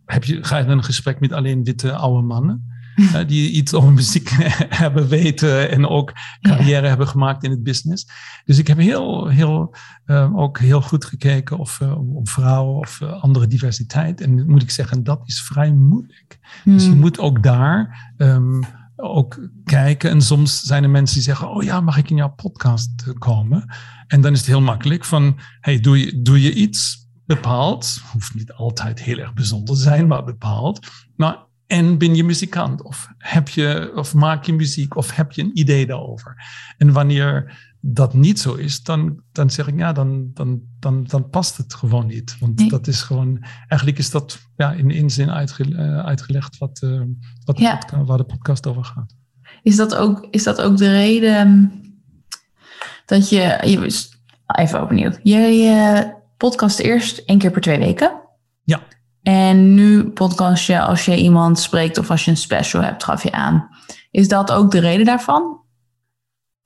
heb 0.07 0.25
je, 0.25 0.45
ga 0.45 0.59
je 0.59 0.65
dan 0.65 0.77
een 0.77 0.85
gesprek 0.85 1.21
met 1.21 1.33
alleen 1.33 1.65
witte 1.65 1.93
oude 1.93 2.27
mannen? 2.27 2.73
Uh, 2.97 3.19
die 3.27 3.51
iets 3.51 3.75
over 3.75 3.93
muziek 3.93 4.29
hebben 4.85 5.09
weten 5.09 5.71
en 5.71 5.89
ook 5.89 6.13
carrière 6.41 6.87
hebben 6.87 7.09
gemaakt 7.09 7.45
in 7.45 7.51
het 7.51 7.63
business. 7.63 8.09
Dus 8.45 8.59
ik 8.59 8.67
heb 8.67 8.79
heel, 8.79 9.29
heel, 9.29 9.75
uh, 10.07 10.37
ook 10.37 10.59
heel 10.59 10.81
goed 10.81 11.05
gekeken 11.05 11.59
of, 11.59 11.81
uh, 11.81 12.17
om 12.17 12.27
vrouwen 12.27 12.75
of 12.75 13.03
andere 13.03 13.47
diversiteit. 13.47 14.21
En 14.21 14.47
moet 14.47 14.63
ik 14.63 14.71
zeggen, 14.71 15.05
dat 15.05 15.23
is 15.25 15.43
vrij 15.43 15.73
moeilijk. 15.73 16.39
Dus 16.65 16.85
je 16.85 16.91
hmm. 16.91 17.01
moet 17.01 17.19
ook 17.19 17.43
daar 17.43 18.13
um, 18.17 18.65
ook 18.97 19.49
kijken. 19.65 20.11
En 20.11 20.23
soms 20.23 20.61
zijn 20.61 20.83
er 20.83 20.91
mensen 20.91 21.15
die 21.15 21.25
zeggen: 21.25 21.51
Oh 21.51 21.63
ja, 21.63 21.81
mag 21.81 21.97
ik 21.97 22.11
in 22.11 22.17
jouw 22.17 22.35
podcast 22.35 23.13
komen? 23.19 23.75
En 24.07 24.21
dan 24.21 24.33
is 24.33 24.39
het 24.39 24.47
heel 24.47 24.61
makkelijk 24.61 25.05
van: 25.05 25.39
Hey, 25.61 25.81
doe 25.81 25.99
je, 25.99 26.23
doe 26.23 26.43
je 26.43 26.55
iets? 26.55 27.04
Bepaald, 27.27 28.01
hoeft 28.13 28.35
niet 28.35 28.53
altijd 28.53 29.03
heel 29.03 29.19
erg 29.19 29.33
bijzonder 29.33 29.75
te 29.75 29.81
zijn, 29.81 30.07
maar 30.07 30.25
bepaald. 30.25 30.87
Maar 31.17 31.47
en 31.67 31.99
ben 31.99 32.15
je 32.15 32.25
muzikant? 32.25 32.83
Of, 32.83 33.09
heb 33.19 33.49
je, 33.49 33.93
of 33.95 34.15
maak 34.15 34.45
je 34.45 34.53
muziek? 34.53 34.97
Of 34.97 35.17
heb 35.17 35.33
je 35.33 35.43
een 35.43 35.59
idee 35.59 35.87
daarover? 35.87 36.37
En 36.79 36.93
wanneer 36.93 37.59
dat 37.81 38.15
niet 38.15 38.41
zo 38.41 38.55
is, 38.55 38.83
dan, 38.83 39.23
dan 39.33 39.51
zeg 39.51 39.67
ik 39.67 39.79
ja, 39.79 39.93
dan, 39.93 40.31
dan, 40.35 40.63
dan, 40.79 41.05
dan 41.05 41.29
past 41.29 41.57
het 41.57 41.75
gewoon 41.75 42.07
niet. 42.07 42.37
Want 42.41 42.71
dat 42.71 42.87
is 42.87 43.03
gewoon, 43.03 43.45
eigenlijk 43.69 43.99
is 43.99 44.11
dat 44.11 44.39
ja, 44.57 44.73
in 44.73 44.91
één 44.91 45.11
zin 45.11 45.31
uitge, 45.31 45.69
uh, 45.69 45.99
uitgelegd 45.99 46.59
wat, 46.59 46.81
uh, 46.85 47.03
wat 47.45 47.59
ja. 47.59 47.77
podcast, 47.77 48.07
waar 48.07 48.19
de 48.19 48.25
podcast 48.25 48.67
over 48.67 48.85
gaat. 48.85 49.15
Is 49.63 49.77
dat 49.77 49.95
ook, 49.95 50.27
is 50.31 50.43
dat 50.43 50.61
ook 50.61 50.77
de 50.77 50.91
reden 50.91 51.73
dat 53.07 53.29
je, 53.29 53.61
je 53.65 54.09
even 54.47 54.83
opnieuw, 54.83 55.11
je 55.23 56.23
podcast 56.45 56.79
eerst 56.79 57.19
één 57.19 57.39
keer 57.39 57.51
per 57.51 57.61
twee 57.61 57.79
weken. 57.79 58.21
Ja. 58.63 58.83
En 59.23 59.75
nu 59.75 60.11
podcast 60.11 60.67
je 60.67 60.81
als 60.81 61.05
je 61.05 61.17
iemand 61.17 61.59
spreekt 61.59 61.99
of 61.99 62.11
als 62.11 62.25
je 62.25 62.31
een 62.31 62.37
special 62.37 62.83
hebt, 62.83 63.05
gaf 63.05 63.23
je 63.23 63.33
aan. 63.33 63.69
Is 64.11 64.29
dat 64.29 64.53
ook 64.53 64.71
de 64.71 64.79
reden 64.79 65.07
daarvan? 65.07 65.61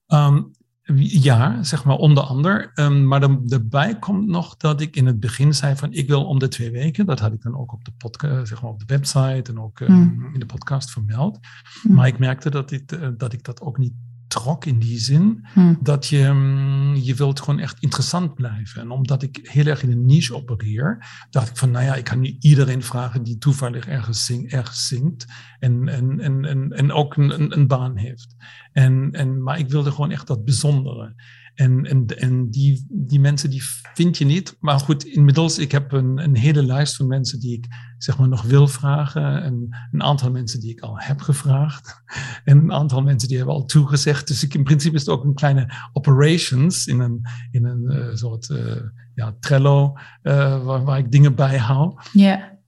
Um, 0.07 0.51
ja, 0.97 1.63
zeg 1.63 1.85
maar 1.85 1.97
onder 1.97 2.23
andere. 2.23 2.71
Um, 2.75 3.07
maar 3.07 3.21
dan, 3.21 3.43
erbij 3.49 3.99
komt 3.99 4.27
nog 4.27 4.57
dat 4.57 4.81
ik 4.81 4.97
in 4.97 5.07
het 5.07 5.21
begin 5.21 5.55
zei 5.55 5.77
van 5.77 5.93
ik 5.93 6.09
wil 6.09 6.25
om 6.25 6.39
de 6.39 6.49
twee 6.49 6.71
weken. 6.71 7.07
Dat 7.07 7.21
had 7.21 7.33
ik 7.33 7.43
dan 7.43 7.59
ook 7.59 7.73
op 7.73 7.85
de, 7.85 7.93
podcast, 7.99 8.49
zeg 8.49 8.63
maar 8.63 8.71
op 8.71 8.79
de 8.79 8.95
website 8.95 9.53
en 9.53 9.61
ook 9.61 9.81
um, 9.81 10.31
in 10.33 10.41
de 10.41 10.47
podcast 10.47 10.91
vermeld. 10.91 11.39
Mm. 11.83 11.95
Maar 11.95 12.07
ik 12.07 12.19
merkte 12.19 12.51
dat, 12.51 12.71
ik, 12.71 12.93
uh, 12.93 13.09
dat 13.17 13.33
ik 13.33 13.45
dat 13.45 13.61
ook 13.61 13.79
niet 13.79 13.93
trok 14.29 14.65
in 14.65 14.79
die 14.79 14.99
zin 14.99 15.47
hmm. 15.53 15.79
dat 15.81 16.07
je, 16.07 16.31
mm, 16.33 16.95
je 16.95 17.15
wilt 17.15 17.41
gewoon 17.41 17.61
echt 17.61 17.77
interessant 17.81 18.35
blijven. 18.35 18.81
En 18.81 18.91
omdat 18.91 19.23
ik 19.23 19.41
heel 19.43 19.67
erg 19.67 19.83
in 19.83 19.91
een 19.91 20.07
niche 20.07 20.35
opereer, 20.35 21.07
dacht 21.31 21.49
ik 21.49 21.57
van, 21.57 21.71
nou 21.71 21.85
ja, 21.85 21.95
ik 21.95 22.05
kan 22.05 22.21
niet 22.21 22.45
iedereen 22.45 22.83
vragen 22.83 23.23
die 23.23 23.39
toevallig 23.39 23.87
ergens, 23.87 24.25
zing, 24.25 24.51
ergens 24.51 24.87
zingt 24.87 25.27
en, 25.59 25.89
en, 25.89 26.21
en, 26.21 26.45
en, 26.45 26.73
en 26.73 26.93
ook 26.93 27.17
een, 27.17 27.59
een, 27.59 27.67
baan 27.67 27.97
heeft. 27.97 28.37
En, 28.79 29.11
en, 29.13 29.43
maar 29.43 29.59
ik 29.59 29.69
wilde 29.69 29.91
gewoon 29.91 30.11
echt 30.11 30.27
dat 30.27 30.45
bijzondere. 30.45 31.15
En, 31.55 31.85
en, 31.85 32.07
en 32.07 32.51
die, 32.51 32.87
die 32.89 33.21
mensen 33.21 33.51
die 33.51 33.63
vind 33.95 34.19
je 34.19 34.25
niet. 34.25 34.57
Maar 34.61 34.79
goed, 34.79 35.05
inmiddels, 35.05 35.59
ik 35.59 35.73
heb 35.73 35.93
een, 35.93 36.19
een 36.19 36.37
hele 36.37 36.63
lijst 36.63 36.97
van 36.97 37.07
mensen 37.07 37.41
die 37.41 37.57
ik 37.57 37.67
zeg 37.99 38.19
maar 38.19 38.29
nog 38.29 38.43
wil 38.43 38.69
vragen. 38.69 39.43
En 39.43 39.69
een 39.91 40.03
aantal 40.03 40.31
mensen 40.31 40.61
die 40.61 40.71
ik 40.71 40.81
al 40.81 40.99
heb 40.99 41.21
gevraagd. 41.21 42.03
En 42.45 42.59
een 42.59 42.73
aantal 42.73 43.03
mensen 43.03 43.29
die 43.29 43.37
hebben 43.37 43.55
al 43.55 43.65
toegezegd. 43.65 44.29
Dus 44.29 44.43
ik, 44.43 44.55
in 44.55 44.65
principe 44.65 44.95
is 44.95 45.01
het 45.01 45.11
ook 45.11 45.25
een 45.25 45.35
kleine 45.35 45.89
operations 45.93 46.87
in 46.87 47.01
een, 47.01 47.21
in 47.51 47.65
een 47.65 47.83
uh, 47.85 48.15
soort 48.15 48.49
uh, 48.49 48.77
ja, 49.15 49.37
Trello, 49.41 49.93
uh, 50.23 50.65
waar, 50.65 50.85
waar 50.85 50.99
ik 50.99 51.11
dingen 51.11 51.35
bijhoud. 51.35 52.09
Ja. 52.13 52.59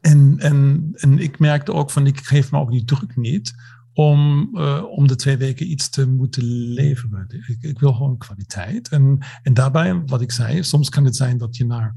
En, 0.00 0.38
en, 0.38 0.88
en 0.92 1.18
ik 1.18 1.38
merkte 1.38 1.72
ook 1.72 1.90
van, 1.90 2.06
ik 2.06 2.20
geef 2.20 2.50
me 2.50 2.58
ook 2.58 2.70
die 2.70 2.84
druk 2.84 3.16
niet 3.16 3.54
om, 3.94 4.50
uh, 4.54 4.82
om 4.90 5.06
de 5.06 5.16
twee 5.16 5.36
weken 5.36 5.70
iets 5.70 5.88
te 5.88 6.08
moeten 6.08 6.42
leveren. 6.72 7.26
Ik, 7.46 7.56
ik, 7.60 7.78
wil 7.78 7.92
gewoon 7.92 8.18
kwaliteit. 8.18 8.88
En, 8.88 9.18
en 9.42 9.54
daarbij, 9.54 10.02
wat 10.06 10.20
ik 10.20 10.32
zei, 10.32 10.62
soms 10.62 10.88
kan 10.88 11.04
het 11.04 11.16
zijn 11.16 11.38
dat 11.38 11.56
je 11.56 11.66
na 11.66 11.92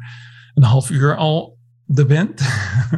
een 0.53 0.63
half 0.63 0.89
uur 0.89 1.15
al 1.15 1.57
er 1.95 2.05
bent. 2.05 2.41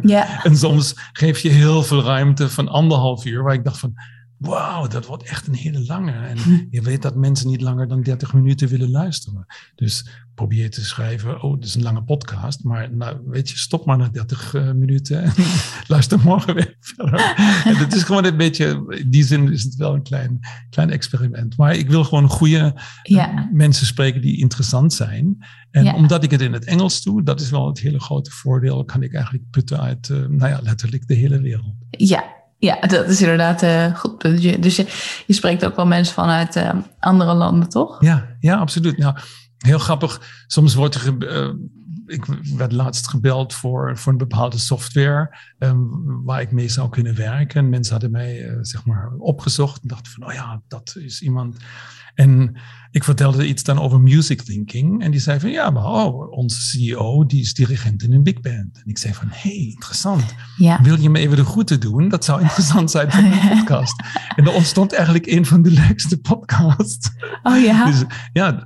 Ja. 0.01 0.27
en 0.45 0.57
soms 0.57 0.93
geef 1.13 1.39
je 1.39 1.49
heel 1.49 1.83
veel 1.83 2.03
ruimte 2.03 2.49
van 2.49 2.67
anderhalf 2.67 3.25
uur, 3.25 3.43
waar 3.43 3.53
ik 3.53 3.63
dacht 3.63 3.79
van, 3.79 3.93
wauw, 4.39 4.87
dat 4.87 5.05
wordt 5.05 5.23
echt 5.23 5.47
een 5.47 5.53
hele 5.53 5.85
lange. 5.85 6.11
En 6.11 6.67
je 6.69 6.81
weet 6.81 7.01
dat 7.01 7.15
mensen 7.15 7.47
niet 7.47 7.61
langer 7.61 7.87
dan 7.87 8.01
30 8.01 8.33
minuten 8.33 8.67
willen 8.67 8.91
luisteren. 8.91 9.45
Dus 9.75 10.09
probeer 10.39 10.69
te 10.69 10.85
schrijven, 10.85 11.41
oh, 11.41 11.53
dit 11.55 11.65
is 11.65 11.75
een 11.75 11.81
lange 11.81 12.03
podcast, 12.03 12.63
maar 12.63 12.93
nou, 12.93 13.17
weet 13.25 13.49
je, 13.49 13.57
stop 13.57 13.85
maar 13.85 13.97
na 13.97 14.09
30 14.09 14.53
uh, 14.53 14.71
minuten 14.71 15.23
en 15.23 15.33
luister 15.87 16.19
morgen 16.19 16.55
weer 16.55 16.75
verder. 16.95 17.33
en 17.65 17.75
het 17.75 17.93
is 17.93 18.03
gewoon 18.03 18.25
een 18.25 18.37
beetje, 18.37 18.85
in 18.89 19.09
die 19.09 19.23
zin 19.23 19.51
is 19.51 19.63
het 19.63 19.75
wel 19.75 19.93
een 19.93 20.03
klein, 20.03 20.39
klein 20.69 20.89
experiment. 20.89 21.57
Maar 21.57 21.75
ik 21.75 21.89
wil 21.89 22.03
gewoon 22.03 22.29
goede 22.29 22.81
ja. 23.03 23.49
mensen 23.51 23.85
spreken 23.85 24.21
die 24.21 24.37
interessant 24.37 24.93
zijn. 24.93 25.37
En 25.71 25.83
ja. 25.83 25.95
omdat 25.95 26.23
ik 26.23 26.31
het 26.31 26.41
in 26.41 26.53
het 26.53 26.65
Engels 26.65 27.01
doe, 27.01 27.23
dat 27.23 27.41
is 27.41 27.49
wel 27.49 27.67
het 27.67 27.79
hele 27.79 27.99
grote 27.99 28.31
voordeel, 28.31 28.85
kan 28.85 29.03
ik 29.03 29.13
eigenlijk 29.13 29.49
putten 29.49 29.79
uit, 29.79 30.09
uh, 30.09 30.17
nou 30.17 30.51
ja, 30.51 30.59
letterlijk 30.63 31.07
de 31.07 31.13
hele 31.13 31.41
wereld. 31.41 31.75
Ja, 31.89 32.38
ja, 32.59 32.79
dat 32.79 33.09
is 33.09 33.21
inderdaad 33.21 33.63
uh, 33.63 33.95
goed 33.95 34.17
punt. 34.17 34.63
Dus 34.63 34.75
je, 34.75 35.33
spreekt 35.33 35.65
ook 35.65 35.75
wel 35.75 35.85
mensen 35.85 36.13
vanuit 36.13 36.55
uh, 36.55 36.73
andere 36.99 37.33
landen, 37.33 37.69
toch? 37.69 38.01
Ja, 38.03 38.27
ja 38.39 38.55
absoluut. 38.55 38.97
Nou, 38.97 39.17
heel 39.57 39.79
grappig. 39.79 40.43
Soms 40.47 40.75
wordt 40.75 40.95
er. 40.95 41.13
Uh, 41.19 41.53
ik 42.05 42.25
werd 42.57 42.71
laatst 42.71 43.09
gebeld 43.09 43.53
voor, 43.53 43.97
voor 43.97 44.11
een 44.11 44.17
bepaalde 44.17 44.57
software 44.57 45.37
um, 45.59 46.23
waar 46.23 46.41
ik 46.41 46.51
mee 46.51 46.69
zou 46.69 46.89
kunnen 46.89 47.15
werken. 47.15 47.69
Mensen 47.69 47.91
hadden 47.91 48.11
mij 48.11 48.57
zeg 48.61 48.85
maar 48.85 49.11
opgezocht 49.17 49.81
en 49.81 49.87
dachten 49.87 50.11
van, 50.11 50.27
oh 50.27 50.33
ja, 50.33 50.61
dat 50.67 50.95
is 50.99 51.21
iemand. 51.21 51.57
En 52.19 52.55
ik 52.91 53.03
vertelde 53.03 53.47
iets 53.47 53.63
dan 53.63 53.79
over 53.79 54.01
music 54.01 54.41
thinking. 54.41 55.03
En 55.03 55.11
die 55.11 55.19
zei 55.19 55.39
van, 55.39 55.49
ja, 55.49 55.69
maar 55.69 55.85
oh, 55.85 56.31
onze 56.31 56.61
CEO, 56.61 57.25
die 57.25 57.41
is 57.41 57.53
dirigent 57.53 58.03
in 58.03 58.13
een 58.13 58.23
big 58.23 58.41
band. 58.41 58.81
En 58.83 58.83
ik 58.85 58.97
zei 58.97 59.13
van, 59.13 59.27
hey, 59.31 59.51
interessant. 59.51 60.35
Ja. 60.57 60.81
Wil 60.81 60.99
je 60.99 61.09
me 61.09 61.19
even 61.19 61.37
de 61.37 61.45
groeten 61.45 61.79
doen? 61.79 62.09
Dat 62.09 62.25
zou 62.25 62.41
interessant 62.41 62.91
zijn 62.91 63.11
voor 63.11 63.21
de 63.21 63.49
podcast. 63.55 64.03
en 64.35 64.45
er 64.45 64.53
ontstond 64.53 64.93
eigenlijk 64.93 65.25
een 65.25 65.45
van 65.45 65.61
de 65.61 65.71
leukste 65.71 66.17
podcasts. 66.17 67.11
Oh 67.43 67.63
ja? 67.63 67.85
Dus, 67.89 68.03
ja, 68.33 68.65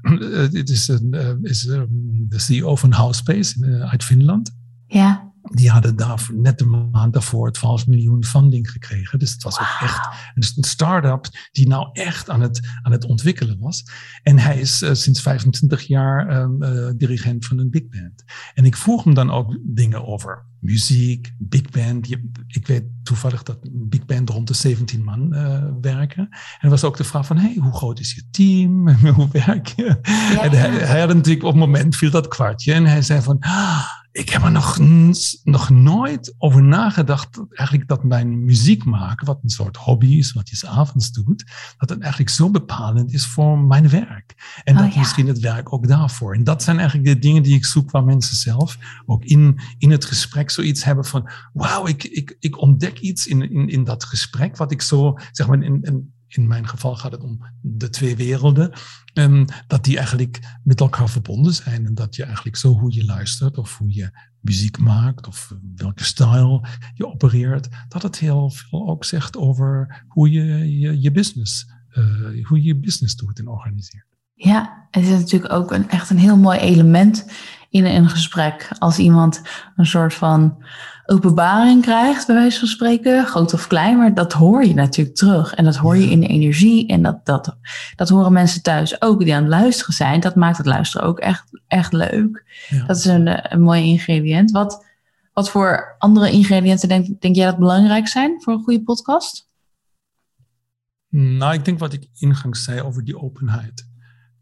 het 0.51 0.69
is, 0.69 0.87
een, 0.87 1.39
is 1.41 1.61
de 1.61 2.39
CEO 2.39 2.75
van 2.75 2.91
Housespace 2.91 3.87
uit 3.91 4.03
Finland. 4.03 4.51
Ja 4.87 5.32
die 5.51 5.69
hadden 5.69 5.95
daar 5.95 6.29
net 6.33 6.57
de 6.57 6.65
maand 6.65 7.13
daarvoor 7.13 7.51
12 7.51 7.87
miljoen 7.87 8.23
funding 8.25 8.71
gekregen. 8.71 9.19
Dus 9.19 9.31
het 9.31 9.43
was 9.43 9.57
wow. 9.57 9.67
ook 9.67 9.81
echt 9.81 10.07
een 10.35 10.63
start-up 10.63 11.27
die 11.51 11.67
nou 11.67 11.89
echt 11.93 12.29
aan 12.29 12.41
het, 12.41 12.69
aan 12.81 12.91
het 12.91 13.05
ontwikkelen 13.05 13.59
was. 13.59 13.83
En 14.23 14.39
hij 14.39 14.59
is 14.59 14.81
uh, 14.81 14.93
sinds 14.93 15.21
25 15.21 15.81
jaar 15.81 16.41
um, 16.41 16.63
uh, 16.63 16.89
dirigent 16.95 17.45
van 17.45 17.57
een 17.57 17.69
big 17.69 17.87
band. 17.89 18.23
En 18.53 18.65
ik 18.65 18.75
vroeg 18.75 19.03
hem 19.03 19.13
dan 19.13 19.31
ook 19.31 19.57
dingen 19.61 20.07
over 20.07 20.45
muziek, 20.59 21.33
big 21.37 21.69
band. 21.69 22.07
Je, 22.07 22.29
ik 22.47 22.67
weet 22.67 22.83
toevallig 23.03 23.43
dat 23.43 23.57
een 23.61 23.89
big 23.89 24.05
band 24.05 24.29
rond 24.29 24.47
de 24.47 24.53
17 24.53 25.03
man 25.03 25.33
uh, 25.33 25.63
werken. 25.81 26.27
En 26.29 26.59
er 26.59 26.69
was 26.69 26.83
ook 26.83 26.97
de 26.97 27.03
vraag 27.03 27.25
van, 27.25 27.37
hey, 27.37 27.55
hoe 27.59 27.73
groot 27.73 27.99
is 27.99 28.13
je 28.13 28.23
team? 28.31 28.89
hoe 29.17 29.29
werk 29.31 29.67
je? 29.67 29.99
Ja, 30.03 30.43
en 30.43 30.51
hij, 30.51 30.69
hij 30.69 30.99
had 30.99 31.13
natuurlijk 31.13 31.45
op 31.45 31.51
het 31.51 31.59
moment 31.59 31.95
viel 31.95 32.11
dat 32.11 32.27
kwartje. 32.27 32.73
En 32.73 32.85
hij 32.85 33.01
zei 33.01 33.21
van... 33.21 33.37
Ah, 33.39 34.01
ik 34.13 34.29
heb 34.29 34.43
er 34.43 34.51
nog, 34.51 34.79
nog 35.43 35.69
nooit 35.69 36.35
over 36.37 36.63
nagedacht, 36.63 37.43
eigenlijk 37.49 37.89
dat 37.89 38.03
mijn 38.03 38.43
muziek 38.43 38.83
maken, 38.85 39.25
wat 39.25 39.39
een 39.43 39.49
soort 39.49 39.77
hobby 39.77 40.17
is, 40.17 40.33
wat 40.33 40.49
je 40.49 40.55
s'avonds 40.55 41.11
doet, 41.11 41.45
dat 41.77 41.89
het 41.89 41.99
eigenlijk 41.99 42.31
zo 42.31 42.49
bepalend 42.49 43.13
is 43.13 43.25
voor 43.25 43.59
mijn 43.59 43.89
werk. 43.89 44.61
En 44.63 44.75
dat 44.75 44.85
oh, 44.85 44.91
ja. 44.91 44.99
misschien 44.99 45.27
het 45.27 45.39
werk 45.39 45.73
ook 45.73 45.87
daarvoor. 45.87 46.33
En 46.33 46.43
dat 46.43 46.63
zijn 46.63 46.77
eigenlijk 46.79 47.07
de 47.07 47.19
dingen 47.19 47.43
die 47.43 47.55
ik 47.55 47.65
zoek 47.65 47.91
waar 47.91 48.03
mensen 48.03 48.35
zelf 48.35 48.77
ook 49.05 49.23
in, 49.23 49.59
in 49.77 49.91
het 49.91 50.05
gesprek 50.05 50.49
zoiets 50.49 50.83
hebben 50.83 51.05
van, 51.05 51.29
wauw, 51.53 51.87
ik, 51.87 52.03
ik, 52.03 52.37
ik 52.39 52.61
ontdek 52.61 52.99
iets 52.99 53.27
in, 53.27 53.51
in, 53.51 53.69
in 53.69 53.83
dat 53.83 54.03
gesprek, 54.03 54.57
wat 54.57 54.71
ik 54.71 54.81
zo, 54.81 55.17
zeg 55.31 55.47
maar, 55.47 55.63
in, 55.63 55.81
in, 55.81 56.13
in 56.35 56.47
mijn 56.47 56.67
geval 56.67 56.95
gaat 56.95 57.11
het 57.11 57.23
om 57.23 57.45
de 57.61 57.89
twee 57.89 58.15
werelden. 58.15 58.71
Um, 59.13 59.45
dat 59.67 59.83
die 59.83 59.97
eigenlijk 59.97 60.39
met 60.63 60.79
elkaar 60.79 61.09
verbonden 61.09 61.53
zijn. 61.53 61.85
En 61.85 61.93
dat 61.93 62.15
je 62.15 62.23
eigenlijk 62.23 62.55
zo 62.55 62.79
hoe 62.79 62.93
je 62.93 63.05
luistert 63.05 63.57
of 63.57 63.77
hoe 63.77 63.93
je 63.93 64.11
muziek 64.39 64.77
maakt 64.77 65.27
of 65.27 65.53
welke 65.75 66.03
stijl 66.03 66.65
je 66.93 67.07
opereert, 67.07 67.67
dat 67.87 68.01
het 68.01 68.19
heel 68.19 68.49
veel 68.49 68.89
ook 68.89 69.05
zegt 69.05 69.37
over 69.37 70.03
hoe 70.07 70.31
je 70.31 70.79
je, 71.01 71.11
business, 71.11 71.71
uh, 71.93 72.45
hoe 72.45 72.57
je 72.57 72.63
je 72.63 72.75
business 72.75 73.15
doet 73.15 73.39
en 73.39 73.47
organiseert. 73.47 74.05
Ja, 74.33 74.87
het 74.91 75.03
is 75.03 75.09
natuurlijk 75.09 75.53
ook 75.53 75.71
een, 75.71 75.89
echt 75.89 76.09
een 76.09 76.17
heel 76.17 76.37
mooi 76.37 76.59
element 76.59 77.25
in 77.73 77.85
een 77.85 78.09
gesprek. 78.09 78.69
Als 78.79 78.97
iemand 78.97 79.41
een 79.75 79.85
soort 79.85 80.13
van 80.13 80.63
openbaring 81.05 81.81
krijgt, 81.81 82.27
bij 82.27 82.35
wijze 82.35 82.59
van 82.59 82.67
spreken, 82.67 83.25
groot 83.25 83.53
of 83.53 83.67
klein, 83.67 83.97
maar 83.97 84.13
dat 84.13 84.33
hoor 84.33 84.65
je 84.65 84.73
natuurlijk 84.73 85.15
terug. 85.15 85.53
En 85.53 85.65
dat 85.65 85.75
hoor 85.75 85.97
je 85.97 86.09
in 86.09 86.19
de 86.19 86.27
energie. 86.27 86.87
En 86.87 87.01
dat, 87.01 87.25
dat, 87.25 87.57
dat 87.95 88.09
horen 88.09 88.33
mensen 88.33 88.61
thuis 88.61 89.01
ook 89.01 89.19
die 89.19 89.35
aan 89.35 89.41
het 89.41 89.51
luisteren 89.51 89.93
zijn. 89.93 90.19
Dat 90.19 90.35
maakt 90.35 90.57
het 90.57 90.65
luisteren 90.65 91.07
ook 91.07 91.19
echt, 91.19 91.43
echt 91.67 91.93
leuk. 91.93 92.45
Ja. 92.69 92.85
Dat 92.85 92.97
is 92.97 93.05
een, 93.05 93.53
een 93.53 93.61
mooi 93.61 93.83
ingrediënt. 93.83 94.51
Wat, 94.51 94.85
wat 95.33 95.49
voor 95.49 95.95
andere 95.97 96.31
ingrediënten 96.31 96.89
denk, 96.89 97.21
denk 97.21 97.35
jij 97.35 97.45
dat 97.45 97.57
belangrijk 97.57 98.07
zijn 98.07 98.41
voor 98.41 98.53
een 98.53 98.63
goede 98.63 98.83
podcast? 98.83 99.49
Nou, 101.09 101.53
ik 101.53 101.65
denk 101.65 101.79
wat 101.79 101.93
ik 101.93 102.07
ingangs 102.19 102.63
zei 102.63 102.81
over 102.81 103.03
die 103.03 103.17
openheid. 103.17 103.91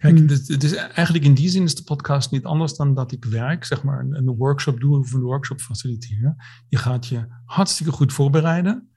Kijk, 0.02 0.18
Hmm. 0.18 0.28
het, 0.28 0.48
het 0.48 0.64
is 0.64 0.74
eigenlijk 0.74 1.26
in 1.26 1.34
die 1.34 1.50
zin 1.50 1.64
is 1.64 1.76
de 1.76 1.84
podcast 1.84 2.32
niet 2.32 2.46
anders 2.46 2.76
dan 2.76 2.94
dat 2.94 3.12
ik 3.12 3.26
werk, 3.26 3.66
zeg 3.66 3.84
maar, 3.84 4.00
een, 4.00 4.18
een 4.18 4.36
workshop 4.36 4.80
doe 4.80 5.00
of 5.00 5.14
een 5.14 5.22
workshop 5.22 5.60
faciliteer. 5.62 6.36
Je 6.68 6.78
gaat 6.78 7.08
je 7.08 7.26
hartstikke 7.46 7.92
goed 7.92 8.14
voorbereiden 8.14 8.90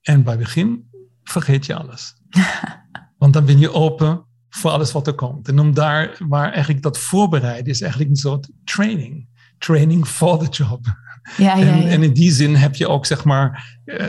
en 0.00 0.22
bij 0.22 0.38
begin 0.38 0.90
vergeet 1.22 1.66
je 1.66 1.74
alles. 1.74 2.14
Want 3.18 3.32
dan 3.32 3.44
ben 3.44 3.58
je 3.58 3.72
open 3.72 4.24
voor 4.48 4.70
alles 4.70 4.92
wat 4.92 5.06
er 5.06 5.14
komt. 5.14 5.48
En 5.48 5.58
om 5.58 5.74
daar, 5.74 6.16
waar 6.28 6.52
eigenlijk 6.52 6.82
dat 6.82 6.98
voorbereiden 6.98 7.72
is 7.72 7.80
eigenlijk 7.80 8.10
een 8.10 8.16
soort 8.16 8.50
training. 8.64 9.28
Training 9.58 10.06
for 10.06 10.38
the 10.38 10.62
job. 10.64 10.86
Ja, 11.36 11.56
ja, 11.56 11.66
En, 11.66 11.82
ja. 11.82 11.88
en 11.88 12.02
in 12.02 12.12
die 12.12 12.32
zin 12.32 12.54
heb 12.54 12.74
je 12.74 12.88
ook, 12.88 13.06
zeg 13.06 13.24
maar, 13.24 13.78
eh, 13.84 14.06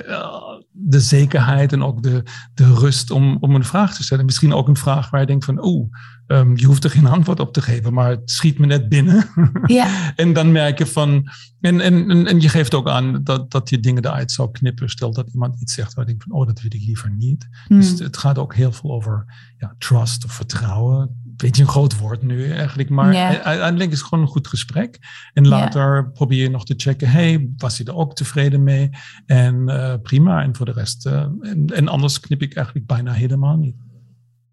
de 0.72 1.00
zekerheid 1.00 1.74
en 1.74 1.84
ook 1.84 2.04
de, 2.04 2.24
de 2.54 2.74
rust 2.74 3.12
om, 3.12 3.38
om 3.40 3.56
een 3.56 3.66
vraag 3.66 3.96
te 3.96 4.04
stellen. 4.04 4.26
Misschien 4.26 4.54
ook 4.54 4.68
een 4.68 4.78
vraag 4.78 5.10
waar 5.10 5.20
je 5.20 5.26
denkt 5.26 5.46
van, 5.46 5.66
oeh, 5.66 5.88
um, 6.28 6.58
je 6.58 6.66
hoeft 6.66 6.84
er 6.84 6.90
geen 6.90 7.06
antwoord 7.08 7.40
op 7.40 7.54
te 7.54 7.62
geven, 7.62 7.94
maar 7.94 8.10
het 8.10 8.32
schiet 8.32 8.60
me 8.60 8.66
net 8.66 8.90
binnen. 8.90 9.26
ja. 9.66 10.14
en 10.16 10.34
dan 10.34 10.52
merk 10.52 10.78
je 10.78 10.86
van, 10.86 11.30
en, 11.62 11.82
en, 11.82 12.10
en, 12.10 12.28
en 12.28 12.42
je 12.42 12.50
geeft 12.50 12.74
ook 12.74 12.90
aan 12.90 13.24
dat, 13.24 13.52
dat 13.52 13.70
je 13.70 13.80
dingen 13.80 14.06
eruit 14.06 14.32
zou 14.32 14.52
knippen. 14.52 14.90
Stel 14.90 15.14
dat 15.14 15.30
iemand 15.34 15.62
iets 15.62 15.74
zegt 15.74 15.94
waar 15.94 16.06
je 16.06 16.12
denkt 16.12 16.26
van, 16.28 16.38
oh, 16.38 16.48
dat 16.48 16.62
wil 16.62 16.74
ik 16.74 16.86
liever 16.86 17.12
niet. 17.18 17.48
Hmm. 17.68 17.80
Dus 17.80 18.00
het 18.00 18.18
gaat 18.18 18.38
ook 18.38 18.56
heel 18.56 18.72
veel 18.72 18.92
over 18.92 19.26
ja, 19.58 19.76
trust 19.78 20.26
of 20.26 20.32
vertrouwen. 20.32 21.24
Beetje 21.38 21.62
een 21.62 21.70
groot 21.70 21.98
woord 21.98 22.22
nu 22.22 22.52
eigenlijk, 22.52 22.90
maar 22.90 23.16
uiteindelijk 23.44 23.92
is 23.92 24.00
het 24.00 24.08
gewoon 24.08 24.24
een 24.24 24.30
goed 24.30 24.48
gesprek. 24.48 25.00
En 25.34 25.48
later 25.48 26.12
probeer 26.12 26.42
je 26.44 26.50
nog 26.50 26.66
te 26.66 26.74
checken, 26.78 27.10
hey, 27.10 27.50
was 27.58 27.78
je 27.78 27.84
er 27.84 27.96
ook 27.96 28.16
tevreden 28.16 28.64
mee? 28.64 28.90
En 29.26 29.70
eh, 29.70 29.94
prima, 30.02 30.44
en 30.44 30.56
voor 30.56 30.66
de 30.66 30.72
rest, 30.72 31.06
eh, 31.06 31.22
en, 31.42 31.66
en 31.74 31.88
anders 31.88 32.20
knip 32.20 32.42
ik 32.42 32.56
eigenlijk 32.56 32.88
bijna 32.88 33.12
helemaal 33.12 33.58
niet. 33.58 33.76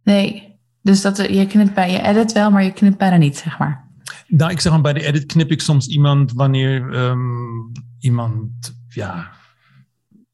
Nee, 0.02 0.58
dus 0.82 1.02
dat, 1.02 1.16
je 1.16 1.46
knipt 1.46 1.74
bij, 1.74 1.90
je 1.90 2.02
edit 2.02 2.32
wel, 2.32 2.50
maar 2.50 2.64
je 2.64 2.72
knipt 2.72 2.98
bijna 2.98 3.16
niet, 3.16 3.36
zeg 3.36 3.58
maar. 3.58 3.90
Nou, 4.26 4.50
ik 4.50 4.60
zeg 4.60 4.72
maar, 4.72 4.80
bij 4.80 4.92
de 4.92 5.06
edit 5.06 5.26
knip 5.26 5.50
ik 5.50 5.60
soms 5.60 5.86
iemand 5.86 6.32
wanneer 6.32 6.94
ehm, 6.94 7.18
iemand, 7.98 8.50
ja, 8.88 9.30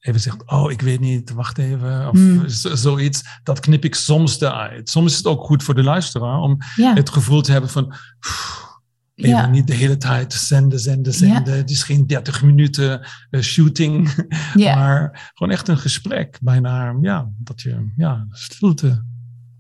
even 0.01 0.21
zegt, 0.21 0.51
oh, 0.51 0.71
ik 0.71 0.81
weet 0.81 1.01
niet, 1.01 1.33
wacht 1.33 1.59
even, 1.59 2.09
of 2.09 2.13
Hmm. 2.19 2.43
zoiets. 2.77 3.23
Dat 3.43 3.61
knip 3.61 3.85
ik 3.85 3.95
soms 3.95 4.41
eruit. 4.41 4.89
Soms 4.91 5.11
is 5.11 5.17
het 5.17 5.27
ook 5.27 5.45
goed 5.45 5.63
voor 5.63 5.75
de 5.75 5.83
luisteraar 5.83 6.39
om 6.41 6.57
Ja, 6.77 6.95
het 6.95 7.11
gevoel 7.11 7.41
te 7.43 7.53
hebben 7.53 7.71
van, 7.71 7.95
pff, 8.21 8.67
even 9.15 9.31
ja, 9.31 9.47
niet 9.47 9.67
de 9.67 9.75
hele 9.75 9.97
tijd 9.97 10.33
zenden, 10.33 10.81
zenden, 10.81 11.13
Ja. 11.13 11.19
zenden. 11.19 11.57
Het 11.57 11.71
is 11.71 11.83
geen 11.83 12.07
30 12.07 12.43
minuten 12.43 13.07
eh, 13.31 13.41
shooting, 13.41 14.27
ja. 14.55 14.75
maar 14.75 15.31
gewoon 15.35 15.53
echt 15.53 15.69
een 15.69 15.79
gesprek. 15.79 16.39
Bijna, 16.43 16.95
ja, 17.01 17.29
dat 17.39 17.61
je 17.61 17.93
ja, 17.97 18.27
stilte 18.31 19.05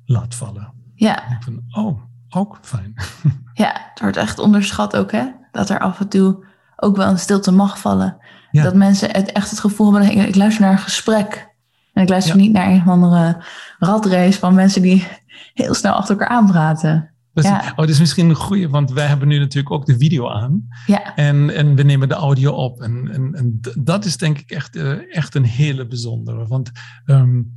laat 0.04 0.34
vallen. 0.34 0.72
ja. 0.94 1.38
Van, 1.40 1.62
oh, 1.70 2.00
ook 2.28 2.58
fijn. 2.62 2.94
Ja, 3.52 3.72
het 3.90 4.00
wordt 4.00 4.16
echt 4.16 4.38
onderschat 4.38 4.96
ook, 4.96 5.12
hè? 5.12 5.24
Dat 5.52 5.70
er 5.70 5.78
af 5.78 6.00
en 6.00 6.08
toe 6.08 6.46
ook 6.76 6.96
wel 6.96 7.08
een 7.10 7.18
stilte 7.18 7.50
mag 7.52 7.78
vallen. 7.80 8.16
Dat 8.62 8.74
mensen 8.74 9.10
het 9.10 9.32
echt 9.32 9.50
het 9.50 9.60
gevoel 9.60 9.92
hebben, 9.92 10.18
ik, 10.18 10.28
ik 10.28 10.34
luister 10.34 10.62
naar 10.62 10.72
een 10.72 10.78
gesprek. 10.78 11.56
En 11.92 12.02
ik 12.02 12.08
luister 12.08 12.36
niet 12.36 12.52
naar 12.52 12.70
een 12.70 12.80
of 12.80 12.88
andere 12.88 13.44
ratrace 13.78 14.38
van 14.38 14.54
mensen 14.54 14.82
die 14.82 15.06
heel 15.54 15.74
snel 15.74 15.92
achter 15.92 16.18
elkaar 16.18 16.36
aanpraten. 16.36 17.12
Ja. 17.32 17.70
Oh, 17.70 17.76
dat 17.76 17.88
is 17.88 17.98
misschien 17.98 18.28
een 18.28 18.34
goede, 18.34 18.68
want 18.68 18.90
wij 18.90 19.06
hebben 19.06 19.28
nu 19.28 19.38
natuurlijk 19.38 19.74
ook 19.74 19.86
de 19.86 19.98
video 19.98 20.28
aan. 20.28 20.68
Ja. 20.86 21.14
En, 21.14 21.54
en 21.54 21.74
we 21.74 21.82
nemen 21.82 22.08
de 22.08 22.14
audio 22.14 22.52
op. 22.52 22.80
En, 22.80 23.08
en, 23.12 23.34
en 23.34 23.60
dat 23.78 24.04
is 24.04 24.16
denk 24.16 24.38
ik 24.38 24.50
echt, 24.50 24.76
uh, 24.76 25.16
echt 25.16 25.34
een 25.34 25.44
hele 25.44 25.86
bijzondere. 25.86 26.46
Want 26.46 26.70
um, 27.06 27.56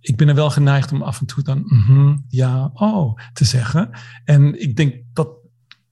ik 0.00 0.16
ben 0.16 0.28
er 0.28 0.34
wel 0.34 0.50
geneigd 0.50 0.92
om 0.92 1.02
af 1.02 1.20
en 1.20 1.26
toe 1.26 1.42
dan 1.42 1.58
mm 1.58 1.82
-hmm, 1.86 2.24
ja, 2.28 2.70
oh 2.74 3.18
te 3.32 3.44
zeggen. 3.44 3.90
En 4.24 4.62
ik 4.62 4.76
denk 4.76 4.94
dat 5.12 5.28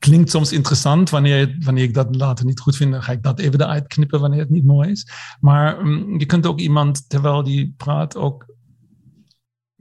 klinkt 0.00 0.30
soms 0.30 0.52
interessant. 0.52 1.10
Wanneer, 1.10 1.56
wanneer 1.58 1.84
ik 1.84 1.94
dat 1.94 2.16
later 2.16 2.44
niet 2.44 2.60
goed 2.60 2.76
vind, 2.76 2.92
dan 2.92 3.02
ga 3.02 3.12
ik 3.12 3.22
dat 3.22 3.38
even 3.38 3.60
eruit 3.60 3.86
knippen 3.86 4.20
wanneer 4.20 4.40
het 4.40 4.50
niet 4.50 4.64
mooi 4.64 4.90
is. 4.90 5.08
Maar 5.40 5.78
um, 5.78 6.18
je 6.18 6.26
kunt 6.26 6.46
ook 6.46 6.60
iemand, 6.60 7.08
terwijl 7.08 7.42
die 7.42 7.74
praat, 7.76 8.16
ook 8.16 8.50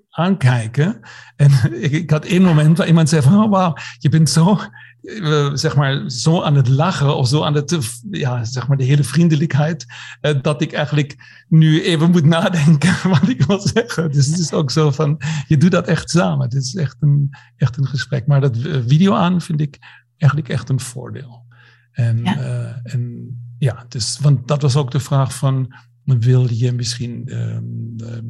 aankijken. 0.10 0.99
En 1.36 1.51
ik, 1.91 2.10
had 2.10 2.25
één 2.25 2.43
moment 2.43 2.77
waar 2.77 2.88
iemand 2.88 3.10
zei 3.10 3.21
van, 3.21 3.53
oh 3.53 3.73
je 3.97 4.10
bent 4.10 4.29
zo, 4.29 4.60
uh, 5.01 5.49
zeg 5.53 5.75
maar, 5.75 6.10
zo 6.10 6.41
aan 6.41 6.55
het 6.55 6.67
lachen 6.67 7.15
of 7.15 7.27
zo 7.27 7.43
aan 7.43 7.55
het, 7.55 8.01
ja, 8.12 8.43
zeg 8.43 8.67
maar, 8.67 8.77
de 8.77 8.84
hele 8.84 9.03
vriendelijkheid, 9.03 9.86
uh, 10.21 10.41
dat 10.41 10.62
ik 10.62 10.73
eigenlijk 10.73 11.43
nu 11.47 11.84
even 11.84 12.12
moet 12.12 12.25
nadenken 12.25 12.95
wat 13.10 13.29
ik 13.29 13.41
wil 13.41 13.60
zeggen. 13.60 14.12
Dus 14.12 14.27
het 14.27 14.39
is 14.39 14.53
ook 14.53 14.71
zo 14.71 14.91
van, 14.91 15.21
je 15.47 15.58
doet 15.58 15.71
dat 15.71 15.88
echt 15.88 16.10
samen. 16.10 16.43
Het 16.43 16.53
is 16.53 16.75
echt 16.75 16.97
een, 16.99 17.29
echt 17.58 17.77
een 17.77 17.88
gesprek. 17.88 18.27
Maar 18.27 18.41
dat 18.41 18.58
video 18.88 19.13
aan 19.13 19.41
vind 19.41 19.62
ik 19.62 19.77
eigenlijk 20.19 20.51
echt 20.51 20.69
een 20.69 20.79
voordeel. 20.79 21.47
En 21.91 22.23
ja, 22.23 22.38
uh, 22.38 22.93
en, 22.93 23.36
ja 23.58 23.86
dus, 23.88 24.19
want 24.19 24.47
dat 24.47 24.62
was 24.62 24.75
ook 24.75 24.91
de 24.91 24.99
vraag 24.99 25.36
van, 25.36 25.73
wil 26.03 26.53
je 26.53 26.71
misschien 26.71 27.23
uh, 27.25 27.58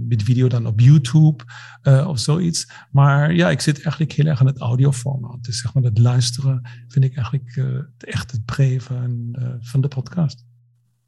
met 0.08 0.23
video 0.23 0.47
dan 0.47 0.65
op 0.65 0.80
YouTube 0.80 1.43
uh, 1.84 2.08
of 2.08 2.19
zoiets. 2.19 2.71
Maar 2.91 3.34
ja, 3.34 3.49
ik 3.49 3.62
zit 3.62 3.82
eigenlijk 3.82 4.12
heel 4.12 4.25
erg 4.25 4.39
aan 4.39 4.45
het 4.45 4.60
audioformaat. 4.60 5.43
Dus 5.43 5.60
zeg 5.60 5.73
maar 5.73 5.84
het 5.84 5.97
luisteren 5.97 6.69
vind 6.88 7.06
ik 7.06 7.15
eigenlijk 7.15 7.56
uh, 7.56 7.80
echt 7.97 8.32
het 8.32 8.45
pre 8.45 8.82
van, 8.82 9.36
van 9.60 9.82
de 9.82 9.88
podcast. 9.88 10.45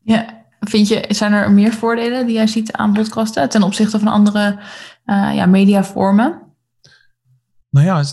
Ja, 0.04 0.46
vind 0.60 0.88
je, 0.88 1.06
zijn 1.10 1.34
er 1.34 1.52
meer 1.52 1.74
voordelen 1.74 2.26
die 2.26 2.36
jij 2.36 2.48
ziet 2.48 2.72
aan 2.72 2.94
podcasten 2.94 3.50
ten 3.50 3.64
opzichte 3.64 4.00
van 4.00 4.08
andere 4.08 4.60
ja, 5.06 5.46
mediavormen? 5.46 6.42
Nou 7.70 7.86
ja, 7.86 8.04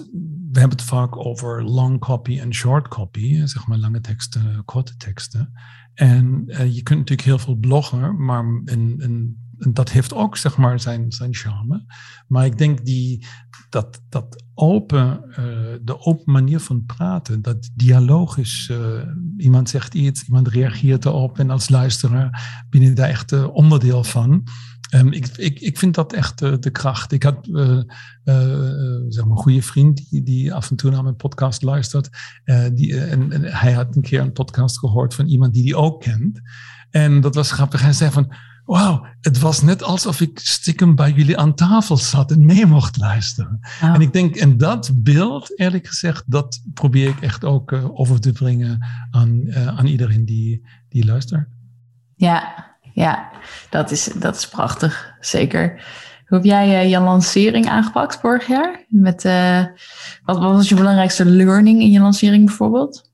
we 0.59 0.65
hebben 0.65 0.85
het 0.85 0.95
vaak 0.95 1.17
over 1.17 1.65
long 1.65 2.01
copy 2.01 2.41
en 2.41 2.55
short 2.55 2.89
copy, 2.89 3.47
zeg 3.47 3.67
maar 3.67 3.79
lange 3.79 4.01
teksten, 4.01 4.63
korte 4.65 4.97
teksten. 4.97 5.53
En 5.95 6.45
uh, 6.47 6.75
je 6.75 6.83
kunt 6.83 6.99
natuurlijk 6.99 7.29
heel 7.29 7.39
veel 7.39 7.55
bloggen, 7.55 8.25
maar 8.25 8.45
en, 8.65 9.47
dat 9.73 9.91
heeft 9.91 10.15
ook 10.15 10.37
zeg 10.37 10.57
maar 10.57 10.81
zijn, 10.81 11.13
zijn 11.13 11.35
charme. 11.35 11.85
Maar 12.27 12.45
ik 12.45 12.59
denk 12.59 12.85
die, 12.85 13.27
dat, 13.69 14.03
dat 14.09 14.45
open, 14.55 15.21
de 15.83 16.01
open 16.01 16.33
manier 16.33 16.61
van 16.61 16.85
praten, 16.85 17.43
dat 17.43 17.71
dialogisch, 17.75 18.69
uh, 18.69 19.03
iemand 19.37 19.69
zegt 19.69 19.95
iets, 19.95 20.25
iemand 20.25 20.49
reageert 20.49 21.05
erop 21.05 21.39
en 21.39 21.51
als 21.51 21.69
luisteraar 21.69 22.65
ben 22.71 22.81
je 22.81 22.93
daar 22.93 23.09
echt 23.09 23.49
onderdeel 23.49 24.05
van. 24.05 24.45
Um, 24.95 25.13
ik, 25.13 25.27
ik, 25.37 25.61
ik 25.61 25.79
vind 25.79 25.95
dat 25.95 26.13
echt 26.13 26.43
uh, 26.43 26.55
de 26.61 26.71
kracht. 26.71 27.13
Ik 27.13 27.23
had 27.23 27.47
uh, 27.47 27.69
uh, 27.69 27.85
zeg 29.09 29.25
maar 29.25 29.37
een 29.37 29.43
goede 29.43 29.63
vriend 29.63 30.11
die, 30.11 30.23
die 30.23 30.55
af 30.55 30.71
en 30.71 30.77
toe 30.77 30.91
naar 30.91 31.03
mijn 31.03 31.17
podcast 31.17 31.63
luistert. 31.63 32.09
die, 32.73 33.01
en, 33.01 33.33
en, 33.33 33.45
hij 33.45 33.73
had 33.73 33.97
een 33.97 34.03
keer 34.03 34.21
een 34.21 34.33
podcast 34.33 34.79
gehoord 34.79 35.15
van 35.15 35.27
iemand 35.27 35.55
die 35.55 35.63
die 35.63 35.77
ook 35.77 36.01
kent. 36.01 36.41
En 36.91 37.21
dat 37.21 37.35
was 37.35 37.53
grappig. 37.53 37.83
Hij 37.83 37.93
zei 37.93 38.11
van, 38.11 38.35
wauw, 38.65 39.07
het 39.21 39.39
was 39.39 39.63
net 39.63 39.83
alsof 39.83 40.21
ik 40.21 40.39
stiekem 40.39 40.95
bij 40.95 41.13
jullie 41.13 41.39
aan 41.39 41.55
tafel 41.55 41.97
zat 41.97 42.31
en 42.31 42.45
mee 42.45 42.67
mocht 42.67 42.97
luisteren. 42.97 43.59
Oh. 43.83 43.95
En 43.95 44.01
ik 44.01 44.13
denk, 44.13 44.37
en 44.37 44.57
dat 44.57 44.91
beeld, 44.95 45.59
eerlijk 45.59 45.87
gezegd, 45.87 46.25
dat 46.27 46.63
probeer 46.75 47.09
ik 47.09 47.21
echt 47.21 47.45
ook 47.45 47.73
over 47.73 48.21
te 48.21 48.33
brengen 48.33 48.87
aan, 49.11 49.55
aan 49.55 49.87
iedereen 49.87 50.25
die, 50.25 50.67
die 50.89 51.05
luistert. 51.05 51.49
Ja, 52.15 52.68
ja, 52.99 53.31
dat 53.71 53.91
is, 53.91 54.05
dat 54.05 54.37
is 54.37 54.49
prachtig, 54.49 55.15
zeker. 55.21 55.85
Hoe 56.27 56.37
heb 56.37 56.47
jij 56.47 56.85
uh, 56.85 56.91
je 56.91 57.01
lancering 57.01 57.69
aangepakt 57.69 58.21
vorig 58.21 58.47
jaar? 58.47 58.85
Met, 58.89 59.25
uh, 59.25 59.65
wat, 60.25 60.39
wat, 60.39 60.53
was 60.53 60.69
je 60.69 60.75
belangrijkste 60.75 61.25
learning 61.25 61.81
in 61.81 61.91
je 61.91 62.01
lancering 62.01 62.45
bijvoorbeeld? 62.45 63.11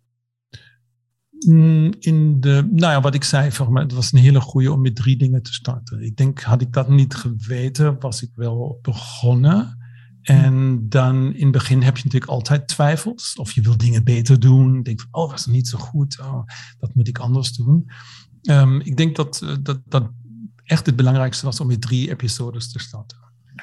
Mm, 1.46 1.92
in 1.98 2.40
de, 2.40 2.68
nou 2.70 2.92
ja, 2.92 3.00
wat 3.00 3.14
ik 3.14 3.24
zei, 3.24 3.50
het 3.74 3.92
was 3.92 4.12
een 4.12 4.18
hele 4.18 4.40
goede 4.40 4.72
om 4.72 4.80
met 4.80 4.96
drie 4.96 5.16
dingen 5.16 5.42
te 5.42 5.52
starten. 5.52 6.02
Ik 6.02 6.16
denk, 6.16 6.40
had 6.40 6.60
ik 6.60 6.72
dat 6.72 6.88
niet 6.88 7.14
geweten, 7.14 8.00
was 8.00 8.22
ik 8.22 8.30
wel 8.34 8.78
begonnen. 8.82 9.78
En 10.22 10.88
dan 10.88 11.34
in 11.34 11.42
het 11.42 11.52
begin 11.52 11.82
heb 11.82 11.96
je 11.96 12.04
natuurlijk 12.04 12.30
altijd 12.30 12.68
twijfels. 12.68 13.34
Of 13.36 13.52
je 13.52 13.60
wil 13.60 13.76
dingen 13.76 14.04
beter 14.04 14.40
doen. 14.40 14.82
Denk 14.82 15.00
van, 15.00 15.08
oh, 15.10 15.30
was 15.30 15.44
het 15.44 15.54
niet 15.54 15.68
zo 15.68 15.78
goed. 15.78 16.20
Oh, 16.20 16.44
dat 16.78 16.94
moet 16.94 17.08
ik 17.08 17.18
anders 17.18 17.52
doen. 17.52 17.90
Um, 18.50 18.80
ik 18.80 18.96
denk 18.96 19.16
dat, 19.16 19.42
eh, 19.42 19.56
dat 19.62 19.80
dat 19.84 20.10
echt 20.64 20.86
het 20.86 20.96
belangrijkste 20.96 21.44
was 21.44 21.60
om 21.60 21.66
met 21.66 21.80
drie 21.80 22.10
episodes 22.10 22.72
te 22.72 22.78
starten. 22.78 23.18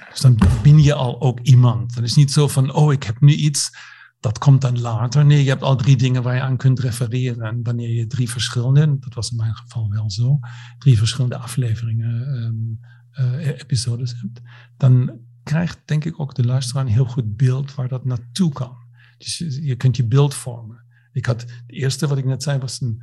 Dus 0.09 0.19
dan 0.19 0.37
ben 0.63 0.83
je 0.83 0.93
al 0.93 1.21
ook 1.21 1.39
iemand. 1.39 1.93
Dan 1.95 2.03
is 2.03 2.15
niet 2.15 2.31
zo 2.31 2.47
van, 2.47 2.73
oh, 2.73 2.93
ik 2.93 3.03
heb 3.03 3.21
nu 3.21 3.33
iets, 3.33 3.71
dat 4.19 4.37
komt 4.37 4.61
dan 4.61 4.79
later. 4.79 5.25
Nee, 5.25 5.43
je 5.43 5.49
hebt 5.49 5.61
al 5.61 5.75
drie 5.75 5.97
dingen 5.97 6.23
waar 6.23 6.35
je 6.35 6.41
aan 6.41 6.57
kunt 6.57 6.79
refereren. 6.79 7.47
En 7.47 7.63
wanneer 7.63 7.89
je 7.89 8.07
drie 8.07 8.29
verschillende, 8.29 8.97
dat 8.99 9.13
was 9.13 9.31
in 9.31 9.37
mijn 9.37 9.55
geval 9.55 9.89
wel 9.89 10.11
zo, 10.11 10.39
drie 10.77 10.97
verschillende 10.97 11.37
afleveringen, 11.37 12.43
um, 12.43 12.79
uh, 13.19 13.47
episodes 13.47 14.13
hebt, 14.21 14.41
dan 14.77 15.19
krijgt 15.43 15.79
denk 15.85 16.05
ik 16.05 16.19
ook 16.19 16.35
de 16.35 16.45
luisteraar 16.45 16.85
een 16.85 16.91
heel 16.91 17.05
goed 17.05 17.35
beeld 17.35 17.75
waar 17.75 17.87
dat 17.87 18.05
naartoe 18.05 18.51
kan. 18.51 18.75
Dus 19.17 19.37
je, 19.61 19.75
kunt 19.75 19.95
je 19.95 20.07
beeld 20.07 20.33
vormen. 20.33 20.85
Ik 21.11 21.25
had, 21.25 21.41
het 21.41 21.63
eerste 21.65 22.07
wat 22.07 22.17
ik 22.17 22.25
net 22.25 22.43
zei 22.43 22.59
was 22.59 22.81
een 22.81 23.01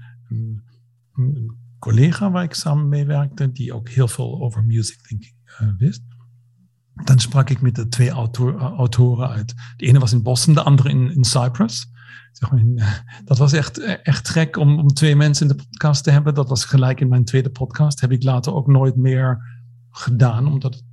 collega 1.78 2.30
waar 2.30 2.42
ik 2.42 2.54
samen 2.54 2.88
mee 2.88 3.04
werkte, 3.06 3.52
die 3.52 3.72
ook 3.72 3.88
heel 3.88 4.08
veel 4.08 4.40
over 4.40 4.64
music 4.64 5.00
thinking 5.06 5.34
uh, 5.60 5.68
wist. 5.78 6.02
Dan 7.04 7.18
sprak 7.18 7.50
ik 7.50 7.60
met 7.60 7.74
de 7.74 7.88
twee 7.88 8.10
autor, 8.10 8.54
uh, 8.54 8.62
autoren 8.62 9.28
uit. 9.28 9.54
De 9.76 9.86
ene 9.86 9.98
was 9.98 10.12
in 10.12 10.22
Boston, 10.22 10.54
de 10.54 10.62
andere 10.62 10.88
in, 10.88 11.14
in 11.14 11.24
Cyprus. 11.24 11.90
Zeg 12.32 12.50
maar 12.50 12.60
uh, 12.60 12.92
dat 13.24 13.38
was 13.38 13.52
echt, 13.52 13.78
echt 14.02 14.28
gek 14.28 14.56
om, 14.56 14.78
om 14.78 14.88
twee 14.88 15.16
mensen 15.16 15.50
in 15.50 15.56
de 15.56 15.64
podcast 15.64 16.04
te 16.04 16.10
hebben. 16.10 16.34
Dat 16.34 16.48
was 16.48 16.64
gelijk 16.64 17.00
in 17.00 17.08
mijn 17.08 17.24
tweede 17.24 17.50
podcast. 17.50 18.00
Heb 18.00 18.12
ik 18.12 18.22
later 18.22 18.54
ook 18.54 18.66
nooit 18.66 18.96
meer 18.96 19.42
gedaan, 19.90 20.46
omdat 20.46 20.74
het 20.74 20.84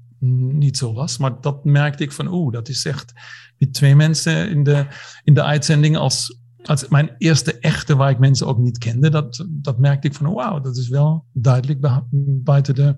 niet 0.54 0.78
zo 0.78 0.94
was. 0.94 1.18
Maar 1.18 1.42
dat 1.42 1.66
merkte 1.66 2.04
ik 2.04 2.12
van, 2.12 2.28
oeh, 2.28 2.54
dat 2.54 2.70
is 2.70 2.86
echt 2.86 3.14
met 3.58 3.74
twee 3.74 3.96
mensen 3.96 4.50
in 4.50 4.64
de, 4.64 4.88
in 5.24 5.34
de 5.34 5.44
uitzending 5.44 5.98
als 5.98 6.40
als 6.66 6.88
mijn 6.88 7.16
eerste 7.18 7.60
echte 7.60 7.96
waar 7.96 8.10
ik 8.10 8.20
mensen 8.20 8.48
ook 8.48 8.58
niet 8.58 8.78
kende, 8.78 9.10
dat, 9.10 9.46
dat 9.50 9.80
merkte 9.80 10.08
ik 10.08 10.14
van 10.14 10.34
wauw, 10.34 10.60
dat 10.60 10.78
is 10.78 10.88
wel 10.88 11.26
duidelijk 11.34 12.02
buiten 12.44 12.76
de 12.76 12.98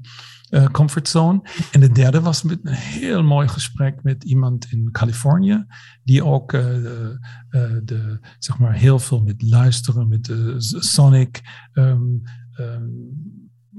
uh, 0.50 0.66
comfortzone. 0.66 1.42
En 1.72 1.80
de 1.80 1.92
derde 1.92 2.22
was 2.22 2.44
met 2.44 2.60
een 2.64 2.74
heel 2.74 3.24
mooi 3.24 3.48
gesprek 3.48 4.04
met 4.04 4.24
iemand 4.24 4.68
in 4.72 4.92
Californië, 4.92 5.66
die 6.04 6.26
ook 6.26 6.54
uh, 6.54 6.76
uh, 6.76 7.12
de, 7.84 8.20
zeg 8.40 8.60
maar 8.60 8.74
heel 8.74 9.00
veel 9.00 9.22
met 9.22 9.42
luisteren, 9.42 10.08
met 10.08 10.34
Sonic. 10.58 11.42
Um, 11.74 12.22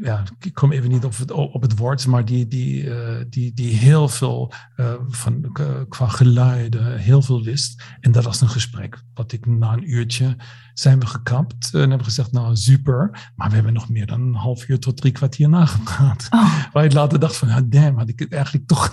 ja, 0.00 0.22
ik 0.40 0.54
kom 0.54 0.72
even 0.72 0.88
niet 0.88 1.04
op 1.04 1.16
het, 1.16 1.30
op 1.30 1.62
het 1.62 1.78
woord, 1.78 2.06
maar 2.06 2.24
die, 2.24 2.48
die, 2.48 2.84
uh, 2.84 3.16
die, 3.28 3.54
die 3.54 3.74
heel 3.74 4.08
veel 4.08 4.52
uh, 4.76 4.92
van, 5.08 5.52
uh, 5.61 5.66
qua 5.88 6.06
geluiden, 6.06 6.96
heel 6.96 7.22
veel 7.22 7.42
wist. 7.42 7.82
En 8.00 8.12
dat 8.12 8.24
was 8.24 8.40
een 8.40 8.48
gesprek 8.48 9.02
wat 9.14 9.32
ik 9.32 9.46
na 9.46 9.72
een 9.72 9.90
uurtje 9.90 10.37
zijn 10.74 11.00
we 11.00 11.06
gekapt 11.06 11.74
en 11.74 11.80
hebben 11.80 12.04
gezegd, 12.04 12.32
nou 12.32 12.56
super, 12.56 13.30
maar 13.37 13.48
we 13.48 13.54
hebben 13.54 13.72
nog 13.72 13.88
meer 13.88 14.06
dan 14.06 14.20
een 14.20 14.34
half 14.34 14.68
uur 14.68 14.78
tot 14.78 14.96
drie 14.96 15.12
kwartier 15.12 15.48
nagepraat. 15.48 16.26
Oh. 16.30 16.64
Waar 16.72 16.84
ik 16.84 16.92
later 16.92 17.20
dacht 17.20 17.37
van, 17.37 17.66
damn, 17.68 17.98
had 17.98 18.08
ik 18.08 18.18
het 18.18 18.32
eigenlijk 18.32 18.66
toch 18.66 18.90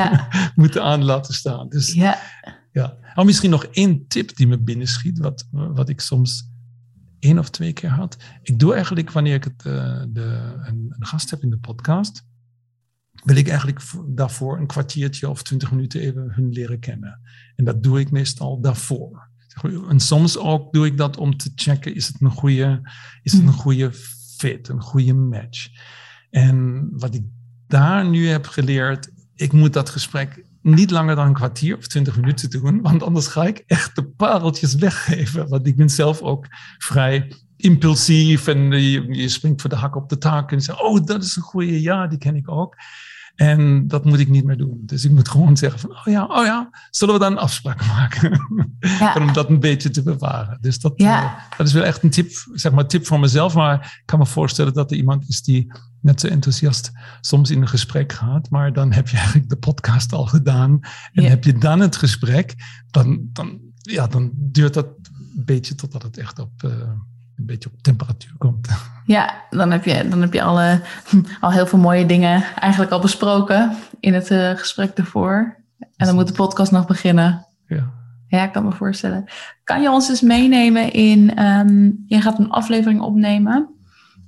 moeten 0.54 0.82
aan 0.82 1.04
laten 1.04 1.34
staan. 1.34 1.68
Dus 1.68 1.92
ja. 1.92 2.18
ja. 2.72 2.96
Oh, 3.14 3.24
misschien 3.24 3.50
nog 3.50 3.64
één 3.64 4.06
tip 4.08 4.36
die 4.36 4.46
me 4.46 4.58
binnenschiet, 4.58 5.18
wat, 5.18 5.48
wat 5.50 5.88
ik 5.88 6.00
soms 6.00 6.49
één 7.20 7.38
of 7.38 7.50
twee 7.50 7.72
keer 7.72 7.90
had. 7.90 8.16
Ik 8.42 8.58
doe 8.58 8.74
eigenlijk, 8.74 9.10
wanneer 9.10 9.34
ik 9.34 9.44
het, 9.44 9.64
uh, 9.66 10.02
de, 10.08 10.54
een, 10.64 10.94
een, 10.98 11.06
gast 11.06 11.30
heb 11.30 11.42
in 11.42 11.50
de 11.50 11.58
podcast, 11.58 12.28
wil 13.24 13.36
ik 13.36 13.48
eigenlijk 13.48 13.80
daarvoor 14.06 14.58
een 14.58 14.66
kwartiertje 14.66 15.28
of 15.28 15.42
twintig 15.42 15.70
minuten 15.70 16.00
even 16.00 16.32
hun 16.32 16.48
leren 16.48 16.78
kennen. 16.78 17.20
En 17.56 17.64
dat 17.64 17.82
doe 17.82 18.00
ik 18.00 18.10
meestal 18.10 18.60
daarvoor. 18.60 19.28
En 19.88 20.00
soms 20.00 20.38
ook 20.38 20.72
doe 20.72 20.86
ik 20.86 20.96
dat 20.96 21.16
om 21.16 21.36
te 21.36 21.52
checken, 21.54 21.94
is 21.94 22.06
het 22.06 22.20
een 22.20 22.30
goede, 22.30 22.80
is 23.22 23.32
het 23.32 23.40
een 23.40 23.48
hmm. 23.48 23.56
goede 23.56 23.92
fit, 24.36 24.68
een 24.68 24.82
goede 24.82 25.14
match. 25.14 25.68
En 26.30 26.88
wat 26.92 27.14
ik 27.14 27.24
daar 27.66 28.08
nu 28.08 28.28
heb 28.28 28.46
geleerd, 28.46 29.10
ik 29.34 29.52
moet 29.52 29.72
dat 29.72 29.90
gesprek 29.90 30.44
niet 30.62 30.90
langer 30.90 31.16
dan 31.16 31.26
een 31.26 31.32
kwartier 31.32 31.76
of 31.76 31.86
twintig 31.86 32.16
minuten 32.16 32.50
doen, 32.50 32.82
want 32.82 33.02
anders 33.02 33.26
ga 33.26 33.44
ik 33.44 33.64
echt 33.66 33.94
de 33.94 34.04
pareltjes 34.04 34.74
weggeven. 34.74 35.48
Want 35.48 35.66
ik 35.66 35.76
ben 35.76 35.90
zelf 35.90 36.20
ook 36.20 36.46
vrij 36.78 37.32
impulsief 37.56 38.46
en 38.46 38.70
je, 38.72 39.28
springt 39.28 39.60
voor 39.60 39.70
de 39.70 39.76
hak 39.76 39.96
op 39.96 40.08
de 40.08 40.18
tak 40.18 40.52
en 40.52 40.60
zegt, 40.60 40.82
oh, 40.82 41.04
dat 41.04 41.22
is 41.22 41.36
een 41.36 41.42
goede, 41.42 41.80
ja, 41.80 42.06
die 42.06 42.18
ken 42.18 42.36
ik 42.36 42.50
ook. 42.50 42.76
En 43.34 43.88
dat 43.88 44.04
moet 44.04 44.18
ik 44.18 44.28
niet 44.28 44.44
meer 44.44 44.56
doen. 44.56 44.80
Dus 44.82 45.04
ik 45.04 45.10
moet 45.10 45.28
gewoon 45.28 45.56
zeggen 45.56 45.80
van, 45.80 45.90
oh 45.90 46.04
ja, 46.04 46.24
oh 46.24 46.44
ja, 46.44 46.70
zullen 46.90 47.14
we 47.14 47.20
dan 47.20 47.32
een 47.32 47.38
afspraak 47.38 47.86
maken? 47.96 48.40
Ja. 48.80 49.14
om 49.18 49.32
dat 49.32 49.48
een 49.48 49.60
beetje 49.60 49.90
te 49.90 50.02
bewaren. 50.02 50.58
Dus 50.60 50.78
dat, 50.78 50.92
ja. 50.96 51.24
uh, 51.24 51.56
dat 51.56 51.66
is 51.66 51.72
wel 51.72 51.84
echt 51.84 52.02
een 52.02 52.10
tip, 52.10 52.30
zeg 52.52 52.72
maar, 52.72 52.86
tip 52.86 53.06
voor 53.06 53.20
mezelf. 53.20 53.54
Maar 53.54 53.98
ik 54.00 54.02
kan 54.04 54.18
me 54.18 54.26
voorstellen 54.26 54.72
dat 54.72 54.90
er 54.90 54.96
iemand 54.96 55.28
is 55.28 55.42
die 55.42 55.72
net 56.00 56.20
zo 56.20 56.26
enthousiast 56.26 56.92
soms 57.20 57.50
in 57.50 57.60
een 57.60 57.68
gesprek 57.68 58.12
gaat. 58.12 58.50
Maar 58.50 58.72
dan 58.72 58.92
heb 58.92 59.08
je 59.08 59.16
eigenlijk 59.16 59.48
de 59.48 59.56
podcast 59.56 60.12
al 60.12 60.26
gedaan. 60.26 60.80
En 61.12 61.24
heb 61.24 61.44
je 61.44 61.58
dan 61.58 61.80
het 61.80 61.96
gesprek, 61.96 62.54
dan, 62.90 63.28
dan, 63.32 63.58
ja, 63.76 64.06
dan 64.06 64.30
duurt 64.34 64.74
dat 64.74 64.86
een 64.86 65.44
beetje 65.44 65.74
totdat 65.74 66.02
het 66.02 66.18
echt 66.18 66.38
op... 66.38 66.62
Uh, 66.64 66.70
een 67.40 67.46
beetje 67.46 67.68
op 67.72 67.82
temperatuur 67.82 68.32
komt. 68.38 68.68
Ja, 69.04 69.44
dan 69.50 69.70
heb 69.70 69.84
je, 69.84 70.08
dan 70.08 70.20
heb 70.20 70.32
je 70.32 70.42
alle, 70.42 70.80
al 71.40 71.52
heel 71.52 71.66
veel 71.66 71.78
mooie 71.78 72.06
dingen 72.06 72.42
eigenlijk 72.42 72.92
al 72.92 73.00
besproken 73.00 73.76
in 74.00 74.14
het 74.14 74.30
uh, 74.30 74.50
gesprek 74.50 74.90
ervoor. 74.90 75.56
En 75.96 76.06
dan 76.06 76.14
moet 76.14 76.28
de 76.28 76.34
podcast 76.34 76.72
nog 76.72 76.86
beginnen. 76.86 77.46
Ja. 77.66 77.90
Ja, 78.26 78.44
ik 78.44 78.52
kan 78.52 78.64
me 78.64 78.72
voorstellen. 78.72 79.24
Kan 79.64 79.82
je 79.82 79.90
ons 79.90 80.08
eens 80.08 80.20
meenemen 80.20 80.92
in, 80.92 81.44
um, 81.44 82.04
je 82.06 82.20
gaat 82.20 82.38
een 82.38 82.50
aflevering 82.50 83.00
opnemen 83.00 83.68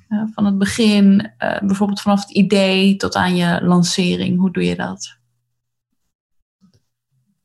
uh, 0.09 0.22
van 0.35 0.44
het 0.44 0.59
begin, 0.59 1.33
uh, 1.38 1.59
bijvoorbeeld 1.61 2.01
vanaf 2.01 2.20
het 2.20 2.31
idee 2.31 2.96
tot 2.96 3.14
aan 3.14 3.37
je 3.37 3.61
lancering. 3.62 4.38
Hoe 4.38 4.51
doe 4.51 4.64
je 4.64 4.77
dat? 4.77 5.16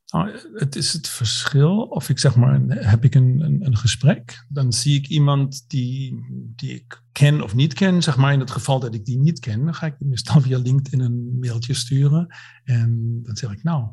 Nou, 0.07 0.39
het 0.53 0.75
is 0.75 0.93
het 0.93 1.07
verschil 1.07 1.81
of 1.81 2.09
ik 2.09 2.19
zeg 2.19 2.35
maar, 2.35 2.61
heb 2.67 3.03
ik 3.03 3.15
een, 3.15 3.39
een, 3.41 3.65
een, 3.65 3.77
gesprek, 3.77 4.45
dan 4.49 4.73
zie 4.73 4.95
ik 4.95 5.07
iemand 5.07 5.63
die, 5.67 6.25
die 6.55 6.73
ik 6.73 7.03
ken 7.11 7.41
of 7.41 7.55
niet 7.55 7.73
ken. 7.73 8.03
Zeg 8.03 8.17
maar 8.17 8.33
in 8.33 8.39
het 8.39 8.51
geval 8.51 8.79
dat 8.79 8.93
ik 8.93 9.05
die 9.05 9.17
niet 9.17 9.39
ken, 9.39 9.65
dan 9.65 9.73
ga 9.73 9.85
ik 9.85 9.95
meestal 9.99 10.41
via 10.45 10.57
LinkedIn 10.57 10.99
een 10.99 11.37
mailtje 11.39 11.73
sturen. 11.73 12.35
En 12.63 13.19
dan 13.23 13.35
zeg 13.35 13.51
ik, 13.51 13.63
nou, 13.63 13.87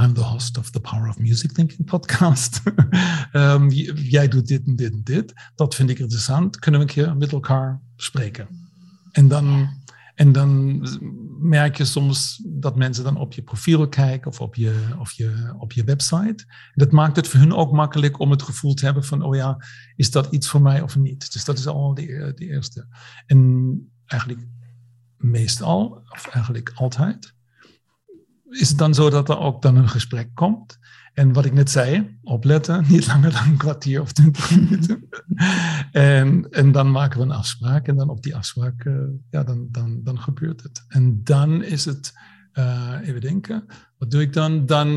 I'm 0.00 0.14
the 0.14 0.20
host 0.20 0.58
of 0.58 0.70
the 0.70 0.80
Power 0.80 1.08
of 1.08 1.18
Music 1.18 1.52
Thinking 1.52 1.84
podcast. 1.84 2.62
um, 3.32 3.70
jij 3.94 4.28
doet 4.28 4.46
dit 4.46 4.66
en 4.66 4.76
dit 4.76 4.92
en 4.92 5.00
dit. 5.04 5.32
Dat 5.54 5.74
vind 5.74 5.90
ik 5.90 5.98
interessant. 5.98 6.58
Kunnen 6.58 6.80
we 6.80 6.86
een 6.86 6.92
keer 6.92 7.16
met 7.16 7.32
elkaar 7.32 7.80
spreken? 7.96 8.48
En 9.12 9.28
dan 9.28 9.68
en 10.20 10.32
dan 10.32 10.80
merk 11.40 11.76
je 11.76 11.84
soms 11.84 12.42
dat 12.46 12.76
mensen 12.76 13.04
dan 13.04 13.16
op 13.16 13.32
je 13.32 13.42
profiel 13.42 13.88
kijken 13.88 14.30
of 14.30 14.40
op 14.40 14.54
je, 14.54 14.94
of 14.98 15.12
je, 15.12 15.54
op 15.58 15.72
je 15.72 15.84
website. 15.84 16.44
Dat 16.74 16.92
maakt 16.92 17.16
het 17.16 17.28
voor 17.28 17.40
hun 17.40 17.54
ook 17.54 17.72
makkelijk 17.72 18.18
om 18.18 18.30
het 18.30 18.42
gevoel 18.42 18.74
te 18.74 18.84
hebben 18.84 19.04
van, 19.04 19.22
oh 19.22 19.34
ja, 19.34 19.64
is 19.96 20.10
dat 20.10 20.32
iets 20.32 20.48
voor 20.48 20.62
mij 20.62 20.80
of 20.80 20.96
niet? 20.96 21.32
Dus 21.32 21.44
dat 21.44 21.58
is 21.58 21.66
al 21.66 21.94
de, 21.94 22.32
de 22.34 22.46
eerste. 22.46 22.86
En 23.26 23.92
eigenlijk 24.06 24.46
meestal, 25.16 26.02
of 26.08 26.26
eigenlijk 26.26 26.72
altijd, 26.74 27.34
is 28.48 28.68
het 28.68 28.78
dan 28.78 28.94
zo 28.94 29.10
dat 29.10 29.28
er 29.28 29.38
ook 29.38 29.62
dan 29.62 29.76
een 29.76 29.88
gesprek 29.88 30.30
komt. 30.34 30.78
En 31.12 31.32
wat 31.32 31.44
ik 31.44 31.52
net 31.52 31.70
zei, 31.70 32.18
opletten, 32.22 32.84
niet 32.88 33.06
langer 33.06 33.32
dan 33.32 33.48
een 33.48 33.56
kwartier 33.56 34.00
of 34.00 34.12
twintig 34.12 34.50
minuten. 34.56 35.08
en, 35.92 36.50
en 36.50 36.72
dan 36.72 36.90
maken 36.90 37.18
we 37.18 37.24
een 37.24 37.30
afspraak 37.30 37.88
en 37.88 37.96
dan 37.96 38.08
op 38.08 38.22
die 38.22 38.36
afspraak, 38.36 38.84
uh, 38.84 38.94
ja, 39.30 39.44
dan, 39.44 39.68
dan, 39.70 40.00
dan 40.04 40.20
gebeurt 40.20 40.62
het. 40.62 40.84
En 40.88 41.20
dan 41.24 41.62
is 41.62 41.84
het, 41.84 42.12
uh, 42.54 42.94
even 43.02 43.20
denken, 43.20 43.64
wat 43.98 44.10
doe 44.10 44.20
ik 44.20 44.32
dan? 44.32 44.66
Dan 44.66 44.88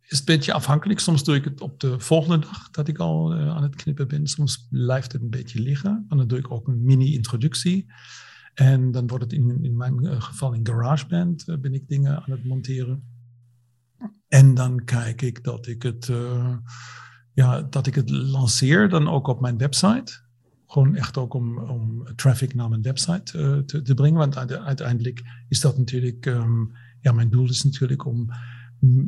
is 0.00 0.18
het 0.18 0.28
een 0.28 0.34
beetje 0.34 0.52
afhankelijk. 0.52 1.00
Soms 1.00 1.24
doe 1.24 1.34
ik 1.34 1.44
het 1.44 1.60
op 1.60 1.80
de 1.80 2.00
volgende 2.00 2.38
dag 2.38 2.70
dat 2.70 2.88
ik 2.88 2.98
al 2.98 3.34
uh, 3.34 3.48
aan 3.48 3.62
het 3.62 3.74
knippen 3.74 4.08
ben. 4.08 4.26
Soms 4.26 4.66
blijft 4.70 5.12
het 5.12 5.22
een 5.22 5.30
beetje 5.30 5.60
liggen. 5.60 6.04
En 6.08 6.16
dan 6.16 6.26
doe 6.26 6.38
ik 6.38 6.50
ook 6.50 6.68
een 6.68 6.84
mini-introductie. 6.84 7.92
En 8.54 8.90
dan 8.90 9.06
wordt 9.06 9.24
het 9.24 9.32
in, 9.32 9.58
in 9.62 9.76
mijn 9.76 10.22
geval 10.22 10.52
in 10.52 10.66
GarageBand, 10.66 11.44
ben 11.60 11.74
ik 11.74 11.88
dingen 11.88 12.16
aan 12.16 12.30
het 12.30 12.44
monteren. 12.44 13.11
En 14.32 14.54
dan 14.54 14.84
kijk 14.84 15.22
ik 15.22 15.44
dat 15.44 15.66
ik 15.66 15.82
het, 15.82 16.08
uh, 16.08 16.56
ja, 17.32 17.62
dat 17.62 17.86
ik 17.86 17.94
het 17.94 18.10
lanceer, 18.10 18.88
dan 18.88 19.08
ook 19.08 19.26
op 19.26 19.40
mijn 19.40 19.58
website. 19.58 20.20
Gewoon 20.66 20.94
echt 20.94 21.16
ook 21.16 21.34
om, 21.34 21.58
om 21.58 22.04
traffic 22.16 22.54
naar 22.54 22.68
mijn 22.68 22.82
website 22.82 23.38
uh, 23.38 23.58
te, 23.58 23.82
te, 23.82 23.94
brengen. 23.94 24.18
Want 24.18 24.36
uiteindelijk 24.58 25.22
is 25.48 25.60
dat 25.60 25.78
natuurlijk, 25.78 26.26
um, 26.26 26.72
ja, 27.00 27.12
mijn 27.12 27.30
doel 27.30 27.48
is 27.48 27.62
natuurlijk 27.62 28.06
om 28.06 28.30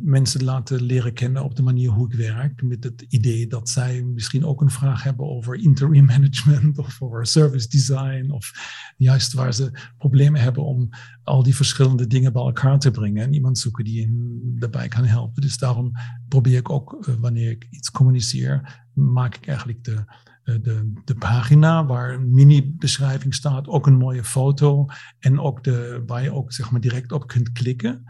mensen 0.03 0.45
laten 0.45 0.83
leren 0.83 1.13
kennen 1.13 1.45
op 1.45 1.57
de 1.57 1.63
manier 1.63 1.91
hoe 1.91 2.13
ik 2.13 2.19
werk. 2.19 2.63
Met 2.63 2.85
het 2.85 3.05
idee 3.09 3.47
dat 3.47 3.69
zij 3.69 4.03
misschien 4.03 4.45
ook 4.45 4.61
een 4.61 4.71
vraag 4.71 5.03
hebben 5.03 5.27
over 5.27 5.55
interim 5.55 6.05
management 6.15 6.79
of 6.79 7.03
over 7.03 7.27
service 7.27 7.69
design. 7.69 8.31
Of 8.31 8.53
juist 8.97 9.33
waar 9.33 9.55
ze 9.55 9.71
problemen 9.99 10.41
hebben 10.41 10.65
om 10.65 10.89
al 11.23 11.43
die 11.43 11.55
verschillende 11.55 12.07
dingen 12.07 12.33
bij 12.33 12.43
elkaar 12.43 12.79
te 12.79 12.91
brengen. 12.91 13.23
En 13.23 13.33
iemand 13.33 13.59
zoeken 13.59 13.85
die 13.85 14.03
hen 14.03 14.41
daarbij 14.59 14.89
kan 14.89 15.05
helpen. 15.05 15.43
Dus 15.43 15.59
daarom 15.59 15.93
probeer 16.29 16.59
ik 16.59 16.71
ook, 16.71 17.07
eh, 17.07 17.15
wanneer 17.15 17.51
ik 17.51 17.67
iets 17.71 17.91
communiceer, 17.91 18.83
maak 18.93 19.37
ik 19.37 19.47
eigenlijk 19.47 19.85
de, 19.85 20.05
eh, 20.45 20.55
de, 20.63 20.93
de 21.05 21.15
pagina 21.15 21.87
waar 21.87 22.15
een 22.15 22.35
mini-beschrijving 22.35 23.35
staat, 23.35 23.67
ook 23.67 23.87
een 23.87 23.99
mooie 23.99 24.25
foto 24.25 24.87
en 25.19 25.41
ook 25.41 25.65
de, 25.65 26.03
waar 26.07 26.23
je 26.23 26.33
ook 26.33 26.53
zeg 26.53 26.71
maar, 26.71 26.81
direct 26.81 27.13
op 27.13 27.27
kunt 27.27 27.53
klikken. 27.53 28.05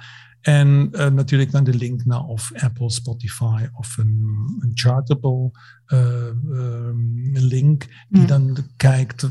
En 0.45 0.89
uh, 0.93 1.07
natuurlijk 1.07 1.51
dan 1.51 1.65
de 1.65 1.75
link 1.75 2.05
naar 2.05 2.25
of 2.25 2.53
Apple, 2.55 2.91
Spotify 2.91 3.67
of 3.73 3.97
een, 3.97 4.23
een 4.61 4.71
chartable 4.75 5.51
uh, 5.87 6.27
um, 6.51 7.31
link 7.33 7.87
die 8.09 8.21
mm. 8.21 8.27
dan 8.27 8.57
kijkt 8.77 9.29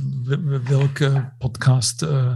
welke 0.63 1.33
podcast, 1.37 2.03
uh, 2.03 2.35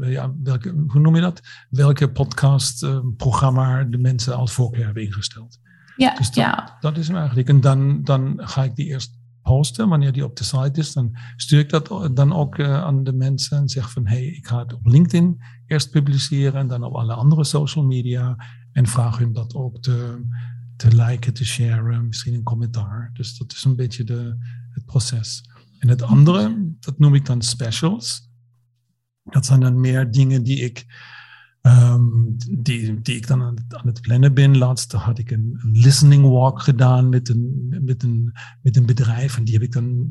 ja, 0.00 0.32
welke, 0.42 0.74
hoe 0.86 1.00
noem 1.00 1.14
je 1.14 1.20
dat? 1.20 1.40
Welke 1.70 2.12
podcastprogramma 2.12 3.84
de 3.84 3.98
mensen 3.98 4.36
als 4.36 4.52
voorkeur 4.52 4.84
hebben 4.84 5.02
ingesteld. 5.02 5.60
Ja, 5.96 6.14
dus 6.14 6.26
dat, 6.26 6.34
ja. 6.34 6.76
dat 6.80 6.96
is 6.96 7.08
hem 7.08 7.16
eigenlijk. 7.16 7.48
En 7.48 7.60
dan, 7.60 8.04
dan 8.04 8.32
ga 8.36 8.64
ik 8.64 8.74
die 8.74 8.86
eerst 8.86 9.20
posten, 9.42 9.88
wanneer 9.88 10.12
die 10.12 10.24
op 10.24 10.36
de 10.36 10.44
site 10.44 10.80
is, 10.80 10.92
dan 10.92 11.16
stuur 11.36 11.58
ik 11.58 11.70
dat 11.70 12.16
dan 12.16 12.32
ook 12.32 12.58
uh, 12.58 12.82
aan 12.82 13.04
de 13.04 13.12
mensen 13.12 13.58
en 13.58 13.68
zeg 13.68 13.90
van 13.90 14.06
hey, 14.06 14.24
ik 14.24 14.46
ga 14.46 14.58
het 14.58 14.72
op 14.72 14.86
LinkedIn 14.86 15.42
eerst 15.66 15.90
publiceren 15.90 16.60
en 16.60 16.68
dan 16.68 16.84
op 16.84 16.94
alle 16.94 17.14
andere 17.14 17.44
social 17.44 17.84
media 17.84 18.36
en 18.72 18.86
vraag 18.86 19.18
hun 19.18 19.32
dat 19.32 19.54
ook 19.54 19.82
te, 19.82 20.24
te 20.76 20.96
liken, 20.96 21.34
te 21.34 21.44
sharen, 21.44 22.06
misschien 22.06 22.34
een 22.34 22.42
commentaar. 22.42 23.10
Dus 23.12 23.38
dat 23.38 23.52
is 23.52 23.64
een 23.64 23.76
beetje 23.76 24.04
de, 24.04 24.36
het 24.70 24.84
proces. 24.84 25.50
En 25.78 25.88
het 25.88 26.02
andere, 26.02 26.74
dat 26.80 26.98
noem 26.98 27.14
ik 27.14 27.26
dan 27.26 27.42
specials. 27.42 28.30
Dat 29.24 29.46
zijn 29.46 29.60
dan 29.60 29.80
meer 29.80 30.10
dingen 30.10 30.42
die 30.42 30.60
ik 30.60 30.86
Um, 31.66 32.36
die, 32.50 33.00
die 33.02 33.16
ik 33.16 33.26
dan 33.26 33.42
aan 33.42 33.56
het, 33.84 34.00
plannen 34.00 34.34
ben. 34.34 34.58
Laatst 34.58 34.92
had 34.92 35.18
ik 35.18 35.30
een, 35.30 35.60
listening 35.72 36.22
walk 36.24 36.62
gedaan 36.62 37.08
met 37.08 37.28
een, 37.28 37.66
met, 37.84 38.02
een, 38.02 38.32
met 38.62 38.76
een 38.76 38.86
bedrijf. 38.86 39.36
En 39.36 39.44
die 39.44 39.54
heb 39.54 39.62
ik 39.62 39.72
dan 39.72 40.08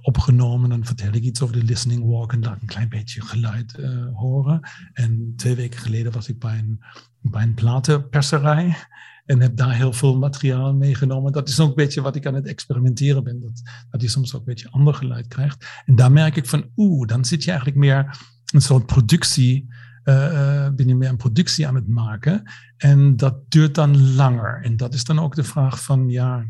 opgenomen. 0.00 0.68
Dan 0.68 0.84
vertel 0.84 1.12
ik 1.12 1.22
iets 1.22 1.42
over 1.42 1.58
de 1.58 1.64
listening 1.64 2.04
walk 2.04 2.32
en 2.32 2.42
laat 2.42 2.60
een 2.60 2.66
klein 2.66 2.88
beetje 2.88 3.22
geluid 3.22 3.76
uh, 3.78 4.06
horen. 4.12 4.60
En 4.92 5.32
twee 5.36 5.54
weken 5.54 5.80
geleden 5.80 6.12
was 6.12 6.28
ik 6.28 6.38
bij 6.38 6.58
een, 6.58 6.80
bij 7.20 7.42
een 7.42 7.54
platenperserij. 7.54 8.76
En 9.24 9.40
heb 9.40 9.56
daar 9.56 9.74
heel 9.74 9.92
veel 9.92 10.18
materiaal 10.18 10.74
meegenomen. 10.74 11.32
Dat 11.32 11.48
is 11.48 11.60
ook 11.60 11.68
een 11.68 11.74
beetje 11.74 12.00
wat 12.00 12.16
ik 12.16 12.26
aan 12.26 12.34
het 12.34 12.46
experimenteren 12.46 13.24
ben. 13.24 13.40
Dat, 13.40 13.62
dat 13.90 14.02
je 14.02 14.08
soms 14.08 14.34
ook 14.34 14.40
een 14.40 14.46
beetje 14.46 14.70
ander 14.70 14.94
geluid 14.94 15.26
krijgt. 15.26 15.82
En 15.84 15.96
daar 15.96 16.12
merk 16.12 16.36
ik 16.36 16.46
van, 16.46 16.70
oeh, 16.76 17.06
dan 17.06 17.24
zit 17.24 17.42
je 17.42 17.48
eigenlijk 17.48 17.78
meer 17.78 18.18
een 18.52 18.62
soort 18.62 18.86
productie 18.86 19.68
uh, 20.04 20.68
ben 20.74 20.88
je 20.88 20.94
meer 20.94 21.08
een 21.08 21.16
productie 21.16 21.66
aan 21.66 21.74
het 21.74 21.88
maken. 21.88 22.42
En 22.76 23.16
dat 23.16 23.36
duurt 23.48 23.74
dan 23.74 24.14
langer. 24.14 24.62
En 24.62 24.76
dat 24.76 24.94
is 24.94 25.04
dan 25.04 25.18
ook 25.18 25.34
de 25.34 25.44
vraag 25.44 25.82
van, 25.84 26.08
ja, 26.08 26.44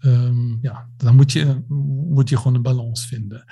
um, 0.00 0.58
ja 0.60 0.88
dan 0.96 1.16
moet 1.16 1.32
je, 1.32 1.64
moet 2.08 2.28
je 2.28 2.36
gewoon 2.36 2.54
een 2.54 2.62
balans 2.62 3.06
vinden. 3.06 3.44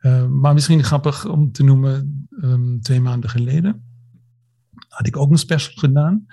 Uh, 0.00 0.26
maar 0.26 0.54
misschien 0.54 0.84
grappig 0.84 1.26
om 1.26 1.52
te 1.52 1.64
noemen, 1.64 2.26
um, 2.42 2.80
twee 2.80 3.00
maanden 3.00 3.30
geleden 3.30 3.84
had 4.88 5.06
ik 5.06 5.16
ook 5.16 5.30
een 5.30 5.38
special 5.38 5.74
gedaan 5.76 6.26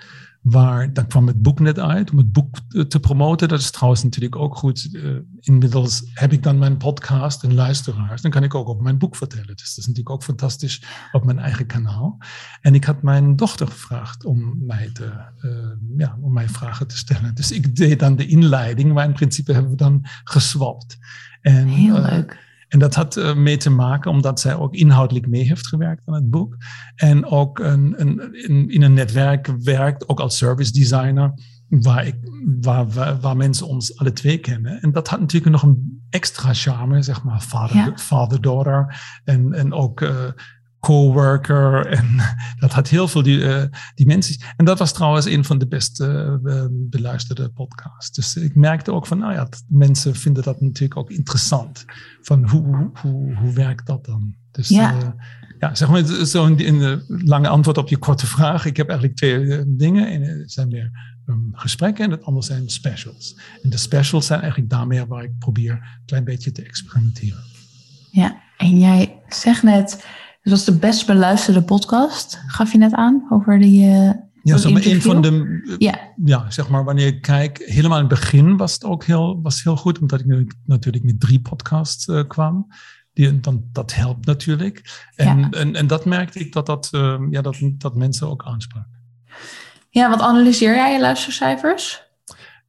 Waar, 0.44 0.92
dan 0.92 1.06
kwam 1.06 1.26
het 1.26 1.42
boek 1.42 1.60
net 1.60 1.78
uit 1.78 2.10
om 2.10 2.18
het 2.18 2.32
boek 2.32 2.58
te 2.88 3.00
promoten. 3.00 3.48
Dat 3.48 3.60
is 3.60 3.70
trouwens 3.70 4.02
natuurlijk 4.02 4.36
ook 4.36 4.56
goed. 4.56 4.88
Uh, 4.92 5.16
inmiddels 5.40 6.10
heb 6.14 6.32
ik 6.32 6.42
dan 6.42 6.58
mijn 6.58 6.76
podcast 6.76 7.42
en 7.42 7.54
luisteraars. 7.54 8.22
Dan 8.22 8.30
kan 8.30 8.42
ik 8.42 8.54
ook 8.54 8.68
op 8.68 8.80
mijn 8.80 8.98
boek 8.98 9.16
vertellen. 9.16 9.56
Dus 9.56 9.68
dat 9.68 9.78
is 9.78 9.86
natuurlijk 9.86 10.10
ook 10.10 10.22
fantastisch 10.22 10.82
op 11.12 11.24
mijn 11.24 11.38
eigen 11.38 11.66
kanaal. 11.66 12.18
En 12.60 12.74
ik 12.74 12.84
had 12.84 13.02
mijn 13.02 13.36
dochter 13.36 13.66
gevraagd 13.66 14.24
om 14.24 14.66
mij, 14.66 14.90
te, 14.92 15.12
uh, 15.40 15.50
ja, 15.96 16.18
om 16.20 16.32
mij 16.32 16.48
vragen 16.48 16.86
te 16.86 16.96
stellen. 16.96 17.34
Dus 17.34 17.52
ik 17.52 17.76
deed 17.76 17.98
dan 17.98 18.16
de 18.16 18.26
inleiding, 18.26 18.92
maar 18.92 19.04
in 19.04 19.12
principe 19.12 19.52
hebben 19.52 19.70
we 19.70 19.76
dan 19.76 20.00
geswapt. 20.24 20.98
En, 21.40 21.68
Heel 21.68 21.96
uh, 21.96 22.10
leuk. 22.10 22.43
En 22.74 22.80
dat 22.80 22.94
had 22.94 23.34
mee 23.36 23.56
te 23.56 23.70
maken 23.70 24.10
omdat 24.10 24.40
zij 24.40 24.54
ook 24.54 24.74
inhoudelijk 24.74 25.28
mee 25.28 25.42
heeft 25.42 25.66
gewerkt 25.66 26.02
aan 26.06 26.14
het 26.14 26.30
boek. 26.30 26.56
En 26.94 27.26
ook 27.26 27.58
een, 27.58 27.94
een, 27.96 28.34
in, 28.48 28.70
in 28.70 28.82
een 28.82 28.92
netwerk 28.92 29.46
werkt, 29.62 30.08
ook 30.08 30.20
als 30.20 30.36
service 30.36 30.72
designer 30.72 31.34
waar, 31.68 32.06
ik, 32.06 32.16
waar, 32.60 32.86
waar, 33.20 33.36
mensen 33.36 33.66
ons 33.66 33.98
alle 33.98 34.12
twee 34.12 34.38
kennen. 34.38 34.80
En 34.80 34.92
dat 34.92 35.08
had 35.08 35.20
natuurlijk 35.20 35.52
nog 35.52 35.62
een 35.62 36.02
extra 36.10 36.54
charme, 36.54 37.02
zeg 37.02 37.22
maar, 37.22 37.42
vader-daughter. 37.94 39.00
en, 39.24 39.52
en 39.52 39.72
ook 39.72 40.00
uh, 40.00 40.10
coworker. 40.84 41.86
En 41.86 42.08
dat 42.58 42.72
had 42.72 42.88
heel 42.88 43.08
veel 43.08 43.22
die, 43.22 43.38
uh, 43.38 43.62
dimensies. 43.94 44.44
En 44.56 44.64
dat 44.64 44.78
was 44.78 44.92
trouwens 44.92 45.26
een 45.26 45.44
van 45.44 45.58
de 45.58 45.66
beste 45.66 46.40
uh, 46.44 46.64
beluisterde 46.70 47.48
podcasts. 47.48 48.10
Dus 48.10 48.36
ik 48.36 48.54
merkte 48.54 48.92
ook 48.92 49.06
van, 49.06 49.18
nou 49.18 49.32
ja, 49.32 49.48
mensen 49.68 50.14
vinden 50.14 50.42
dat 50.42 50.60
natuurlijk 50.60 50.96
ook 50.96 51.10
interessant. 51.10 51.84
Van 52.20 52.48
hoe, 52.48 52.90
hoe, 53.00 53.36
hoe 53.36 53.52
werkt 53.52 53.86
dat 53.86 54.04
dan? 54.04 54.34
Dus 54.50 54.68
ja. 54.68 55.14
ja, 55.58 55.74
zeg 55.74 55.88
maar, 55.88 56.04
zo 56.04 56.46
in, 56.46 56.58
in 56.58 56.78
de 56.78 57.04
lange 57.08 57.48
antwoord 57.48 57.78
op 57.78 57.88
je 57.88 57.96
korte 57.96 58.26
vraag. 58.26 58.64
Ik 58.64 58.76
heb 58.76 58.88
eigenlijk 58.88 59.18
twee 59.18 59.64
dingen. 59.76 60.08
En 60.08 60.42
zijn 60.48 60.68
meer 60.68 60.90
um, 61.26 61.50
gesprekken 61.52 62.04
en 62.04 62.10
het 62.10 62.24
andere 62.24 62.46
zijn 62.46 62.68
specials. 62.68 63.38
En 63.62 63.70
de 63.70 63.76
specials 63.76 64.26
zijn 64.26 64.40
eigenlijk 64.40 64.70
daarmee 64.70 65.04
waar 65.04 65.24
ik 65.24 65.38
probeer 65.38 65.72
een 65.72 66.04
klein 66.06 66.24
beetje 66.24 66.52
te 66.52 66.62
experimenteren. 66.62 67.42
Ja, 68.10 68.42
en 68.56 68.78
jij 68.78 69.22
zegt 69.28 69.62
net, 69.62 70.06
het 70.44 70.52
was 70.52 70.64
de 70.64 70.78
best 70.78 71.06
beluisterde 71.06 71.62
podcast, 71.62 72.42
gaf 72.46 72.72
je 72.72 72.78
net 72.78 72.92
aan, 72.92 73.26
over 73.30 73.58
die... 73.58 73.86
Uh, 73.86 74.10
ja, 74.42 74.56
zeg 74.56 74.72
maar 74.72 74.84
een 74.84 75.02
van 75.02 75.22
de. 75.22 75.76
Ja. 75.78 75.98
ja, 76.24 76.50
zeg 76.50 76.68
maar, 76.68 76.84
wanneer 76.84 77.06
ik 77.06 77.22
kijk, 77.22 77.62
helemaal 77.64 77.98
in 77.98 78.04
het 78.04 78.20
begin 78.20 78.56
was 78.56 78.72
het 78.72 78.84
ook 78.84 79.04
heel, 79.04 79.40
was 79.42 79.62
heel 79.62 79.76
goed, 79.76 79.98
omdat 79.98 80.20
ik 80.20 80.26
nu 80.26 80.48
natuurlijk 80.64 81.04
met 81.04 81.20
drie 81.20 81.40
podcasts 81.40 82.06
uh, 82.06 82.22
kwam. 82.26 82.66
Die, 83.12 83.40
dan, 83.40 83.64
dat 83.72 83.94
helpt 83.94 84.26
natuurlijk. 84.26 85.06
En, 85.14 85.38
ja. 85.38 85.50
en, 85.50 85.74
en 85.74 85.86
dat 85.86 86.04
merkte 86.04 86.38
ik 86.38 86.52
dat, 86.52 86.66
dat, 86.66 86.90
uh, 86.94 87.20
ja, 87.30 87.42
dat, 87.42 87.56
dat 87.60 87.96
mensen 87.96 88.28
ook 88.28 88.44
aansprak. 88.44 88.86
Ja, 89.90 90.10
wat 90.10 90.20
analyseer 90.20 90.74
jij 90.74 90.92
je 90.92 91.00
luistercijfers? 91.00 92.03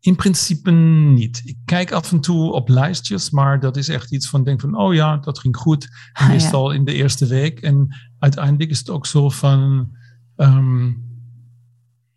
In 0.06 0.16
principe 0.16 0.72
niet. 0.72 1.42
Ik 1.46 1.58
kijk 1.66 1.92
af 1.92 2.12
en 2.12 2.20
toe 2.20 2.52
op 2.52 2.70
lijstjes, 2.70 3.30
maar 3.30 3.60
dat 3.60 3.78
is 3.78 3.90
echt 3.90 4.12
iets 4.12 4.30
van 4.30 4.44
denk 4.44 4.62
van, 4.62 4.78
oh 4.78 4.94
ja, 4.94 5.18
dat 5.18 5.40
ging 5.40 5.58
goed. 5.58 5.88
Ah, 6.14 6.28
meestal 6.28 6.72
in 6.72 6.86
de 6.86 6.94
eerste 6.94 7.28
week. 7.28 7.60
En 7.60 7.96
uiteindelijk 8.20 8.70
is 8.70 8.78
het 8.78 8.90
ook 8.90 9.06
zo 9.06 9.30
van, 9.30 9.92
um, 10.36 11.04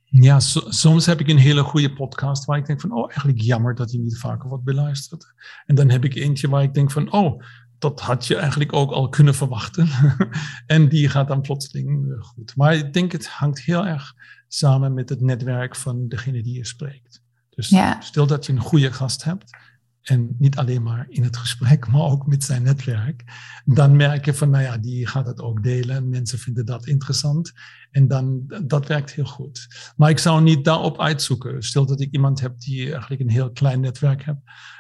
ja, 0.05 0.41
soms 0.69 1.07
heb 1.07 1.21
ik 1.21 1.29
een 1.29 1.39
hele 1.39 1.63
goede 1.63 1.93
podcast 1.93 2.45
waar 2.45 2.59
ik 2.59 2.67
denk 2.67 2.81
van, 2.81 2.93
oh, 2.93 3.09
eigenlijk 3.09 3.41
jammer 3.41 3.75
dat 3.75 3.89
die 3.89 4.01
niet 4.01 4.19
vaker 4.19 4.49
wordt 4.49 4.65
beluisterd. 4.65 5.35
En 5.67 5.75
dan 5.75 5.91
heb 5.91 6.05
ik 6.05 6.15
eentje 6.15 6.49
waar 6.49 6.63
ik 6.63 6.75
denk 6.75 6.91
van, 6.91 7.13
oh, 7.13 7.43
dat 7.79 8.01
had 8.01 8.27
je 8.27 8.37
eigenlijk 8.37 8.73
ook 8.73 8.91
al 8.91 9.09
kunnen 9.09 9.35
verwachten. 9.35 9.89
en 10.67 10.89
die 10.89 11.09
gaat 11.09 11.29
dan 11.29 11.41
plotseling 11.41 12.17
goed. 12.21 12.57
Maar 12.57 12.75
ik 12.75 12.93
denk 12.93 13.13
het 13.13 13.29
hangt 13.29 13.61
heel 13.61 13.87
erg 13.87 14.15
samen 14.49 14.95
met 14.95 15.09
het 15.09 15.21
netwerk 15.21 15.77
van 15.77 16.09
degene 16.09 16.43
die 16.43 16.55
je 16.55 16.67
spreekt. 16.67 17.27
Dus 17.59 17.75
stel 18.01 18.27
dat 18.27 18.47
je 18.47 18.53
een 18.53 18.61
goede 18.61 18.93
gast 18.93 19.25
hebt 19.25 19.57
en 20.03 20.37
niet 20.39 20.57
alleen 20.57 20.83
maar 20.83 21.07
in 21.09 21.23
het 21.23 21.37
gesprek, 21.37 21.89
maar 21.89 22.01
ook 22.01 22.27
met 22.27 22.45
zijn 22.45 22.63
netwerk, 22.63 23.25
dan 23.65 23.97
merk 23.97 24.25
je 24.25 24.35
van, 24.35 24.51
nou 24.51 24.65
ja, 24.65 24.79
die 24.79 25.07
gaat 25.07 25.27
het 25.27 25.41
ook 25.41 25.63
delen. 25.63 26.09
Mensen 26.09 26.39
vinden 26.39 26.67
dat 26.67 26.87
interessant 26.87 27.53
en 27.91 28.09
dan, 28.09 28.43
dat 28.65 28.87
werkt 28.87 29.13
heel 29.13 29.25
goed. 29.25 29.67
Maar 29.97 30.11
ik 30.11 30.19
zou 30.19 30.43
niet 30.43 30.65
daarop 30.65 31.01
uitzoeken. 31.01 31.63
Stel 31.63 31.87
dat 31.87 32.01
ik 32.01 32.13
iemand 32.13 32.41
heb 32.41 32.61
die 32.61 32.91
eigenlijk 32.91 33.21
een 33.21 33.31
heel 33.31 33.51
klein 33.51 33.81
netwerk 33.81 34.25
heb, 34.25 34.37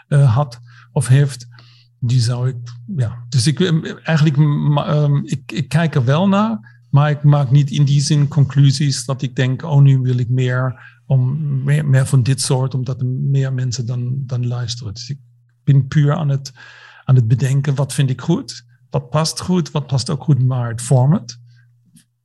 uh, 0.09 0.35
had 0.35 0.61
of 0.93 1.09
heeft, 1.09 1.47
die 2.01 2.20
zou 2.20 2.49
ik, 2.49 2.57
ja. 2.97 3.24
Dus 3.29 3.47
ik, 3.47 3.61
eigenlijk, 4.03 4.37
um, 4.37 5.26
ik, 5.26 5.53
ik 5.53 5.68
kijk 5.68 5.95
er 5.95 6.05
wel 6.05 6.29
naar, 6.29 6.81
maar 6.91 7.11
ik 7.11 7.22
maak 7.22 7.51
niet 7.51 7.70
in 7.70 7.85
die 7.85 8.01
zin 8.01 8.29
conclusies 8.29 9.05
dat 9.05 9.22
ik 9.22 9.37
denk, 9.37 9.62
oh 9.62 9.83
nu 9.83 9.99
wil 9.99 10.18
ik 10.18 10.29
meer, 10.29 10.97
om, 11.09 11.62
meer, 11.64 11.86
meer 11.86 12.06
van 12.06 12.22
dit 12.22 12.40
soort, 12.40 12.74
omdat 12.74 13.00
er 13.00 13.06
meer 13.06 13.52
mensen 13.52 13.86
dan, 13.86 14.22
dan 14.26 14.46
luisteren. 14.46 14.94
Dus 14.94 15.11
ik 15.11 15.18
ben 15.64 15.86
puur 15.86 16.14
aan 16.14 16.28
het, 16.28 16.52
aan 17.04 17.14
het 17.14 17.28
bedenken, 17.28 17.74
wat 17.74 17.92
vind 17.92 18.11
ik 18.11 18.20
goed? 18.20 18.66
Wat 18.90 19.11
past 19.11 19.40
goed? 19.40 19.70
Wat 19.70 19.86
past 19.86 20.11
ook 20.11 20.22
goed 20.22 20.44
maar 20.44 20.68
het 20.68 20.80
format? 20.80 21.38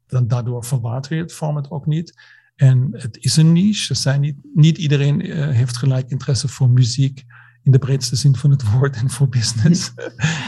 Dan, 0.07 0.27
daardoor 0.27 0.65
verwater 0.65 1.15
je 1.15 1.21
het 1.21 1.33
format 1.33 1.71
ook 1.71 1.85
niet. 1.85 2.21
En 2.55 2.89
het 2.91 3.17
is 3.17 3.37
een 3.37 3.51
niche. 3.51 3.93
Er 3.93 3.99
zijn 3.99 4.21
niet, 4.21 4.37
niet 4.53 4.77
iedereen 4.77 5.25
uh, 5.25 5.49
heeft 5.49 5.77
gelijk 5.77 6.09
interesse 6.09 6.47
voor 6.47 6.69
muziek 6.69 7.23
in 7.63 7.71
de 7.71 7.79
breedste 7.79 8.15
zin 8.15 8.35
van 8.35 8.51
het 8.51 8.71
woord 8.71 8.95
en 8.95 9.09
voor 9.09 9.29
business. 9.29 9.91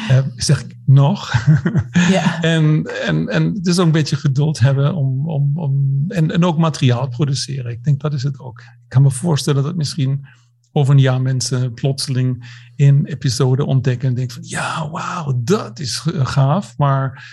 uh, 0.09 0.19
zeg 0.35 0.63
ik 0.63 0.77
nog. 0.85 1.33
ja. 2.09 2.41
en, 2.41 2.83
en, 3.05 3.27
en 3.27 3.53
dus 3.53 3.79
ook 3.79 3.85
een 3.85 3.91
beetje 3.91 4.15
geduld 4.15 4.59
hebben 4.59 4.95
om, 4.95 5.29
om, 5.29 5.51
om 5.57 6.03
en, 6.07 6.31
en 6.31 6.43
ook 6.43 6.57
materiaal 6.57 7.07
produceren. 7.07 7.71
Ik 7.71 7.83
denk 7.83 7.99
dat 8.01 8.13
is 8.13 8.23
het 8.23 8.39
ook. 8.39 8.59
Ik 8.59 8.87
kan 8.87 9.01
me 9.01 9.11
voorstellen 9.11 9.63
dat 9.63 9.75
misschien 9.75 10.25
over 10.71 10.93
een 10.93 11.01
jaar 11.01 11.21
mensen 11.21 11.73
plotseling 11.73 12.45
in 12.75 13.05
episode 13.05 13.65
ontdekken 13.65 14.09
en 14.09 14.15
denken 14.15 14.35
van 14.35 14.43
ja, 14.47 14.89
wauw, 14.89 15.41
dat 15.43 15.79
is 15.79 15.97
gaaf. 16.05 16.77
Maar 16.77 17.25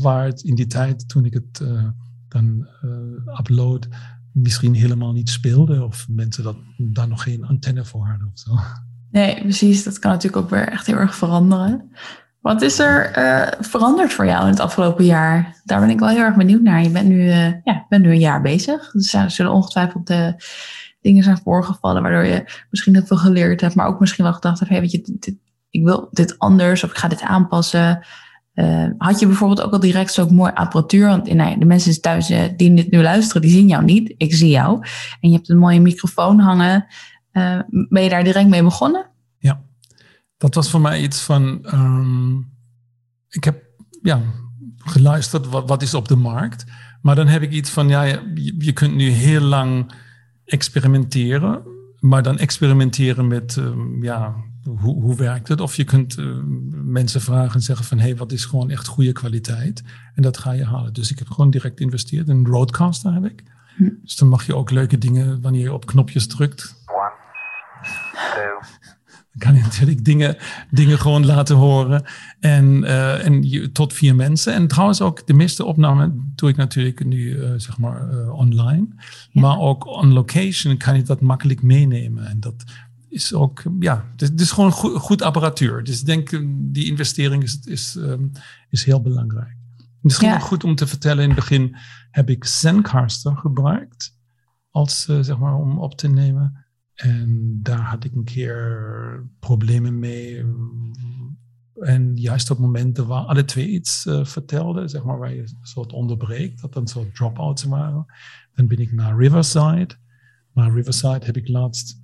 waar 0.00 0.24
het 0.24 0.42
in 0.42 0.54
die 0.54 0.66
tijd, 0.66 1.08
toen 1.08 1.24
ik 1.24 1.34
het 1.34 1.60
uh, 1.62 1.88
dan 2.28 2.68
uh, 2.84 3.38
upload, 3.38 3.88
misschien 4.32 4.74
helemaal 4.74 5.12
niet 5.12 5.30
speelde. 5.30 5.84
Of 5.84 6.06
mensen 6.08 6.44
dat 6.44 6.56
daar 6.76 7.08
nog 7.08 7.22
geen 7.22 7.44
antenne 7.44 7.84
voor 7.84 8.06
hadden 8.06 8.30
of 8.32 8.38
zo. 8.38 8.50
Nee, 9.10 9.40
precies. 9.40 9.84
Dat 9.84 9.98
kan 9.98 10.10
natuurlijk 10.10 10.42
ook 10.42 10.50
weer 10.50 10.68
echt 10.68 10.86
heel 10.86 10.96
erg 10.96 11.14
veranderen. 11.14 11.90
Wat 12.40 12.62
is 12.62 12.78
er 12.78 13.18
uh, 13.18 13.46
veranderd 13.60 14.12
voor 14.12 14.26
jou 14.26 14.42
in 14.42 14.50
het 14.50 14.60
afgelopen 14.60 15.04
jaar? 15.04 15.60
Daar 15.64 15.80
ben 15.80 15.90
ik 15.90 15.98
wel 15.98 16.08
heel 16.08 16.22
erg 16.22 16.36
benieuwd 16.36 16.62
naar. 16.62 16.82
Je 16.82 16.90
bent 16.90 17.08
nu, 17.08 17.24
uh, 17.24 17.52
ja, 17.64 17.86
bent 17.88 18.04
nu 18.04 18.10
een 18.10 18.18
jaar 18.18 18.42
bezig. 18.42 18.90
Dus 18.90 19.14
er 19.14 19.30
zullen 19.30 19.52
ongetwijfeld 19.52 20.06
de 20.06 20.34
dingen 21.00 21.22
zijn 21.22 21.40
voorgevallen 21.44 22.02
waardoor 22.02 22.24
je 22.24 22.44
misschien 22.70 22.94
heel 22.94 23.06
veel 23.06 23.16
geleerd 23.16 23.60
hebt, 23.60 23.74
maar 23.74 23.86
ook 23.86 24.00
misschien 24.00 24.24
wel 24.24 24.32
gedacht 24.32 24.58
hebt, 24.58 24.70
hey, 24.70 24.80
weet 24.80 24.90
je, 24.90 25.36
ik 25.70 25.84
wil 25.84 26.08
dit 26.10 26.38
anders 26.38 26.84
of 26.84 26.90
ik 26.90 26.96
ga 26.96 27.08
dit 27.08 27.22
aanpassen. 27.22 28.06
Had 28.98 29.20
je 29.20 29.26
bijvoorbeeld 29.26 29.62
ook 29.62 29.72
al 29.72 29.80
direct 29.80 30.12
zo'n 30.12 30.34
mooi 30.34 30.52
apparatuur? 30.54 31.08
Want 31.08 31.24
de 31.24 31.64
mensen 31.64 32.00
thuis 32.00 32.26
die 32.56 32.74
dit 32.74 32.90
nu 32.90 33.02
luisteren, 33.02 33.42
die 33.42 33.50
zien 33.50 33.68
jou 33.68 33.84
niet. 33.84 34.14
Ik 34.16 34.34
zie 34.34 34.50
jou. 34.50 34.78
En 35.20 35.30
je 35.30 35.36
hebt 35.36 35.48
een 35.48 35.58
mooie 35.58 35.80
microfoon 35.80 36.38
hangen. 36.38 36.86
Uh, 37.38 37.86
ben 37.88 38.02
je 38.02 38.08
daar 38.08 38.24
direct 38.24 38.48
mee 38.48 38.62
begonnen? 38.62 39.06
Ja, 39.38 39.62
dat 40.36 40.54
was 40.54 40.70
voor 40.70 40.80
mij 40.80 41.02
iets 41.02 41.20
van. 41.20 41.66
Um, 41.74 42.56
ik 43.28 43.44
heb 43.44 43.62
ja, 44.02 44.22
geluisterd 44.76 45.48
wat, 45.48 45.68
wat 45.68 45.82
is 45.82 45.94
op 45.94 46.08
de 46.08 46.16
markt. 46.16 46.64
Maar 47.02 47.14
dan 47.14 47.26
heb 47.26 47.42
ik 47.42 47.50
iets 47.50 47.70
van, 47.70 47.88
ja, 47.88 48.02
je, 48.02 48.54
je 48.58 48.72
kunt 48.72 48.94
nu 48.94 49.08
heel 49.08 49.40
lang 49.40 49.92
experimenteren. 50.44 51.62
Maar 51.98 52.22
dan 52.22 52.38
experimenteren 52.38 53.26
met, 53.26 53.56
um, 53.56 54.02
ja, 54.02 54.34
hoe, 54.64 55.02
hoe 55.02 55.16
werkt 55.16 55.48
het? 55.48 55.60
Of 55.60 55.74
je 55.74 55.84
kunt 55.84 56.18
uh, 56.18 56.36
mensen 56.84 57.20
vragen 57.20 57.54
en 57.54 57.62
zeggen 57.62 57.86
van, 57.86 57.98
hé, 57.98 58.04
hey, 58.04 58.16
wat 58.16 58.32
is 58.32 58.44
gewoon 58.44 58.70
echt 58.70 58.86
goede 58.86 59.12
kwaliteit? 59.12 59.82
En 60.14 60.22
dat 60.22 60.38
ga 60.38 60.52
je 60.52 60.64
halen. 60.64 60.92
Dus 60.92 61.10
ik 61.10 61.18
heb 61.18 61.30
gewoon 61.30 61.50
direct 61.50 61.78
geïnvesteerd. 61.78 62.28
Een 62.28 62.46
Roadcaster 62.46 63.12
heb 63.12 63.24
ik. 63.24 63.42
Hm. 63.76 63.90
Dus 64.02 64.16
dan 64.16 64.28
mag 64.28 64.46
je 64.46 64.54
ook 64.54 64.70
leuke 64.70 64.98
dingen, 64.98 65.40
wanneer 65.40 65.60
je 65.60 65.72
op 65.72 65.86
knopjes 65.86 66.26
drukt, 66.26 66.77
dan 69.38 69.38
kan 69.38 69.54
je 69.54 69.60
natuurlijk 69.62 70.04
dingen, 70.04 70.36
dingen 70.70 70.98
gewoon 70.98 71.26
laten 71.26 71.56
horen. 71.56 72.04
En, 72.40 72.82
uh, 72.82 73.26
en 73.26 73.42
je, 73.42 73.72
tot 73.72 73.92
vier 73.92 74.14
mensen. 74.14 74.54
En 74.54 74.68
trouwens 74.68 75.00
ook 75.00 75.26
de 75.26 75.32
meeste 75.32 75.64
opnamen 75.64 76.32
doe 76.34 76.48
ik 76.48 76.56
natuurlijk 76.56 77.04
nu 77.04 77.18
uh, 77.18 77.52
zeg 77.56 77.78
maar 77.78 78.10
uh, 78.12 78.32
online. 78.32 78.86
Ja. 79.30 79.40
Maar 79.40 79.58
ook 79.58 79.86
on 79.86 80.12
location 80.12 80.76
kan 80.76 80.96
je 80.96 81.02
dat 81.02 81.20
makkelijk 81.20 81.62
meenemen. 81.62 82.26
En 82.26 82.40
dat 82.40 82.64
is 83.08 83.34
ook, 83.34 83.62
ja, 83.80 84.04
het 84.16 84.40
is 84.40 84.50
gewoon 84.50 84.72
goed, 84.72 84.96
goed 84.96 85.22
apparatuur. 85.22 85.84
Dus 85.84 86.00
ik 86.00 86.06
denk, 86.06 86.42
die 86.72 86.86
investering 86.86 87.42
is, 87.42 87.58
is, 87.64 87.94
um, 87.94 88.32
is 88.68 88.84
heel 88.84 89.02
belangrijk. 89.02 89.56
Misschien 90.00 90.28
ja. 90.28 90.34
ook 90.34 90.42
goed 90.42 90.64
om 90.64 90.74
te 90.74 90.86
vertellen, 90.86 91.22
in 91.22 91.30
het 91.30 91.38
begin 91.38 91.76
heb 92.10 92.30
ik 92.30 92.44
Zencaster 92.44 93.36
gebruikt. 93.36 94.16
Als, 94.70 95.04
zeg 95.04 95.38
maar, 95.38 95.54
om 95.54 95.78
op 95.78 95.96
te 95.96 96.08
nemen. 96.08 96.66
En 96.98 97.58
daar 97.62 97.80
had 97.80 98.04
ik 98.04 98.14
een 98.14 98.24
keer 98.24 99.28
problemen 99.38 99.98
mee. 99.98 100.44
En 101.80 102.16
juist 102.16 102.50
op 102.50 102.58
momenten 102.58 103.06
waar 103.06 103.22
alle 103.22 103.44
twee 103.44 103.68
iets 103.68 104.06
uh, 104.06 104.24
vertelden, 104.24 104.88
zeg 104.88 105.04
maar, 105.04 105.18
waar 105.18 105.34
je 105.34 105.40
een 105.40 105.56
soort 105.62 105.92
onderbreekt, 105.92 106.60
dat 106.60 106.72
dan 106.72 106.86
soort 106.86 107.14
drop-outs 107.14 107.62
waren, 107.62 108.06
dan 108.54 108.66
ben 108.66 108.78
ik 108.78 108.92
naar 108.92 109.18
Riverside. 109.18 109.94
Maar 110.52 110.72
Riverside 110.72 111.24
heb 111.24 111.36
ik 111.36 111.48
laatst 111.48 112.00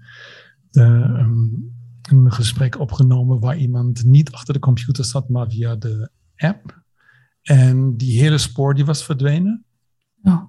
um, 0.71 1.73
een 2.03 2.33
gesprek 2.33 2.79
opgenomen 2.79 3.41
waar 3.41 3.57
iemand 3.57 4.05
niet 4.05 4.33
achter 4.33 4.55
de 4.55 4.61
computer 4.61 5.05
zat, 5.05 5.29
maar 5.29 5.51
via 5.51 5.77
de 5.77 6.11
app. 6.37 6.83
En 7.43 7.97
die 7.97 8.21
hele 8.21 8.39
spoor 8.39 8.75
die 8.75 8.85
was 8.85 9.05
verdwenen. 9.05 9.64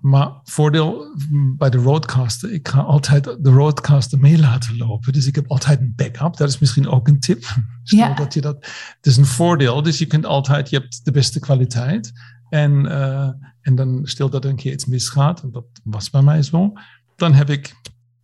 Maar 0.02 0.32
voordeel 0.44 1.16
bij 1.58 1.70
de 1.70 1.78
roadcaster, 1.78 2.52
ik 2.52 2.68
ga 2.68 2.80
altijd 2.80 3.24
de 3.24 3.50
roadcaster 3.50 4.20
mee 4.20 4.40
laten 4.40 4.78
lopen. 4.78 5.14
Dus 5.14 5.28
ik 5.28 5.36
heb 5.36 5.48
altijd 5.48 5.80
een 5.80 5.94
backup. 5.96 6.38
Dat 6.38 6.50
is 6.50 6.60
misschien 6.60 6.88
ook 6.88 7.08
een 7.08 7.20
tip. 7.20 7.44
ja. 7.84 8.14
dat 8.14 8.34
je 8.34 8.42
dat, 8.42 8.56
het 8.96 9.06
is 9.06 9.18
een 9.18 9.26
voordeel, 9.26 9.82
dus 9.82 9.98
je 9.98 10.06
kunt 10.06 10.26
altijd, 10.26 10.70
je 10.70 10.78
hebt 10.78 11.06
de 11.06 11.12
beste 11.12 11.40
kwaliteit. 11.40 12.12
En, 12.50 12.86
uh, 12.86 13.30
en 13.62 13.76
dan 13.76 14.02
stel 14.04 14.30
dat 14.30 14.44
er 14.44 14.50
een 14.50 14.56
keer 14.56 14.74
iets 14.74 14.86
misgaat, 14.86 15.42
en 15.42 15.52
dat 15.52 15.66
was 15.84 16.10
bij 16.10 16.22
mij 16.22 16.42
zo, 16.42 16.74
dan 17.16 17.34
heb 17.34 17.50
ik 17.50 17.76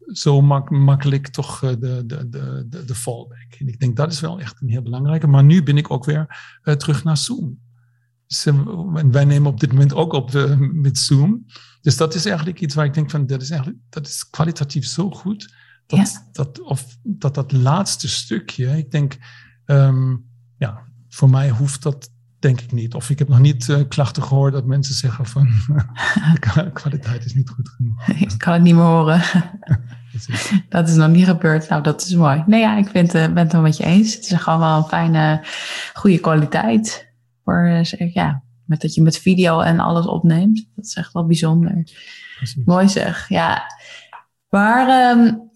zo 0.06 0.42
mak 0.42 0.70
makkelijk 0.70 1.28
toch 1.28 1.64
uh, 1.64 1.70
de, 1.70 2.04
de, 2.06 2.30
de, 2.30 2.66
de, 2.70 2.86
de 2.86 2.96
fallback. 2.96 3.56
En 3.60 3.68
ik 3.68 3.80
denk 3.80 3.96
dat 3.96 4.12
is 4.12 4.20
wel 4.20 4.40
echt 4.40 4.62
een 4.62 4.70
heel 4.70 4.82
belangrijke. 4.82 5.28
Maar 5.28 5.44
nu 5.44 5.64
ben 5.64 5.78
ik 5.78 5.92
ook 5.92 6.06
weer 6.06 6.38
uh, 6.64 6.74
terug 6.74 7.04
naar 7.04 7.18
Zoom. 7.18 7.60
Dus, 8.32 8.46
en 8.46 9.12
wij 9.12 9.26
nemen 9.26 9.52
op 9.52 9.60
dit 9.60 9.72
moment 9.72 9.94
ook 9.94 10.14
op 10.14 10.32
de, 10.32 10.56
met 10.74 10.98
Zoom. 10.98 11.46
Dus 11.82 11.98
dat 11.98 12.16
is 12.16 12.26
eigenlijk 12.26 12.62
iets 12.62 12.76
waar 12.76 12.86
ik 12.86 12.94
denk 12.94 13.10
van, 13.10 13.26
dat 13.26 13.42
is 13.42 13.50
eigenlijk, 13.50 13.82
dat 13.90 14.08
is 14.08 14.30
kwalitatief 14.30 14.86
zo 14.86 15.10
goed. 15.10 15.54
Dat, 15.88 16.00
ja. 16.00 16.28
dat, 16.32 16.62
of, 16.62 16.98
dat 17.04 17.36
dat 17.36 17.52
laatste 17.52 18.08
stukje, 18.08 18.78
ik 18.78 18.92
denk, 18.92 19.18
um, 19.66 20.26
ja, 20.58 20.84
voor 21.10 21.30
mij 21.30 21.50
hoeft 21.50 21.84
dat 21.84 22.10
denk 22.40 22.62
ik 22.62 22.72
niet. 22.72 22.94
Of 22.94 23.10
ik 23.10 23.20
heb 23.20 23.28
nog 23.28 23.40
niet 23.40 23.68
uh, 23.68 23.80
klachten 23.88 24.24
gehoord 24.24 24.54
dat 24.54 24.66
mensen 24.66 24.96
zeggen 24.96 25.26
van, 25.26 25.48
de 26.54 26.70
kwaliteit 26.74 27.26
is 27.26 27.34
niet 27.34 27.50
goed 27.50 27.70
genoeg. 27.70 28.08
ik 28.32 28.38
kan 28.38 28.54
het 28.54 28.62
niet 28.62 28.76
meer 28.76 28.84
horen. 28.84 29.22
dat 30.70 30.90
is 30.90 30.96
nog 30.96 31.10
niet 31.10 31.26
gebeurd. 31.26 31.70
Nou, 31.70 31.84
dat 31.84 32.02
is 32.02 32.16
mooi. 32.16 32.44
Nee, 32.46 32.62
ja, 32.62 32.78
ik 32.78 32.88
vind, 32.88 33.16
uh, 33.16 33.26
ben 33.26 33.38
het 33.38 33.52
wel 33.52 33.62
met 33.62 33.78
je 33.78 33.84
eens. 33.84 34.16
Het 34.16 34.32
is 34.32 34.38
gewoon 34.38 34.60
wel 34.60 34.78
een 34.78 34.88
fijne, 34.88 35.46
goede 35.94 36.20
kwaliteit. 36.20 37.10
Voor, 37.52 38.00
uh, 38.00 38.14
ja, 38.14 38.44
met 38.66 38.82
dat 38.82 38.94
je 38.94 39.02
met 39.02 39.18
video 39.18 39.60
en 39.60 39.80
alles 39.80 40.06
opneemt. 40.06 40.68
Dat 40.76 40.86
is 40.86 40.96
echt 40.96 41.14
wel 41.14 41.26
bijzonder. 41.26 41.84
Precies. 42.38 42.66
Mooi 42.66 42.90
zeg, 42.90 43.30
ja. 43.30 43.64
Maar 44.50 45.18
um, 45.18 45.50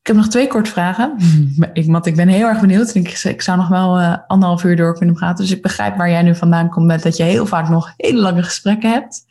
ik 0.00 0.06
heb 0.06 0.16
nog 0.16 0.28
twee 0.28 0.48
kort 0.48 0.68
vragen. 0.68 1.16
Ik, 1.72 1.86
want 1.86 2.06
ik 2.06 2.16
ben 2.16 2.28
heel 2.28 2.48
erg 2.48 2.60
benieuwd. 2.60 2.94
Ik, 2.94 3.08
ik 3.22 3.42
zou 3.42 3.58
nog 3.58 3.68
wel 3.68 4.00
uh, 4.00 4.16
anderhalf 4.26 4.64
uur 4.64 4.76
door 4.76 4.98
kunnen 4.98 5.14
praten. 5.14 5.44
Dus 5.44 5.54
ik 5.54 5.62
begrijp 5.62 5.96
waar 5.96 6.10
jij 6.10 6.22
nu 6.22 6.36
vandaan 6.36 6.68
komt 6.68 6.86
met 6.86 7.02
dat 7.02 7.16
je 7.16 7.22
heel 7.22 7.46
vaak 7.46 7.68
nog 7.68 7.92
hele 7.96 8.20
lange 8.20 8.42
gesprekken 8.42 8.90
hebt. 8.90 9.24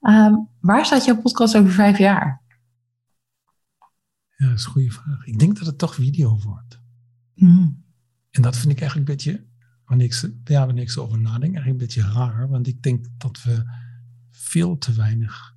Um, 0.00 0.48
waar 0.60 0.86
staat 0.86 1.04
jouw 1.04 1.20
podcast 1.20 1.56
over 1.56 1.70
vijf 1.70 1.98
jaar? 1.98 2.42
Ja, 4.36 4.46
dat 4.46 4.58
is 4.58 4.64
een 4.64 4.70
goede 4.70 4.90
vraag. 4.90 5.26
Ik 5.26 5.38
denk 5.38 5.58
dat 5.58 5.66
het 5.66 5.78
toch 5.78 5.94
video 5.94 6.38
wordt. 6.44 6.80
Mm. 7.34 7.84
En 8.30 8.42
dat 8.42 8.56
vind 8.56 8.72
ik 8.72 8.80
eigenlijk 8.80 9.08
een 9.08 9.16
beetje, 9.16 9.46
wanneer 9.86 10.82
ik, 10.82 10.90
zo 10.90 11.02
over 11.02 11.18
nadenk, 11.18 11.54
eigenlijk 11.54 11.68
een 11.68 11.86
beetje 11.86 12.12
raar. 12.12 12.48
Want 12.48 12.66
ik 12.66 12.82
denk 12.82 13.06
dat 13.18 13.42
we 13.42 13.62
veel 14.30 14.78
te 14.78 14.92
weinig 14.92 15.54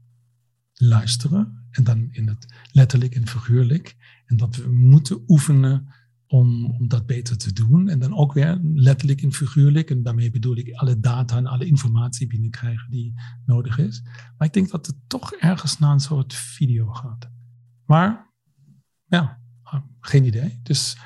luisteren. 0.74 1.68
En 1.72 1.84
dan 1.84 2.08
in 2.12 2.28
het 2.28 2.54
letterlijk 2.72 3.16
en 3.16 3.28
figuurlijk. 3.28 3.96
En 4.26 4.38
dat 4.38 4.56
we 4.56 4.72
moeten 4.72 5.24
oefenen 5.28 5.88
om, 6.28 6.66
om 6.66 6.88
dat 6.88 7.06
beter 7.06 7.38
te 7.38 7.54
doen. 7.54 7.90
En 7.90 8.00
dan 8.00 8.16
ook 8.16 8.34
weer 8.34 8.60
letterlijk 8.62 9.22
en 9.22 9.34
figuurlijk. 9.34 9.90
En 9.90 10.04
daarmee 10.04 10.32
bedoel 10.32 10.58
ik 10.58 10.74
alle 10.74 11.00
data 11.00 11.38
en 11.38 11.46
alle 11.46 11.66
informatie 11.66 12.28
binnenkrijgen 12.28 12.92
die 12.92 13.14
nodig 13.46 13.78
is. 13.78 14.02
Maar 14.38 14.48
ik 14.48 14.54
denk 14.54 14.70
dat 14.70 14.86
het 14.86 14.96
toch 15.08 15.34
ergens 15.34 15.80
naar 15.80 15.92
een 15.92 16.00
soort 16.00 16.34
video 16.34 16.88
gaat. 16.88 17.30
Maar 17.86 18.34
ja, 19.06 19.42
geen 20.00 20.26
idee. 20.26 20.60
Dus, 20.64 20.98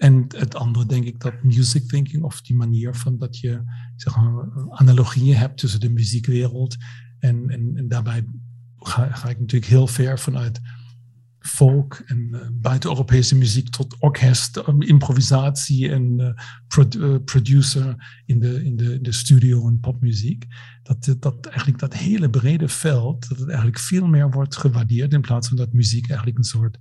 en 0.00 0.24
het 0.28 0.54
andere 0.54 0.86
denk 0.86 1.04
ik 1.04 1.20
dat 1.20 1.42
music 1.42 1.88
thinking 1.88 2.22
of 2.22 2.40
die 2.40 2.56
manier 2.56 2.94
van 2.94 3.18
dat 3.18 3.38
je 3.38 3.62
zeg 3.96 4.16
analogieën 4.70 5.36
hebt 5.36 5.58
tussen 5.58 5.80
de 5.80 5.90
muziekwereld 5.90 6.76
en, 7.18 7.50
en, 7.50 7.72
en 7.76 7.88
daarbij 7.88 8.24
ga, 8.76 9.12
ga 9.12 9.28
ik 9.28 9.40
natuurlijk 9.40 9.70
heel 9.70 9.86
ver 9.86 10.18
vanuit 10.18 10.60
folk 11.38 12.02
en 12.06 12.28
uh, 12.32 12.40
buiten-Europese 12.52 13.36
muziek 13.36 13.68
tot 13.68 13.96
orkest, 13.98 14.56
um, 14.56 14.82
improvisatie 14.82 15.90
en 15.90 16.36
uh, 16.98 17.16
producer 17.24 18.22
in 18.26 18.38
de, 18.38 18.64
in, 18.64 18.76
de, 18.76 19.00
de 19.00 19.12
studio 19.12 19.68
en 19.68 19.80
popmuziek. 19.80 20.46
Dat, 20.82 21.16
dat 21.18 21.46
eigenlijk 21.46 21.78
dat 21.78 21.94
hele 21.94 22.30
brede 22.30 22.68
veld, 22.68 23.28
dat 23.28 23.38
het 23.38 23.48
eigenlijk 23.48 23.78
veel 23.78 24.06
meer 24.06 24.30
wordt 24.30 24.56
gewaardeerd 24.56 25.12
in 25.12 25.20
plaats 25.20 25.48
van 25.48 25.56
dat 25.56 25.72
muziek 25.72 26.08
eigenlijk 26.08 26.38
een 26.38 26.44
soort 26.44 26.78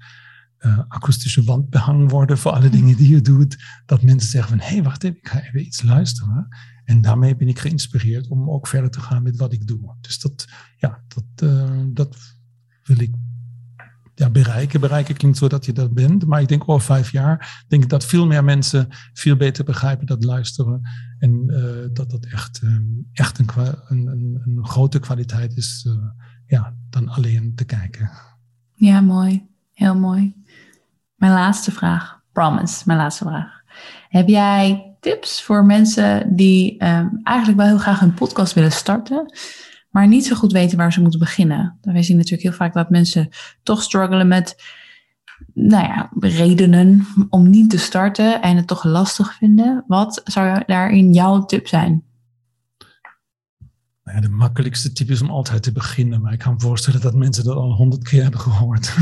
akoestische 0.87 1.43
wandbehang 1.43 2.09
worden 2.09 2.37
voor 2.37 2.51
alle 2.51 2.69
dingen 2.69 2.95
die 2.95 3.09
je 3.09 3.21
doet. 3.21 3.57
Dat 3.85 4.01
mensen 4.01 4.29
zeggen 4.29 4.49
van, 4.57 4.67
hé, 4.67 4.73
hey, 4.73 4.83
wacht 4.83 5.03
even, 5.03 5.17
ik 5.17 5.27
ga 5.27 5.41
even 5.41 5.65
iets 5.65 5.81
luisteren. 5.81 6.47
En 6.83 7.01
daarmee 7.01 7.35
ben 7.35 7.47
ik 7.47 7.59
geïnspireerd 7.59 8.27
om 8.27 8.49
ook 8.49 8.67
verder 8.67 8.89
te 8.89 8.99
gaan 8.99 9.23
met 9.23 9.37
wat 9.37 9.53
ik 9.53 9.67
doe. 9.67 9.95
Dus 10.01 10.19
dat, 10.19 10.47
ja, 10.77 11.03
dat, 11.07 11.49
dat 11.93 12.17
wil 12.83 12.99
ik 12.99 13.11
ja, 14.19 14.29
bereiken. 14.29 14.79
Bereiken 14.79 15.15
klinkt 15.15 15.37
zo 15.37 15.47
dat 15.47 15.65
je 15.65 15.73
dat 15.73 15.93
bent. 15.93 16.25
Maar 16.25 16.41
ik 16.41 16.47
denk 16.47 16.69
over 16.69 16.85
vijf 16.85 17.11
jaar 17.11 17.65
denk 17.67 17.83
ik 17.83 17.89
dat 17.89 18.05
veel 18.05 18.27
meer 18.27 18.43
mensen 18.43 18.87
veel 19.13 19.35
beter 19.35 19.63
begrijpen 19.63 20.05
dat 20.05 20.23
luisteren. 20.23 20.81
En 21.17 21.43
uh, 21.47 21.87
dat 21.93 22.09
dat 22.09 22.25
echt, 22.25 22.61
echt 23.13 23.39
een, 23.39 23.49
een, 23.87 24.07
een, 24.07 24.41
een, 24.45 24.65
grote 24.65 24.99
kwaliteit 24.99 25.57
is 25.57 25.85
uh, 25.87 25.93
ja, 26.45 26.75
dan 26.89 27.07
alleen 27.07 27.55
te 27.55 27.65
kijken. 27.65 28.09
Ja, 28.73 29.01
mooi. 29.01 29.47
Heel 29.73 29.95
mooi. 29.95 30.35
Mijn 31.19 31.33
laatste 31.33 31.71
vraag. 31.71 32.21
Promise, 32.33 32.83
mijn 32.85 32.99
laatste 32.99 33.23
vraag. 33.23 33.61
Heb 34.09 34.27
jij 34.27 34.95
tips 34.99 35.41
voor 35.41 35.65
mensen 35.65 36.35
die 36.35 36.85
um, 36.85 37.19
eigenlijk 37.23 37.57
wel 37.57 37.67
heel 37.67 37.77
graag 37.77 38.01
een 38.01 38.13
podcast 38.13 38.53
willen 38.53 38.71
starten? 38.71 39.33
maar 39.89 40.07
niet 40.07 40.25
zo 40.25 40.35
goed 40.35 40.51
weten 40.51 40.77
waar 40.77 40.93
ze 40.93 41.01
moeten 41.01 41.19
beginnen. 41.19 41.77
We 41.81 42.03
zien 42.03 42.15
natuurlijk 42.15 42.43
heel 42.43 42.57
vaak 42.57 42.73
dat 42.73 42.89
mensen 42.89 43.29
toch 43.63 43.83
struggelen 43.83 44.27
met 44.27 44.63
nou 45.53 45.83
ja, 45.83 46.09
redenen 46.19 47.07
om 47.29 47.49
niet 47.49 47.69
te 47.69 47.77
starten 47.77 48.41
en 48.41 48.55
het 48.55 48.67
toch 48.67 48.83
lastig 48.83 49.33
vinden. 49.33 49.83
Wat 49.87 50.21
zou 50.23 50.63
daarin 50.65 51.13
jouw 51.13 51.45
tip 51.45 51.67
zijn? 51.67 52.03
Nou 54.09 54.21
de 54.21 54.29
makkelijkste 54.29 54.91
tip 54.91 55.09
is 55.09 55.21
om 55.21 55.29
altijd 55.29 55.63
te 55.63 55.71
beginnen. 55.71 56.21
Maar 56.21 56.33
ik 56.33 56.39
kan 56.39 56.53
me 56.53 56.59
voorstellen 56.59 57.01
dat 57.01 57.15
mensen 57.15 57.43
dat 57.43 57.55
al 57.55 57.71
honderd 57.71 58.03
keer 58.03 58.21
hebben 58.21 58.39
gehoord. 58.39 58.95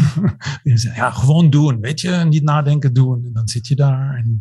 ja, 0.95 1.11
gewoon 1.11 1.49
doen, 1.49 1.79
weet 1.79 2.01
je, 2.01 2.11
niet 2.11 2.43
nadenken, 2.43 2.93
doen. 2.93 3.25
En 3.25 3.33
dan 3.33 3.47
zit 3.47 3.67
je 3.67 3.75
daar. 3.75 4.15
En, 4.15 4.39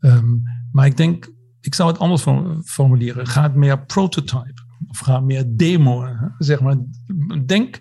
um, 0.00 0.42
maar 0.72 0.86
ik 0.86 0.96
denk, 0.96 1.32
ik 1.60 1.74
zou 1.74 1.90
het 1.90 1.98
anders 1.98 2.24
formuleren. 2.64 3.26
Ga 3.26 3.42
het 3.42 3.54
meer 3.54 3.84
prototype 3.84 4.62
of 4.88 4.98
ga 4.98 5.20
meer 5.20 5.44
demo. 5.46 6.06
Zeg 6.38 6.60
maar. 6.60 6.76
Denk 7.46 7.78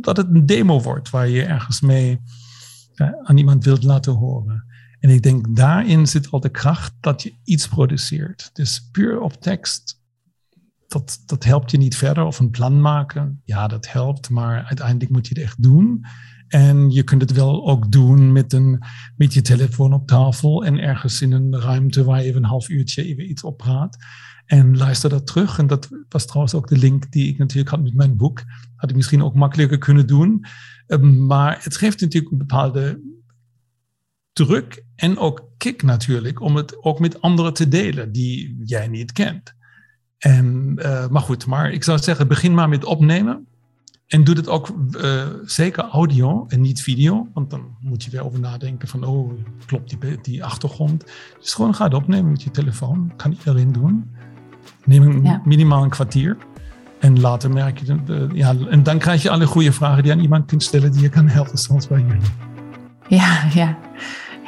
dat 0.00 0.16
het 0.16 0.26
een 0.34 0.46
demo 0.46 0.80
wordt 0.80 1.10
waar 1.10 1.28
je 1.28 1.44
ergens 1.44 1.80
mee 1.80 2.20
aan 3.22 3.36
iemand 3.36 3.64
wilt 3.64 3.82
laten 3.82 4.12
horen. 4.12 4.64
En 5.00 5.10
ik 5.10 5.22
denk 5.22 5.56
daarin 5.56 6.06
zit 6.06 6.30
al 6.30 6.40
de 6.40 6.48
kracht 6.48 6.94
dat 7.00 7.22
je 7.22 7.34
iets 7.44 7.68
produceert. 7.68 8.50
Dus 8.52 8.88
puur 8.92 9.20
op 9.20 9.32
tekst, 9.32 10.00
dat, 10.98 11.22
dat 11.26 11.44
helpt 11.44 11.70
je 11.70 11.78
niet 11.78 11.96
verder. 11.96 12.24
Of 12.24 12.38
een 12.38 12.50
plan 12.50 12.80
maken, 12.80 13.40
ja, 13.44 13.66
dat 13.66 13.92
helpt, 13.92 14.30
maar 14.30 14.64
uiteindelijk 14.64 15.10
moet 15.10 15.26
je 15.26 15.34
het 15.34 15.42
echt 15.42 15.62
doen. 15.62 16.04
En 16.48 16.90
je 16.90 17.02
kunt 17.02 17.20
het 17.20 17.32
wel 17.32 17.66
ook 17.68 17.92
doen 17.92 18.32
met, 18.32 18.52
een, 18.52 18.82
met 19.16 19.34
je 19.34 19.42
telefoon 19.42 19.92
op 19.92 20.06
tafel 20.06 20.64
en 20.64 20.78
ergens 20.78 21.22
in 21.22 21.32
een 21.32 21.60
ruimte 21.60 22.04
waar 22.04 22.20
je 22.20 22.28
even 22.28 22.42
een 22.42 22.48
half 22.48 22.68
uurtje 22.68 23.04
even 23.04 23.30
iets 23.30 23.42
oppraat. 23.42 23.96
En 24.46 24.76
luister 24.76 25.10
dat 25.10 25.26
terug. 25.26 25.58
En 25.58 25.66
dat 25.66 25.88
was 26.08 26.26
trouwens 26.26 26.54
ook 26.54 26.68
de 26.68 26.78
link 26.78 27.12
die 27.12 27.28
ik 27.28 27.38
natuurlijk 27.38 27.68
had 27.68 27.82
met 27.82 27.94
mijn 27.94 28.16
boek. 28.16 28.42
Had 28.76 28.90
ik 28.90 28.96
misschien 28.96 29.22
ook 29.22 29.34
makkelijker 29.34 29.78
kunnen 29.78 30.06
doen. 30.06 30.44
Ehm, 30.86 31.26
maar 31.26 31.58
het 31.62 31.76
geeft 31.76 32.00
natuurlijk 32.00 32.32
een 32.32 32.38
bepaalde 32.38 33.00
druk 34.32 34.84
en 34.94 35.18
ook 35.18 35.50
kick 35.56 35.82
natuurlijk. 35.82 36.40
Om 36.40 36.56
het 36.56 36.82
ook 36.82 36.98
met 36.98 37.20
anderen 37.20 37.52
te 37.54 37.68
delen 37.68 38.12
die 38.12 38.56
jij 38.64 38.88
niet 38.88 39.12
kent. 39.12 39.55
En, 40.18 40.74
uh, 40.78 41.06
maar 41.08 41.22
goed, 41.22 41.46
maar 41.46 41.70
ik 41.70 41.84
zou 41.84 41.98
zeggen, 41.98 42.28
begin 42.28 42.54
maar 42.54 42.68
met 42.68 42.84
opnemen. 42.84 43.46
En 44.06 44.24
doe 44.24 44.34
het 44.34 44.48
ook 44.48 44.68
uh, 44.90 45.22
zeker 45.44 45.84
audio 45.84 46.44
en 46.48 46.60
niet 46.60 46.82
video. 46.82 47.28
Want 47.34 47.50
dan 47.50 47.76
moet 47.80 48.04
je 48.04 48.10
weer 48.10 48.24
over 48.24 48.40
nadenken 48.40 48.88
van, 48.88 49.04
oh, 49.04 49.32
klopt 49.66 49.88
die, 49.88 50.18
die 50.22 50.44
achtergrond. 50.44 51.04
Dus 51.40 51.54
gewoon 51.54 51.74
ga 51.74 51.84
het 51.84 51.94
opnemen 51.94 52.30
met 52.30 52.42
je 52.42 52.50
telefoon. 52.50 53.12
Kan 53.16 53.32
iedereen 53.32 53.72
doen. 53.72 54.10
Neem 54.84 55.24
ja. 55.24 55.40
minimaal 55.44 55.82
een 55.82 55.90
kwartier. 55.90 56.36
En 56.98 57.20
later 57.20 57.50
merk 57.50 57.78
je, 57.78 58.04
de, 58.04 58.28
ja, 58.32 58.54
en 58.70 58.82
dan 58.82 58.98
krijg 58.98 59.22
je 59.22 59.30
alle 59.30 59.46
goede 59.46 59.72
vragen 59.72 60.02
die 60.02 60.12
aan 60.12 60.20
iemand 60.20 60.46
kunt 60.46 60.62
stellen 60.62 60.92
die 60.92 61.02
je 61.02 61.08
kan 61.08 61.28
helpen, 61.28 61.58
zoals 61.58 61.86
bij 61.86 62.00
jullie. 62.00 62.30
Ja, 63.08 63.44
ja. 63.54 63.78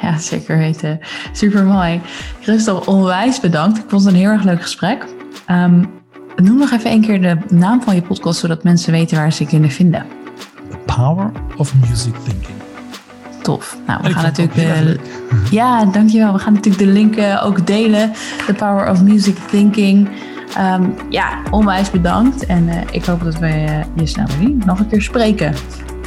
Ja, 0.01 0.17
zeker 0.17 0.57
weten. 0.57 0.99
Super 1.31 1.65
mooi. 1.65 2.01
Christophe, 2.41 2.91
onwijs 2.91 3.39
bedankt. 3.39 3.77
Ik 3.77 3.83
vond 3.87 4.03
het 4.03 4.13
een 4.13 4.19
heel 4.19 4.29
erg 4.29 4.43
leuk 4.43 4.61
gesprek. 4.61 5.05
Um, 5.51 5.89
noem 6.35 6.57
nog 6.57 6.71
even 6.71 6.91
een 6.91 7.01
keer 7.01 7.21
de 7.21 7.37
naam 7.49 7.81
van 7.81 7.95
je 7.95 8.01
podcast, 8.01 8.39
zodat 8.39 8.63
mensen 8.63 8.91
weten 8.91 9.17
waar 9.17 9.33
ze 9.33 9.45
kunnen 9.45 9.69
vinden. 9.69 10.05
The 10.69 10.77
Power 10.85 11.31
of 11.57 11.73
Music 11.75 12.13
Thinking. 12.23 12.57
Tof. 13.41 13.77
Nou, 13.87 14.01
we 14.03 14.09
gaan 14.09 14.23
natuurlijk 14.23 14.55
de. 14.55 14.99
Ja, 15.51 15.85
dankjewel. 15.85 16.33
We 16.33 16.39
gaan 16.39 16.53
natuurlijk 16.53 16.83
de 16.83 16.91
link 16.91 17.17
ook 17.43 17.67
delen. 17.67 18.11
The 18.45 18.53
Power 18.53 18.89
of 18.89 19.03
Music 19.03 19.35
Thinking. 19.49 20.09
Ehm, 20.55 20.83
ja, 21.09 21.41
onwijs 21.51 21.89
bedankt. 21.89 22.45
En 22.45 22.69
ik 22.91 23.05
hoop 23.05 23.23
dat 23.23 23.39
we 23.39 23.83
je 23.93 24.05
snel 24.05 24.27
weer 24.39 24.55
nog 24.65 24.79
een 24.79 24.87
keer 24.87 25.01
spreken. 25.01 25.53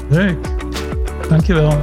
Leuk. 0.08 0.36
Dankjewel. 1.28 1.82